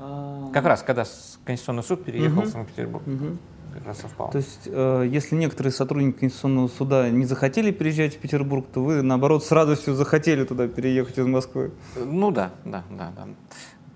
А, 0.00 0.50
Как 0.52 0.64
раз, 0.66 0.82
когда 0.82 1.04
Конституционный 1.44 1.82
суд 1.82 2.04
переехал 2.04 2.36
Мгм. 2.42 2.46
в 2.46 2.50
Санкт-Петербург, 2.50 3.06
мгм. 3.06 3.38
как 3.74 3.86
раз 3.86 3.98
совпало. 3.98 4.30
То 4.30 4.38
есть, 4.38 4.62
э, 4.66 5.08
если 5.10 5.34
некоторые 5.36 5.72
сотрудники 5.72 6.18
Конституционного 6.20 6.68
суда 6.68 7.08
не 7.10 7.24
захотели 7.24 7.70
переезжать 7.70 8.16
в 8.16 8.18
Петербург, 8.18 8.66
то 8.72 8.82
вы, 8.82 9.02
наоборот, 9.02 9.44
с 9.44 9.50
радостью 9.50 9.94
захотели 9.94 10.44
туда 10.44 10.68
переехать 10.68 11.18
из 11.18 11.26
Москвы. 11.26 11.72
Ну 11.96 12.30
да, 12.30 12.50
да, 12.64 12.84
да, 12.90 13.12
да. 13.16 13.26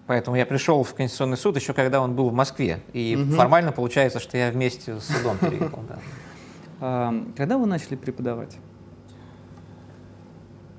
Поэтому 0.07 0.37
я 0.37 0.45
пришел 0.47 0.83
в 0.83 0.93
Конституционный 0.95 1.37
суд 1.37 1.57
еще 1.57 1.73
когда 1.73 2.01
он 2.01 2.15
был 2.15 2.29
в 2.31 2.33
Москве. 2.35 2.81
И 2.93 3.17
формально 3.37 3.71
получается, 3.73 4.19
что 4.19 4.37
я 4.37 4.51
вместе 4.51 4.99
с 4.99 5.05
судом 5.05 5.39
переехал. 5.39 5.79
А, 6.81 7.15
когда 7.37 7.59
вы 7.59 7.67
начали 7.67 7.95
преподавать? 7.95 8.59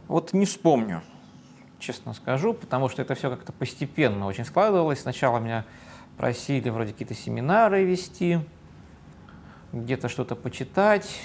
Вот 0.08 0.34
не 0.34 0.46
вспомню, 0.46 1.02
честно 1.80 2.14
скажу, 2.14 2.54
потому 2.54 2.90
что 2.90 3.02
это 3.02 3.16
все 3.16 3.30
как-то 3.30 3.52
постепенно 3.52 4.26
очень 4.26 4.46
складывалось. 4.46 5.02
Сначала 5.02 5.40
меня 5.40 5.66
просили 6.18 6.70
вроде 6.70 6.92
какие-то 6.92 7.14
семинары 7.14 7.84
вести, 7.84 8.40
где-то 9.72 10.10
что-то 10.10 10.36
почитать. 10.36 11.20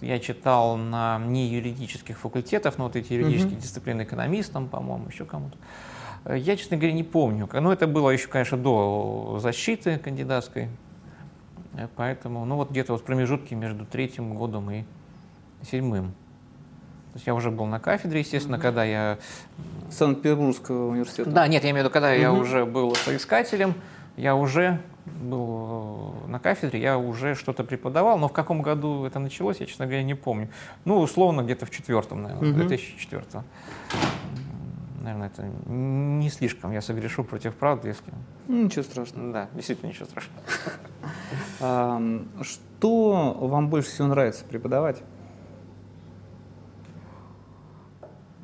Я 0.00 0.18
читал 0.18 0.76
на 0.76 1.18
не 1.18 1.46
юридических 1.48 2.18
факультетах, 2.18 2.78
но 2.78 2.84
вот 2.84 2.96
эти 2.96 3.12
юридические 3.12 3.56
mm-hmm. 3.56 3.60
дисциплины 3.62 4.02
экономистам, 4.02 4.68
по-моему, 4.68 5.08
еще 5.08 5.24
кому-то. 5.24 5.56
Я, 6.34 6.56
честно 6.56 6.76
говоря, 6.76 6.94
не 6.94 7.04
помню. 7.04 7.48
Но 7.52 7.72
это 7.72 7.86
было 7.86 8.10
еще, 8.10 8.28
конечно, 8.28 8.56
до 8.56 9.38
защиты 9.40 9.98
кандидатской. 9.98 10.68
Поэтому, 11.96 12.44
ну 12.44 12.56
вот 12.56 12.70
где-то 12.70 12.92
вот 12.92 13.02
в 13.02 13.04
промежутке 13.04 13.54
между 13.54 13.84
третьим 13.84 14.34
годом 14.34 14.70
и 14.70 14.84
седьмым. 15.62 16.14
То 17.14 17.18
есть 17.18 17.28
я 17.28 17.34
уже 17.36 17.52
был 17.52 17.66
на 17.66 17.78
кафедре, 17.78 18.20
естественно, 18.20 18.56
mm-hmm. 18.56 18.60
когда 18.60 18.82
я... 18.82 19.18
Санкт-Петербургского 19.88 20.90
университета. 20.90 21.30
Да, 21.30 21.46
нет, 21.46 21.62
я 21.62 21.70
имею 21.70 21.84
в 21.84 21.86
виду, 21.86 21.92
когда 21.92 22.12
mm-hmm. 22.12 22.20
я 22.20 22.32
уже 22.32 22.64
был 22.64 22.92
соискателем, 22.96 23.74
я 24.16 24.34
уже 24.34 24.80
был 25.06 26.12
э, 26.24 26.30
на 26.30 26.40
кафедре, 26.40 26.80
я 26.80 26.98
уже 26.98 27.36
что-то 27.36 27.62
преподавал, 27.62 28.18
но 28.18 28.26
в 28.26 28.32
каком 28.32 28.62
году 28.62 29.04
это 29.04 29.20
началось, 29.20 29.60
я, 29.60 29.66
честно 29.66 29.86
говоря, 29.86 30.02
не 30.02 30.14
помню. 30.14 30.48
Ну, 30.84 30.98
условно, 30.98 31.42
где-то 31.42 31.66
в 31.66 31.70
четвертом, 31.70 32.24
наверное, 32.24 32.50
mm-hmm. 32.50 32.66
2004 32.66 33.22
Наверное, 35.00 35.28
это 35.28 35.48
не 35.70 36.30
слишком. 36.30 36.72
Я 36.72 36.80
согрешу 36.80 37.22
против 37.22 37.54
правды, 37.54 37.88
если... 37.88 38.12
Ничего 38.48 38.82
страшного. 38.82 39.32
Да, 39.32 39.48
действительно 39.54 39.90
ничего 39.90 40.06
страшного. 40.06 40.42
Что 42.42 43.38
вам 43.40 43.68
больше 43.68 43.90
всего 43.90 44.08
нравится 44.08 44.44
преподавать? 44.44 45.02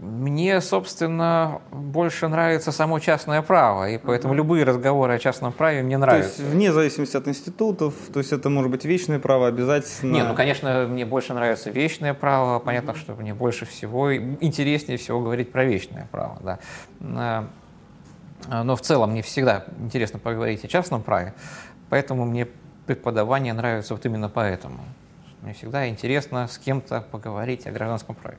мне, 0.00 0.60
собственно, 0.62 1.60
больше 1.70 2.26
нравится 2.28 2.72
само 2.72 2.98
частное 2.98 3.42
право, 3.42 3.88
и 3.88 3.98
поэтому 3.98 4.32
любые 4.34 4.64
разговоры 4.64 5.14
о 5.14 5.18
частном 5.18 5.52
праве 5.52 5.82
мне 5.82 5.98
нравятся. 5.98 6.36
То 6.36 6.42
есть 6.42 6.54
вне 6.54 6.72
зависимости 6.72 7.16
от 7.16 7.28
институтов, 7.28 7.94
то 8.12 8.18
есть 8.18 8.32
это 8.32 8.48
может 8.48 8.70
быть 8.70 8.84
вечное 8.86 9.18
право 9.18 9.46
обязательно? 9.46 10.14
Нет, 10.14 10.26
ну, 10.26 10.34
конечно, 10.34 10.86
мне 10.88 11.04
больше 11.04 11.34
нравится 11.34 11.70
вечное 11.70 12.14
право, 12.14 12.58
понятно, 12.58 12.94
что 12.94 13.14
мне 13.14 13.34
больше 13.34 13.66
всего, 13.66 14.16
интереснее 14.16 14.96
всего 14.96 15.20
говорить 15.20 15.52
про 15.52 15.64
вечное 15.64 16.08
право, 16.10 16.38
да. 16.42 16.58
А, 18.48 18.64
но 18.64 18.74
в 18.74 18.80
целом 18.80 19.10
мне 19.10 19.20
всегда 19.20 19.66
интересно 19.80 20.18
поговорить 20.18 20.64
о 20.64 20.68
частном 20.68 21.02
праве, 21.02 21.34
поэтому 21.90 22.24
мне 22.24 22.48
преподавание 22.86 23.52
нравится 23.52 23.94
вот 23.94 24.04
именно 24.06 24.30
поэтому. 24.30 24.80
Мне 25.42 25.52
всегда 25.52 25.88
интересно 25.88 26.48
с 26.48 26.58
кем-то 26.58 27.04
поговорить 27.10 27.66
о 27.66 27.70
гражданском 27.70 28.14
праве. 28.14 28.38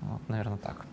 Вот, 0.00 0.20
наверное, 0.28 0.58
так. 0.58 0.86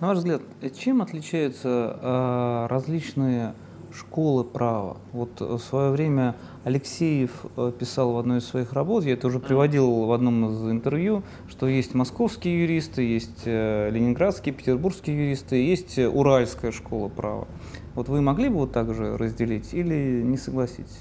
На 0.00 0.08
ваш 0.08 0.18
взгляд, 0.18 0.42
чем 0.78 1.02
отличаются 1.02 1.98
э, 2.00 2.66
различные 2.70 3.54
школы 3.92 4.44
права? 4.44 4.98
Вот 5.12 5.40
в 5.40 5.58
свое 5.58 5.90
время 5.90 6.36
Алексеев 6.62 7.46
э, 7.56 7.72
писал 7.76 8.12
в 8.12 8.18
одной 8.18 8.38
из 8.38 8.44
своих 8.44 8.72
работ, 8.72 9.04
я 9.04 9.14
это 9.14 9.26
уже 9.26 9.40
приводил 9.40 10.04
в 10.04 10.12
одном 10.12 10.52
из 10.52 10.70
интервью, 10.70 11.24
что 11.48 11.66
есть 11.66 11.94
московские 11.94 12.62
юристы, 12.62 13.02
есть 13.02 13.42
э, 13.44 13.90
ленинградские, 13.90 14.54
петербургские 14.54 15.16
юристы, 15.16 15.56
есть 15.56 15.98
уральская 15.98 16.70
школа 16.70 17.08
права. 17.08 17.48
Вот 17.94 18.08
вы 18.08 18.20
могли 18.20 18.48
бы 18.48 18.56
вот 18.56 18.72
так 18.72 18.94
же 18.94 19.16
разделить 19.16 19.74
или 19.74 20.22
не 20.22 20.36
согласитесь? 20.36 21.00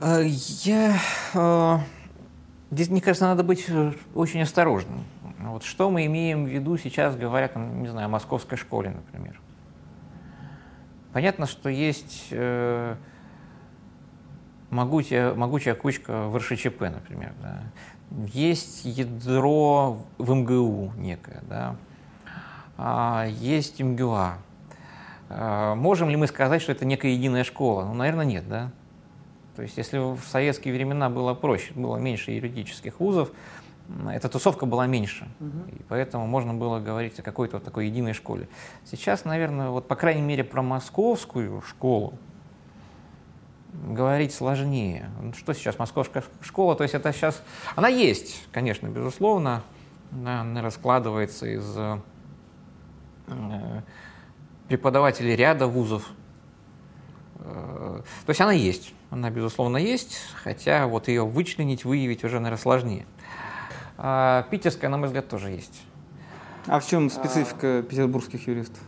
Э, 0.00 0.22
я 0.24 0.98
Здесь, 2.74 2.88
мне 2.88 3.00
кажется, 3.00 3.26
надо 3.26 3.44
быть 3.44 3.66
э, 3.68 3.92
очень 4.16 4.42
осторожным. 4.42 5.04
Вот 5.38 5.62
что 5.62 5.92
мы 5.92 6.06
имеем 6.06 6.44
в 6.44 6.48
виду 6.48 6.76
сейчас, 6.76 7.14
говоря, 7.14 7.46
там, 7.46 7.80
не 7.80 7.86
знаю, 7.86 8.06
о 8.06 8.08
московской 8.08 8.58
школе, 8.58 8.90
например. 8.90 9.40
Понятно, 11.12 11.46
что 11.46 11.68
есть 11.68 12.26
э, 12.32 12.96
могучая, 14.70 15.34
могучая 15.34 15.76
кучка 15.76 16.26
в 16.26 16.36
РШЧП, 16.36 16.80
например. 16.80 17.32
Да. 17.40 17.62
Есть 18.32 18.84
ядро 18.84 20.04
в 20.18 20.34
МГУ 20.34 20.94
некое, 20.96 21.44
да. 21.48 21.76
а, 22.76 23.24
есть 23.28 23.80
МГУА. 23.80 24.38
А, 25.28 25.76
можем 25.76 26.10
ли 26.10 26.16
мы 26.16 26.26
сказать, 26.26 26.60
что 26.60 26.72
это 26.72 26.84
некая 26.84 27.12
единая 27.12 27.44
школа? 27.44 27.84
Ну, 27.84 27.94
наверное, 27.94 28.24
нет, 28.24 28.48
да. 28.48 28.72
То 29.56 29.62
есть 29.62 29.76
если 29.76 29.98
в 29.98 30.20
советские 30.26 30.74
времена 30.74 31.08
было 31.10 31.34
проще, 31.34 31.72
было 31.74 31.96
меньше 31.96 32.32
юридических 32.32 32.98
вузов, 33.00 33.30
эта 34.10 34.28
тусовка 34.28 34.64
была 34.64 34.86
меньше, 34.86 35.28
угу. 35.40 35.58
и 35.70 35.82
поэтому 35.88 36.26
можно 36.26 36.54
было 36.54 36.80
говорить 36.80 37.18
о 37.18 37.22
какой-то 37.22 37.58
вот 37.58 37.64
такой 37.64 37.86
единой 37.86 38.14
школе. 38.14 38.48
Сейчас, 38.84 39.24
наверное, 39.26 39.68
вот 39.68 39.86
по 39.86 39.94
крайней 39.94 40.22
мере 40.22 40.42
про 40.42 40.62
московскую 40.62 41.60
школу 41.60 42.14
говорить 43.74 44.32
сложнее. 44.32 45.10
Что 45.36 45.52
сейчас 45.52 45.78
московская 45.78 46.24
школа? 46.40 46.76
То 46.76 46.82
есть 46.84 46.94
это 46.94 47.12
сейчас, 47.12 47.42
она 47.76 47.88
есть, 47.88 48.46
конечно, 48.52 48.86
безусловно, 48.86 49.62
она 50.12 50.62
раскладывается 50.62 51.46
из 51.46 51.76
э, 51.76 52.00
преподавателей 54.68 55.36
ряда 55.36 55.66
вузов. 55.66 56.08
Э, 57.40 58.00
то 58.24 58.30
есть 58.30 58.40
она 58.40 58.52
есть. 58.52 58.94
Она, 59.14 59.30
безусловно, 59.30 59.76
есть, 59.76 60.18
хотя 60.42 60.88
вот 60.88 61.06
ее 61.06 61.24
вычленить, 61.24 61.84
выявить 61.84 62.24
уже, 62.24 62.40
наверное, 62.40 62.60
сложнее. 62.60 63.06
А 63.96 64.42
питерская, 64.50 64.90
на 64.90 64.96
мой 64.96 65.06
взгляд, 65.06 65.28
тоже 65.28 65.50
есть. 65.50 65.84
А 66.66 66.80
в 66.80 66.86
чем 66.88 67.08
специфика 67.08 67.78
а... 67.78 67.82
петербургских 67.84 68.48
юристов? 68.48 68.82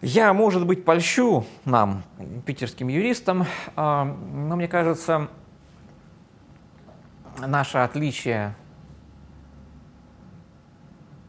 Я, 0.00 0.32
может 0.32 0.66
быть, 0.66 0.84
польщу 0.84 1.46
нам, 1.64 2.02
питерским 2.44 2.88
юристам, 2.88 3.46
а, 3.76 4.04
но 4.04 4.56
мне 4.56 4.66
кажется, 4.66 5.28
наше 7.38 7.78
отличие 7.78 8.56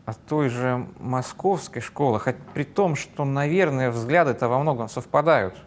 от 0.05 0.17
той 0.25 0.49
же 0.49 0.87
московской 0.97 1.83
школы, 1.83 2.19
хоть 2.19 2.37
при 2.55 2.63
том, 2.63 2.95
что, 2.95 3.25
наверное, 3.25 3.91
взгляды-то 3.91 4.47
во 4.47 4.57
многом 4.57 4.89
совпадают– 4.89 5.55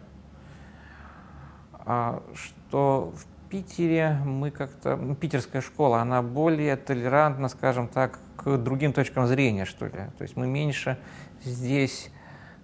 что 1.85 3.13
в 3.15 3.49
Питере 3.49 4.17
мы 4.25 4.51
как-то, 4.51 4.95
ну, 4.95 5.15
питерская 5.15 5.61
школа, 5.61 5.99
она 5.99 6.21
более 6.21 6.75
толерантна, 6.77 7.49
скажем 7.49 7.87
так, 7.87 8.19
к 8.37 8.57
другим 8.57 8.93
точкам 8.93 9.27
зрения, 9.27 9.65
что 9.65 9.85
ли. 9.85 9.91
То 10.17 10.21
есть 10.21 10.35
мы 10.35 10.47
меньше 10.47 10.97
здесь 11.43 12.09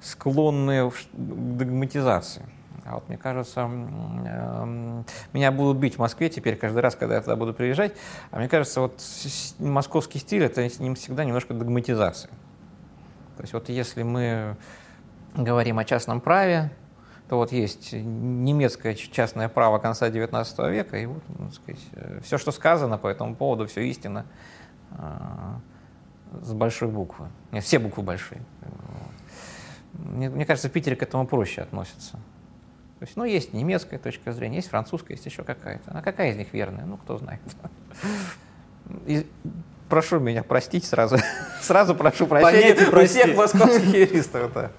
склонны 0.02 0.90
к 0.90 0.94
догматизации. 1.14 2.46
А 2.86 2.96
вот 2.96 3.10
мне 3.10 3.18
кажется, 3.18 3.62
эм, 3.62 5.06
меня 5.34 5.52
будут 5.52 5.78
бить 5.78 5.96
в 5.96 6.00
Москве 6.00 6.30
теперь 6.30 6.56
каждый 6.56 6.80
раз, 6.80 6.96
когда 6.96 7.16
я 7.16 7.22
туда 7.22 7.36
буду 7.36 7.54
приезжать. 7.54 7.94
А 8.32 8.38
мне 8.38 8.48
кажется, 8.48 8.80
вот 8.80 9.02
московский 9.60 10.20
стиль 10.20 10.44
это 10.44 10.62
с 10.62 10.78
всегда 10.78 11.26
немножко 11.26 11.54
догматизация. 11.54 12.32
То 13.36 13.44
есть 13.44 13.52
вот 13.52 13.68
если 13.68 14.04
мы 14.04 14.56
говорим 15.36 15.80
о 15.80 15.84
частном 15.84 16.22
праве, 16.22 16.72
то 17.30 17.36
вот 17.36 17.52
есть 17.52 17.92
немецкое 17.94 18.96
частное 18.96 19.50
право 19.50 19.80
конца 19.80 20.10
XIX 20.10 20.72
века, 20.72 20.98
и 20.98 21.06
вот, 21.06 21.24
ну, 21.38 21.52
сказать, 21.52 21.82
э, 21.94 22.20
все, 22.24 22.38
что 22.38 22.52
сказано 22.52 22.98
по 22.98 23.08
этому 23.08 23.36
поводу, 23.36 23.68
все 23.68 23.82
истинно 23.82 24.26
а, 24.92 25.60
с 26.42 26.54
большой 26.54 26.88
буквы. 26.88 27.28
Нет, 27.52 27.64
все 27.64 27.80
буквы 27.80 28.04
большие. 28.04 28.42
Мне, 29.94 30.30
мне 30.30 30.46
кажется, 30.46 30.70
в 30.70 30.72
Питере 30.72 30.96
к 30.96 31.04
этому 31.04 31.28
проще 31.28 31.62
относятся. 31.62 32.14
То 33.00 33.06
есть, 33.06 33.16
ну, 33.18 33.26
есть 33.26 33.54
немецкая 33.54 34.00
точка 34.00 34.32
зрения, 34.32 34.58
есть 34.58 34.70
французская, 34.70 35.14
есть 35.14 35.26
еще 35.26 35.44
какая-то. 35.44 35.92
А 35.92 36.02
какая 36.02 36.32
из 36.32 36.38
них 36.38 36.54
верная? 36.54 36.86
Ну, 36.86 36.98
кто 36.98 37.18
знает. 37.18 37.42
И 39.06 39.28
прошу 39.90 40.20
меня 40.20 40.44
простить 40.44 40.86
сразу. 40.86 41.18
сразу 41.62 41.94
прошу 41.94 42.26
прощения 42.26 42.74
у 42.74 43.06
всех 43.06 43.36
московских 43.36 43.94
юристов. 43.94 44.54
Да. 44.54 44.72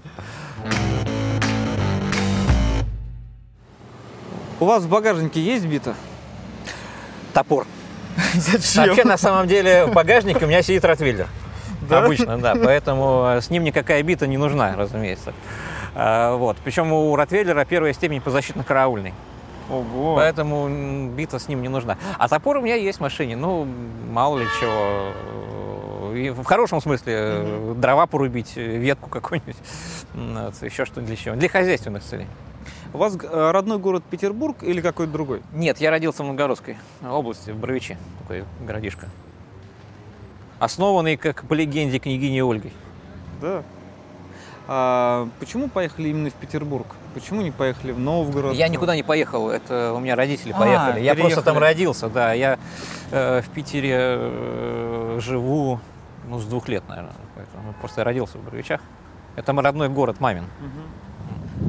У 4.60 4.64
вас 4.64 4.82
в 4.82 4.88
багажнике 4.88 5.40
есть 5.40 5.66
бита? 5.66 5.94
Топор. 7.32 7.66
Зачем? 8.34 8.88
Вообще, 8.88 9.04
на 9.04 9.16
самом 9.16 9.46
деле, 9.46 9.86
в 9.86 9.92
багажнике 9.92 10.44
у 10.44 10.48
меня 10.48 10.62
сидит 10.62 10.84
ротвейлер. 10.84 11.28
Да? 11.82 12.04
Обычно, 12.04 12.38
да. 12.38 12.54
Поэтому 12.56 13.24
э, 13.36 13.40
с 13.40 13.50
ним 13.50 13.62
никакая 13.62 14.02
бита 14.02 14.26
не 14.26 14.36
нужна, 14.36 14.74
разумеется. 14.76 15.32
А, 15.94 16.34
вот. 16.34 16.56
Причем 16.64 16.92
у 16.92 17.14
ротвейлера 17.14 17.64
первая 17.64 17.92
степень 17.92 18.20
по 18.20 18.30
защитно-караульной. 18.30 19.14
Ого. 19.70 20.16
Поэтому 20.16 21.08
бита 21.10 21.38
с 21.38 21.46
ним 21.46 21.62
не 21.62 21.68
нужна. 21.68 21.96
А 22.18 22.28
топор 22.28 22.56
у 22.56 22.60
меня 22.60 22.74
есть 22.74 22.98
в 22.98 23.00
машине. 23.00 23.36
Ну, 23.36 23.66
мало 24.10 24.38
ли 24.38 24.46
чего. 24.58 26.14
и 26.14 26.30
в 26.30 26.42
хорошем 26.44 26.80
смысле 26.80 27.14
mm-hmm. 27.14 27.74
дрова 27.76 28.06
порубить, 28.06 28.56
ветку 28.56 29.08
какую-нибудь, 29.08 29.56
еще 30.62 30.84
что-нибудь 30.84 31.06
для 31.06 31.16
чего. 31.16 31.36
Для 31.36 31.48
хозяйственных 31.48 32.02
целей. 32.02 32.26
У 32.92 32.98
вас 32.98 33.16
родной 33.22 33.78
город 33.78 34.02
Петербург 34.08 34.62
или 34.62 34.80
какой-то 34.80 35.12
другой? 35.12 35.42
Нет, 35.52 35.78
я 35.78 35.90
родился 35.90 36.22
в 36.22 36.26
Новгородской 36.26 36.76
области, 37.02 37.50
в 37.50 37.56
Боровичи, 37.56 37.98
такой 38.20 38.44
городишко. 38.66 39.08
Основанный, 40.58 41.16
как 41.16 41.44
по 41.46 41.54
легенде, 41.54 41.98
княгиней 41.98 42.42
Ольгой. 42.42 42.72
Да. 43.40 43.62
А 44.70 45.28
почему 45.38 45.68
поехали 45.68 46.08
именно 46.08 46.30
в 46.30 46.34
Петербург? 46.34 46.86
Почему 47.14 47.40
не 47.40 47.50
поехали 47.50 47.92
в 47.92 47.98
Новгород? 47.98 48.54
Я 48.54 48.68
никуда 48.68 48.96
не 48.96 49.02
поехал, 49.02 49.50
это 49.50 49.92
у 49.94 50.00
меня 50.00 50.14
родители 50.14 50.52
а, 50.52 50.58
поехали. 50.58 51.00
Я 51.00 51.14
просто 51.14 51.42
там 51.42 51.58
родился, 51.58 52.08
да. 52.08 52.32
Я 52.32 52.58
э, 53.10 53.40
в 53.40 53.48
Питере 53.48 53.96
э, 53.96 55.18
живу 55.22 55.80
ну, 56.28 56.38
с 56.38 56.44
двух 56.44 56.68
лет, 56.68 56.82
наверное. 56.88 57.14
Поэтому 57.34 57.72
просто 57.80 58.02
я 58.02 58.04
родился 58.04 58.38
в 58.38 58.44
Боровичах. 58.44 58.80
Это 59.36 59.52
мой 59.52 59.64
родной 59.64 59.88
город, 59.88 60.20
мамин. 60.20 60.44
Угу. 60.44 61.07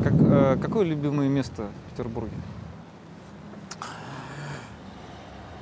Как, 0.03 0.13
э, 0.13 0.57
какое 0.61 0.85
любимое 0.85 1.27
место 1.27 1.63
в 1.63 1.91
Петербурге? 1.91 2.31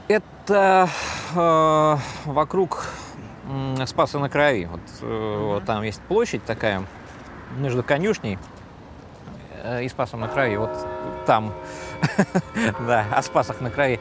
Это 0.07 0.89
э, 1.36 1.97
вокруг 2.25 2.86
э, 3.78 3.86
Спаса 3.86 4.19
на 4.19 4.30
Крови. 4.30 4.67
Вот, 4.71 4.82
э, 5.01 5.38
вот 5.53 5.65
там 5.65 5.84
есть 5.84 6.01
площадь 6.01 6.43
такая 6.45 6.84
между 7.57 7.84
конюшней 7.84 8.38
э, 9.63 9.84
и 9.84 9.89
Спасом 9.89 10.21
на 10.21 10.28
Крови. 10.28 10.55
Вот 10.55 10.71
там, 11.25 11.53
да, 12.88 13.05
о 13.11 13.21
Спасах 13.21 13.61
на 13.61 13.69
Крови. 13.69 13.99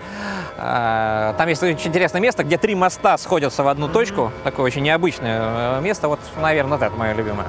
А, 0.59 1.35
там 1.39 1.49
есть 1.49 1.63
очень 1.63 1.89
интересное 1.89 2.21
место, 2.21 2.45
где 2.45 2.59
три 2.59 2.75
моста 2.75 3.19
сходятся 3.19 3.63
в 3.63 3.69
одну 3.69 3.89
точку. 3.89 4.33
Такое 4.45 4.67
очень 4.67 4.83
необычное 4.83 5.79
э, 5.79 5.81
место. 5.83 6.09
Вот, 6.09 6.21
наверное, 6.41 6.79
это 6.79 6.91
мое 6.91 7.15
любимое. 7.15 7.47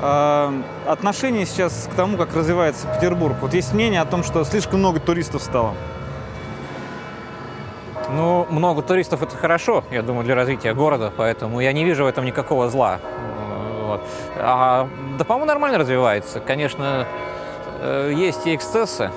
А, 0.00 0.52
отношение 0.86 1.46
сейчас 1.46 1.88
к 1.90 1.94
тому, 1.94 2.16
как 2.16 2.34
развивается 2.34 2.86
Петербург. 2.88 3.36
Вот 3.40 3.54
есть 3.54 3.72
мнение 3.72 4.00
о 4.00 4.04
том, 4.04 4.22
что 4.24 4.44
слишком 4.44 4.80
много 4.80 5.00
туристов 5.00 5.42
стало. 5.42 5.74
Ну, 8.10 8.46
много 8.50 8.82
туристов 8.82 9.22
это 9.22 9.36
хорошо, 9.36 9.82
я 9.90 10.02
думаю, 10.02 10.24
для 10.24 10.36
развития 10.36 10.74
города, 10.74 11.12
поэтому 11.16 11.60
я 11.60 11.72
не 11.72 11.84
вижу 11.84 12.04
в 12.04 12.06
этом 12.06 12.24
никакого 12.24 12.68
зла. 12.70 13.00
Вот. 13.82 14.00
А, 14.36 14.88
да, 15.18 15.24
по-моему, 15.24 15.46
нормально 15.46 15.78
развивается. 15.78 16.40
Конечно, 16.40 17.06
э, 17.80 18.12
есть 18.14 18.46
и 18.46 18.54
эксцессы, 18.54 19.10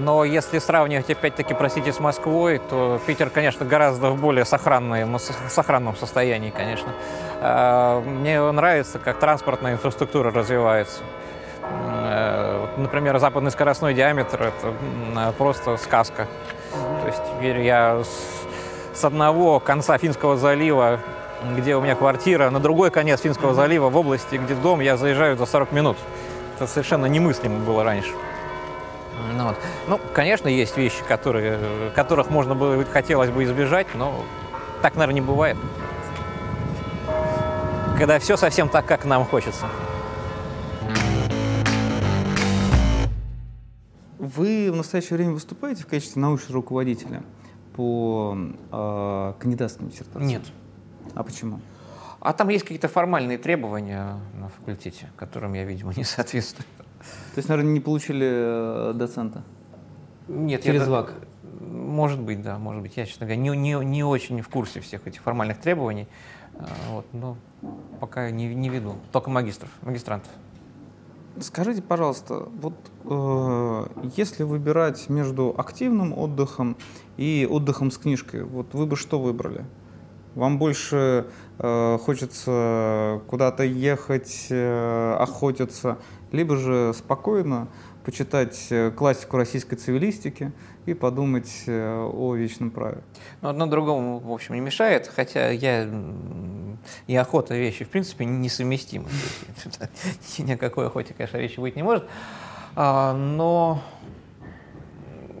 но 0.00 0.24
если 0.24 0.58
сравнивать, 0.58 1.08
опять-таки, 1.08 1.54
простите, 1.54 1.92
с 1.92 2.00
Москвой, 2.00 2.58
то 2.58 3.00
Питер, 3.06 3.30
конечно, 3.30 3.64
гораздо 3.64 4.10
в 4.10 4.20
более 4.20 4.44
сохранном 4.44 5.96
состоянии, 5.96 6.50
конечно. 6.50 6.92
А, 7.40 8.00
мне 8.00 8.40
нравится, 8.52 8.98
как 8.98 9.18
транспортная 9.18 9.72
инфраструктура 9.72 10.30
развивается. 10.30 11.00
Э, 11.62 12.66
например, 12.76 13.18
западный 13.18 13.50
скоростной 13.50 13.94
диаметр– 13.94 14.42
это 15.14 15.32
просто 15.38 15.76
сказка. 15.76 16.26
То 17.02 17.06
есть 17.06 17.20
теперь 17.34 17.60
я 17.60 18.02
с 18.94 19.04
одного 19.04 19.60
конца 19.60 19.96
Финского 19.98 20.36
залива 20.36 21.00
где 21.56 21.76
у 21.76 21.80
меня 21.80 21.94
квартира, 21.94 22.50
на 22.50 22.60
другой 22.60 22.90
конец 22.90 23.20
Финского 23.20 23.54
залива, 23.54 23.88
в 23.88 23.96
области, 23.96 24.36
где 24.36 24.54
дом, 24.54 24.80
я 24.80 24.96
заезжаю 24.96 25.36
за 25.36 25.46
40 25.46 25.72
минут. 25.72 25.96
Это 26.56 26.66
совершенно 26.66 27.06
немыслимо 27.06 27.58
было 27.60 27.84
раньше. 27.84 28.10
Ну, 29.36 29.48
вот. 29.48 29.56
ну, 29.86 30.00
конечно, 30.14 30.48
есть 30.48 30.76
вещи, 30.76 31.02
которые, 31.06 31.58
которых 31.94 32.30
можно 32.30 32.54
было, 32.54 32.84
хотелось 32.84 33.30
бы 33.30 33.44
избежать, 33.44 33.86
но 33.94 34.14
так, 34.82 34.94
наверное, 34.94 35.14
не 35.14 35.20
бывает. 35.20 35.56
Когда 38.00 38.18
все 38.18 38.38
совсем 38.38 38.70
так, 38.70 38.86
как 38.86 39.04
нам 39.04 39.26
хочется. 39.26 39.66
Вы 44.18 44.72
в 44.72 44.76
настоящее 44.76 45.18
время 45.18 45.32
выступаете 45.32 45.82
в 45.82 45.86
качестве 45.86 46.22
научного 46.22 46.54
руководителя 46.54 47.22
по 47.76 48.38
э, 48.72 49.32
кандидатским 49.38 49.90
диссертациям? 49.90 50.26
Нет. 50.26 50.42
А 51.14 51.22
почему? 51.22 51.60
А 52.20 52.32
там 52.32 52.48
есть 52.48 52.64
какие-то 52.64 52.88
формальные 52.88 53.36
требования 53.36 54.18
на 54.32 54.48
факультете, 54.48 55.10
которым 55.16 55.52
я, 55.52 55.64
видимо, 55.64 55.92
не 55.94 56.04
соответствую. 56.04 56.64
То 57.34 57.36
есть, 57.36 57.50
наверное, 57.50 57.74
не 57.74 57.80
получили 57.80 58.26
э, 58.26 58.92
доцента? 58.94 59.42
Нет. 60.26 60.62
Через 60.62 60.84
я, 60.84 60.90
ВАК? 60.90 61.12
Может 61.60 62.20
быть, 62.20 62.40
да, 62.40 62.56
может 62.56 62.80
быть. 62.80 62.96
Я, 62.96 63.04
честно 63.04 63.26
говоря, 63.26 63.42
не, 63.42 63.50
не, 63.50 63.84
не 63.84 64.04
очень 64.04 64.40
в 64.40 64.48
курсе 64.48 64.80
всех 64.80 65.06
этих 65.06 65.20
формальных 65.20 65.60
требований. 65.60 66.08
Э, 66.60 66.66
вот, 66.90 67.06
но 67.12 67.36
пока 68.00 68.30
не, 68.30 68.54
не 68.54 68.68
веду. 68.68 68.94
Только 69.12 69.30
магистров, 69.30 69.70
магистрантов. 69.82 70.30
Скажите, 71.38 71.80
пожалуйста, 71.80 72.48
вот 72.60 72.74
э, 73.04 73.86
если 74.16 74.42
выбирать 74.42 75.08
между 75.08 75.54
активным 75.56 76.16
отдыхом 76.16 76.76
и 77.16 77.46
отдыхом 77.50 77.90
с 77.90 77.98
книжкой, 77.98 78.44
вот 78.44 78.74
вы 78.74 78.86
бы 78.86 78.96
что 78.96 79.20
выбрали? 79.20 79.64
Вам 80.34 80.58
больше 80.58 81.26
э, 81.58 81.98
хочется 82.04 83.20
куда-то 83.26 83.64
ехать, 83.64 84.46
э, 84.50 85.16
охотиться, 85.18 85.98
либо 86.30 86.56
же 86.56 86.92
спокойно 86.96 87.68
почитать 88.04 88.66
э, 88.70 88.90
классику 88.90 89.36
российской 89.36 89.76
цивилистики 89.76 90.52
и 90.86 90.94
подумать 90.94 91.64
э, 91.66 92.10
о 92.12 92.34
вечном 92.34 92.70
праве. 92.70 93.02
Ну, 93.42 93.48
одно 93.48 93.66
другому, 93.66 94.18
в 94.18 94.32
общем, 94.32 94.54
не 94.54 94.60
мешает, 94.60 95.10
хотя 95.14 95.50
я 95.50 95.88
и 97.06 97.16
охота 97.16 97.54
вещи, 97.54 97.84
в 97.84 97.88
принципе, 97.88 98.24
несовместимы. 98.24 99.08
Ни 100.38 100.52
о 100.52 100.56
какой 100.56 100.86
охоте, 100.86 101.14
конечно, 101.14 101.36
речи 101.36 101.60
быть 101.60 101.76
не 101.76 101.82
может. 101.82 102.04
А, 102.76 103.14
но 103.14 103.82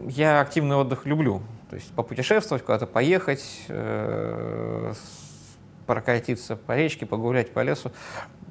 я 0.06 0.40
активный 0.40 0.76
отдых 0.76 1.06
люблю. 1.06 1.42
То 1.70 1.76
есть 1.76 1.92
попутешествовать, 1.92 2.64
куда-то 2.64 2.86
поехать, 2.86 3.44
э, 3.68 4.92
прокатиться 5.86 6.56
по 6.56 6.76
речке, 6.76 7.06
погулять 7.06 7.52
по 7.52 7.60
лесу. 7.60 7.92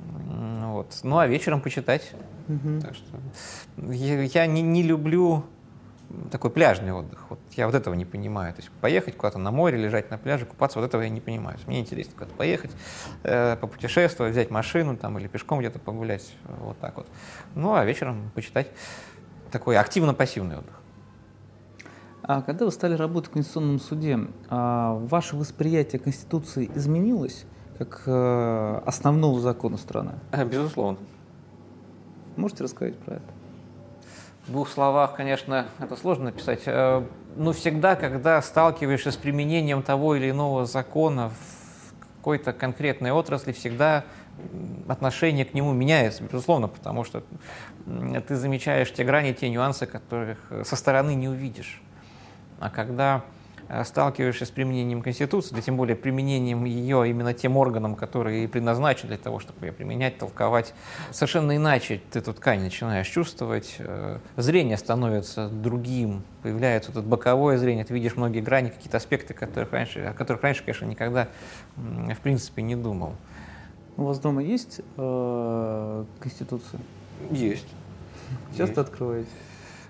Вот. 0.10 1.00
Ну 1.04 1.18
а 1.18 1.28
вечером 1.28 1.62
почитать. 1.62 2.14
Угу. 2.48 2.82
Так 2.82 2.96
что 2.96 3.18
я, 3.92 4.22
я 4.24 4.46
не, 4.46 4.62
не 4.62 4.84
люблю 4.84 5.46
такой 6.32 6.50
пляжный 6.50 6.92
отдых. 6.92 7.26
Вот 7.30 7.40
я 7.52 7.66
вот 7.66 7.76
этого 7.76 7.94
не 7.94 8.06
понимаю. 8.06 8.54
То 8.54 8.62
есть 8.62 8.72
поехать 8.82 9.16
куда-то 9.16 9.38
на 9.38 9.52
море, 9.52 9.78
лежать 9.78 10.10
на 10.10 10.18
пляже, 10.18 10.46
купаться, 10.46 10.80
вот 10.80 10.86
этого 10.86 11.02
я 11.02 11.10
не 11.10 11.22
понимаю. 11.22 11.58
Мне 11.68 11.80
интересно 11.80 12.14
куда-то 12.14 12.34
поехать, 12.36 12.72
э, 13.24 13.56
попутешествовать, 13.58 14.34
взять 14.34 14.50
машину 14.50 14.98
там 14.98 15.18
или 15.20 15.28
пешком 15.28 15.60
где-то 15.60 15.80
погулять, 15.80 16.34
вот 16.60 16.78
так 16.80 16.98
вот. 16.98 17.08
Ну 17.56 17.76
а 17.76 17.86
вечером 17.86 18.32
почитать. 18.34 18.72
Такой 19.52 19.78
активно-пассивный 19.78 20.58
отдых. 20.58 20.80
А 22.22 22.44
когда 22.44 22.66
вы 22.66 22.72
стали 22.72 22.94
работать 22.94 23.32
в 23.32 23.34
Конституционном 23.34 23.80
суде, 23.80 24.20
а, 24.50 24.94
ваше 24.94 25.36
восприятие 25.36 26.00
Конституции 26.00 26.70
изменилось 26.76 27.46
как 27.80 28.04
э, 28.08 28.82
основного 28.86 29.40
закона 29.40 29.78
страны? 29.78 30.12
Безусловно. 30.46 30.98
Можете 32.36 32.66
рассказать 32.66 32.98
про 32.98 33.16
это? 33.16 33.24
В 34.48 34.52
двух 34.52 34.70
словах, 34.70 35.16
конечно, 35.16 35.68
это 35.80 35.96
сложно 35.96 36.26
написать. 36.26 36.64
Э, 36.66 37.06
но 37.38 37.54
всегда, 37.54 37.96
когда 37.96 38.42
сталкиваешься 38.42 39.12
с 39.12 39.16
применением 39.16 39.82
того 39.82 40.16
или 40.16 40.30
иного 40.30 40.66
закона 40.66 41.30
в 41.30 41.94
какой-то 42.18 42.52
конкретной 42.52 43.12
отрасли, 43.12 43.54
всегда 43.54 44.04
отношение 44.90 45.46
к 45.46 45.54
нему 45.54 45.72
меняется, 45.72 46.24
безусловно, 46.24 46.68
потому 46.68 47.06
что 47.06 47.24
ты 48.28 48.36
замечаешь 48.36 48.92
те 48.92 49.06
грани, 49.06 49.32
те 49.32 49.50
нюансы, 49.50 49.86
которых 49.86 50.38
со 50.66 50.76
стороны 50.76 51.16
не 51.16 51.30
увидишь. 51.30 51.82
А 52.60 52.70
когда 52.70 53.22
э, 53.22 53.39
сталкиваешься 53.84 54.46
с 54.46 54.50
применением 54.50 55.02
Конституции, 55.02 55.54
да 55.54 55.62
тем 55.62 55.78
более 55.78 55.96
применением 55.96 56.66
ее 56.66 57.10
именно 57.10 57.34
тем 57.34 57.58
органам, 57.58 57.96
которые 57.96 58.48
предназначены 58.48 59.10
для 59.10 59.18
того, 59.18 59.40
чтобы 59.40 59.68
ее 59.68 59.72
применять, 59.72 60.18
толковать, 60.18 60.74
совершенно 61.12 61.56
иначе 61.56 62.02
ты 62.12 62.20
эту 62.20 62.34
ткань 62.34 62.62
начинаешь 62.62 63.08
чувствовать, 63.08 63.76
э, 63.80 64.20
зрение 64.38 64.78
становится 64.78 65.50
другим, 65.50 66.24
появляется 66.42 66.92
тут 66.92 67.06
боковое 67.06 67.58
зрение, 67.58 67.86
ты 67.86 67.94
видишь 67.94 68.16
многие 68.16 68.42
грани, 68.42 68.70
какие-то 68.70 68.98
аспекты, 68.98 69.34
которых 69.34 69.72
раньше, 69.72 70.00
о 70.00 70.14
которых 70.14 70.42
раньше, 70.44 70.64
конечно, 70.64 70.86
никогда 70.86 71.28
в 71.76 72.20
принципе 72.22 72.62
не 72.62 72.76
думал. 72.76 73.16
У 73.98 74.04
вас 74.04 74.20
дома 74.20 74.42
есть 74.42 74.82
э, 74.98 76.06
Конституция? 76.20 76.80
Есть. 77.32 77.68
Часто 78.52 78.64
есть. 78.64 78.78
открываете? 78.78 79.30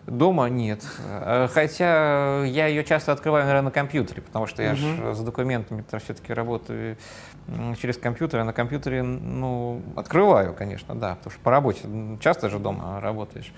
Дома 0.10 0.48
нет. 0.48 0.84
Э, 1.08 1.48
хотя 1.52 2.44
я 2.46 2.68
ее 2.68 2.84
часто 2.84 3.12
открываю, 3.12 3.46
наверное, 3.46 3.66
на 3.66 3.72
компьютере, 3.72 4.22
потому 4.22 4.48
что 4.48 4.64
я 4.64 4.72
угу. 4.72 4.78
же 4.78 5.16
с 5.16 5.20
документами 5.20 5.84
все-таки 6.04 6.34
работаю 6.34 6.98
через 7.82 7.98
компьютер, 7.98 8.42
а 8.42 8.44
на 8.44 8.54
компьютере, 8.54 9.04
ну, 9.04 9.82
открываю, 9.96 10.54
конечно, 10.54 10.96
да, 10.96 11.16
потому 11.16 11.32
что 11.32 11.42
по 11.42 11.52
работе 11.52 11.82
часто 12.20 12.50
же 12.50 12.60
дома 12.60 13.00
работаешь. 13.02 13.52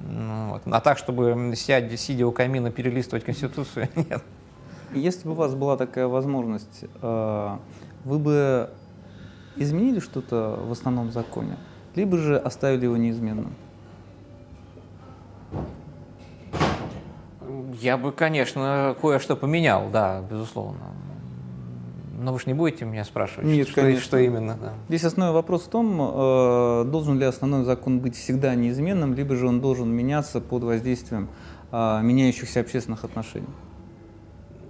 Ну, 0.00 0.50
вот. 0.50 0.62
А 0.66 0.80
так, 0.80 0.98
чтобы 0.98 1.52
сядь, 1.56 1.98
сидя 1.98 2.26
у 2.26 2.32
камина, 2.32 2.70
перелистывать 2.70 3.24
Конституцию, 3.24 3.88
нет. 3.96 4.22
Если 4.92 5.24
бы 5.24 5.32
у 5.32 5.36
вас 5.36 5.54
была 5.54 5.76
такая 5.76 6.06
возможность, 6.06 6.84
э, 7.02 7.56
вы 8.04 8.18
бы 8.18 8.70
изменили 9.56 10.00
что-то 10.00 10.58
в 10.64 10.72
основном 10.72 11.10
законе, 11.10 11.56
либо 11.94 12.16
же 12.16 12.38
оставили 12.38 12.84
его 12.84 12.96
неизменным? 12.96 13.54
Я 17.80 17.96
бы, 17.96 18.12
конечно, 18.12 18.96
кое-что 19.00 19.36
поменял, 19.36 19.88
да, 19.90 20.22
безусловно. 20.28 20.80
Но 22.20 22.32
вы 22.32 22.40
же 22.40 22.46
не 22.46 22.54
будете 22.54 22.84
меня 22.84 23.04
спрашивать, 23.04 23.46
Нет, 23.46 23.68
что, 23.68 23.82
конечно. 23.82 24.02
что 24.02 24.18
именно. 24.18 24.58
Да. 24.60 24.72
Здесь 24.88 25.04
основной 25.04 25.32
вопрос 25.32 25.62
в 25.62 25.68
том, 25.68 26.00
э, 26.00 26.84
должен 26.86 27.16
ли 27.16 27.24
основной 27.24 27.64
закон 27.64 28.00
быть 28.00 28.16
всегда 28.16 28.56
неизменным, 28.56 29.14
либо 29.14 29.36
же 29.36 29.46
он 29.46 29.60
должен 29.60 29.88
меняться 29.88 30.40
под 30.40 30.64
воздействием 30.64 31.28
э, 31.70 32.00
меняющихся 32.02 32.60
общественных 32.60 33.04
отношений. 33.04 33.46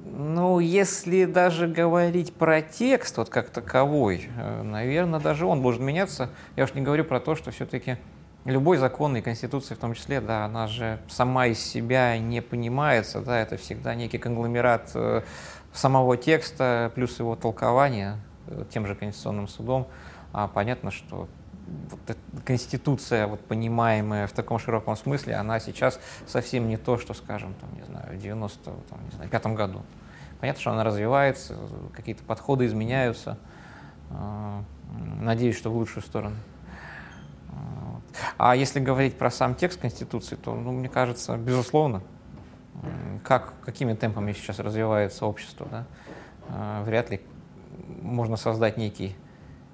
Ну, 0.05 0.59
если 0.59 1.25
даже 1.25 1.69
говорить 1.69 2.35
про 2.35 2.61
текст 2.61 3.17
вот 3.17 3.31
как 3.31 3.49
таковой, 3.49 4.29
э, 4.37 4.63
наверное, 4.63 5.21
даже 5.21 5.47
он 5.47 5.63
должен 5.63 5.85
меняться. 5.85 6.29
Я 6.57 6.65
уж 6.65 6.75
не 6.75 6.83
говорю 6.83 7.05
про 7.05 7.19
то, 7.19 7.35
что 7.35 7.51
все-таки 7.51 7.97
любой 8.45 8.79
закон 8.79 9.17
и 9.17 9.21
конституция 9.21 9.77
в 9.77 9.79
том 9.79 9.95
числе, 9.95 10.21
да, 10.21 10.45
она 10.45 10.67
же 10.67 10.99
сама 11.09 11.47
из 11.47 11.61
себя 11.61 12.19
не 12.19 12.41
понимается, 12.41 13.21
да, 13.21 13.39
это 13.39 13.57
всегда 13.57 13.95
некий 13.95 14.19
конгломерат 14.19 14.91
э, 14.95 15.23
самого 15.73 16.17
текста 16.17 16.93
плюс 16.95 17.19
его 17.19 17.37
толкования 17.37 18.19
э, 18.47 18.65
тем 18.71 18.87
же 18.87 18.95
конституционным 18.95 19.49
судом. 19.49 19.87
А 20.33 20.49
понятно, 20.49 20.91
что 20.91 21.29
вот 21.91 22.17
конституция, 22.45 23.27
вот 23.27 23.41
понимаемая 23.41 24.27
в 24.27 24.33
таком 24.33 24.59
широком 24.59 24.97
смысле, 24.97 25.35
она 25.35 25.61
сейчас 25.61 26.01
совсем 26.27 26.69
не 26.69 26.77
то, 26.77 26.97
что, 26.97 27.15
скажем, 27.15 27.55
там, 27.55 27.75
не 27.75 27.85
знаю, 27.85 28.17
в 28.17 28.19
90, 28.19 28.65
там, 28.65 29.05
не 29.05 29.11
знаю, 29.11 29.31
пятом 29.31 29.55
году. 29.55 29.83
Понятно, 30.41 30.61
что 30.61 30.71
она 30.71 30.85
развивается, 30.85 31.57
какие-то 31.95 32.23
подходы 32.23 32.67
изменяются. 32.67 33.39
Э, 34.11 34.63
Надеюсь, 35.21 35.57
что 35.57 35.71
в 35.71 35.77
лучшую 35.77 36.03
сторону. 36.03 36.37
А 38.37 38.57
если 38.57 38.81
говорить 38.81 39.17
про 39.19 39.31
сам 39.31 39.55
текст 39.55 39.81
Конституции, 39.81 40.37
то, 40.37 40.55
ну, 40.55 40.73
мне 40.73 40.89
кажется, 40.89 41.37
безусловно, 41.37 42.03
как, 43.25 43.55
какими 43.65 43.95
темпами 43.95 44.33
сейчас 44.33 44.59
развивается 44.59 45.27
общество, 45.27 45.67
да, 45.71 45.87
э, 46.49 46.83
вряд 46.85 47.11
ли 47.11 47.21
можно 48.03 48.37
создать 48.37 48.77
некий 48.77 49.17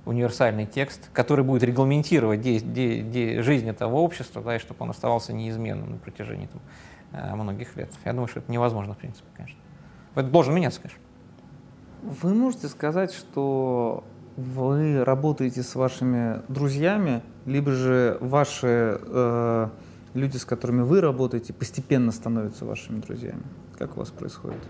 универсальный 0.06 0.66
текст, 0.66 1.08
который 1.12 1.44
будет 1.44 1.62
регламентировать 1.62 2.40
де- 2.40 2.60
де- 2.60 3.00
де- 3.02 3.42
жизнь 3.42 3.68
этого 3.68 3.96
общества, 3.96 4.42
да, 4.42 4.56
и 4.56 4.58
чтобы 4.58 4.82
он 4.84 4.90
оставался 4.90 5.32
неизменным 5.32 5.92
на 5.92 5.96
протяжении 5.98 6.46
там, 6.46 6.60
э, 7.12 7.34
многих 7.34 7.76
лет. 7.76 7.90
Я 8.04 8.12
думаю, 8.12 8.28
что 8.28 8.40
это 8.40 8.50
невозможно, 8.50 8.94
в 8.94 8.98
принципе, 8.98 9.26
конечно. 9.36 9.58
Это 10.14 10.28
должен 10.28 10.54
меняться, 10.54 10.80
конечно. 10.80 11.00
Вы 12.02 12.34
можете 12.34 12.68
сказать, 12.68 13.12
что 13.14 14.04
вы 14.36 15.04
работаете 15.04 15.62
с 15.62 15.74
вашими 15.74 16.42
друзьями, 16.48 17.22
либо 17.46 17.72
же 17.72 18.18
ваши 18.20 18.98
э, 19.00 19.68
люди, 20.14 20.36
с 20.36 20.44
которыми 20.44 20.82
вы 20.82 21.00
работаете, 21.00 21.52
постепенно 21.52 22.10
становятся 22.12 22.64
вашими 22.64 23.00
друзьями? 23.00 23.42
Как 23.78 23.96
у 23.96 24.00
вас 24.00 24.10
происходит? 24.10 24.60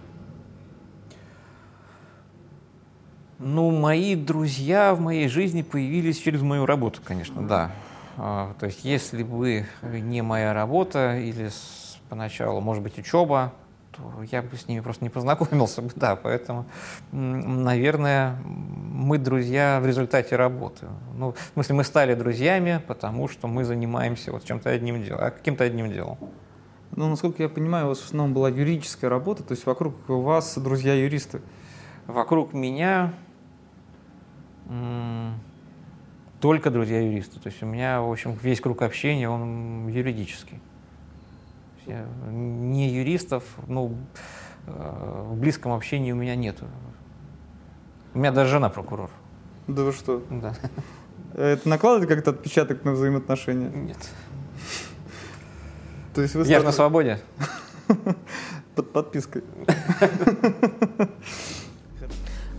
Ну, 3.39 3.71
мои 3.71 4.15
друзья 4.15 4.95
в 4.95 5.01
моей 5.01 5.29
жизни 5.29 5.63
появились 5.63 6.19
через 6.19 6.41
мою 6.43 6.67
работу, 6.67 7.01
конечно, 7.05 7.47
да. 7.47 7.73
А, 8.17 8.55
То 8.61 8.67
есть, 8.67 8.85
если 8.85 9.23
бы 9.25 9.67
не 9.83 10.23
моя 10.23 10.53
работа 10.55 11.19
или 11.19 11.49
с- 11.49 11.99
поначалу, 12.09 12.61
может 12.61 12.83
быть, 12.83 12.97
учеба, 12.99 13.53
то 13.97 14.23
я 14.31 14.43
бы 14.43 14.57
с 14.57 14.69
ними 14.69 14.81
просто 14.81 15.05
не 15.05 15.11
познакомился 15.11 15.83
бы, 15.83 15.91
да. 15.97 16.17
Поэтому, 16.17 16.67
наверное, 17.13 18.37
мы 18.45 19.19
друзья 19.19 19.81
в 19.83 19.87
результате 19.87 20.37
работы. 20.37 20.87
Ну, 21.15 21.33
в 21.33 21.53
смысле, 21.55 21.75
мы 21.77 21.85
стали 21.85 22.15
друзьями, 22.15 22.83
потому 22.87 23.29
что 23.29 23.49
мы 23.49 23.65
занимаемся 23.65 24.33
вот 24.33 24.45
чем-то 24.45 24.71
одним 24.71 25.03
делом, 25.03 25.21
а 25.23 25.31
каким-то 25.31 25.65
одним 25.65 25.91
делом. 25.91 26.19
Ну, 26.97 27.09
насколько 27.09 27.43
я 27.43 27.49
понимаю, 27.49 27.87
у 27.87 27.89
вас 27.89 27.99
в 27.99 28.07
основном 28.07 28.35
была 28.35 28.49
юридическая 28.49 29.11
работа, 29.11 29.43
то 29.43 29.53
есть 29.53 29.67
вокруг 29.67 29.95
вас 30.09 30.57
друзья-юристы. 30.59 31.41
Вокруг 32.07 32.53
меня 32.53 33.13
только 36.41 36.71
друзья-юристы. 36.71 37.41
То 37.41 37.49
есть 37.49 37.63
у 37.63 37.67
меня, 37.67 38.03
в 38.03 38.11
общем, 38.11 38.39
весь 38.43 38.61
круг 38.61 38.83
общения, 38.83 39.29
он 39.29 39.89
юридический. 39.89 40.61
Я- 41.87 42.07
Не 42.31 42.89
юристов, 42.91 43.45
ну, 43.67 43.97
э, 44.67 45.27
в 45.31 45.37
близком 45.37 45.73
общении 45.73 46.13
у 46.13 46.17
меня 46.17 46.37
нету. 46.37 46.67
У 48.15 48.19
меня 48.19 48.33
даже 48.33 48.51
жена 48.51 48.69
прокурор. 48.71 49.11
Да 49.67 49.83
вы 49.83 49.93
что? 49.93 50.23
Да. 50.31 50.55
Это 51.35 51.69
накладывает 51.69 52.09
как-то 52.09 52.31
отпечаток 52.31 52.85
на 52.85 52.93
взаимоотношения? 52.93 53.69
Нет. 53.69 53.99
То 56.15 56.23
есть 56.23 56.35
вы 56.35 56.47
Я 56.47 56.61
же 56.61 56.65
на 56.67 56.73
свободе. 56.73 57.21
под 58.77 58.93
подпиской. 58.93 59.43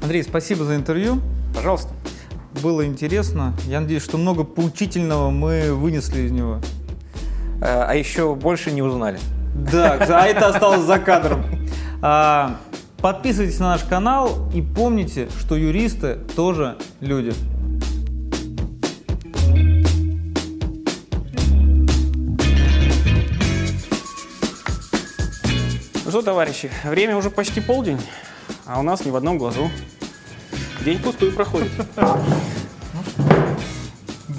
Андрей, 0.01 0.23
спасибо 0.23 0.65
за 0.65 0.75
интервью. 0.75 1.21
Пожалуйста. 1.53 1.91
Было 2.61 2.85
интересно. 2.85 3.53
Я 3.65 3.81
надеюсь, 3.81 4.03
что 4.03 4.17
много 4.17 4.43
поучительного 4.43 5.29
мы 5.29 5.73
вынесли 5.73 6.21
из 6.21 6.31
него. 6.31 6.59
Э, 7.61 7.85
А 7.87 7.95
еще 7.95 8.35
больше 8.35 8.71
не 8.71 8.81
узнали. 8.81 9.19
Да, 9.55 9.93
а 9.93 10.25
это 10.25 10.47
осталось 10.47 10.81
за 10.81 10.99
кадром. 10.99 11.45
А, 12.01 12.57
Подписывайтесь 13.05 13.59
на 13.59 13.69
наш 13.73 13.83
канал 13.83 14.49
и 14.53 14.61
помните, 14.63 15.27
что 15.39 15.55
юристы 15.55 16.17
тоже 16.35 16.75
люди. 17.01 17.33
Ну 26.03 26.11
что, 26.11 26.21
товарищи, 26.21 26.69
время 26.83 27.17
уже 27.17 27.29
почти 27.29 27.61
полдень, 27.61 27.99
а 28.65 28.79
у 28.79 28.83
нас 28.83 29.05
ни 29.05 29.11
в 29.11 29.15
одном 29.15 29.37
глазу. 29.37 29.69
День 30.83 30.99
пустую 30.99 31.31
проходит. 31.33 31.71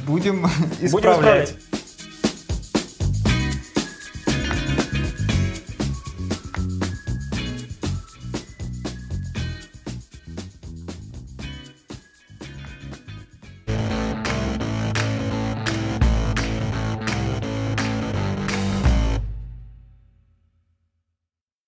Будем 0.07 0.43
Будем 0.43 0.47
исправлять. 0.81 1.57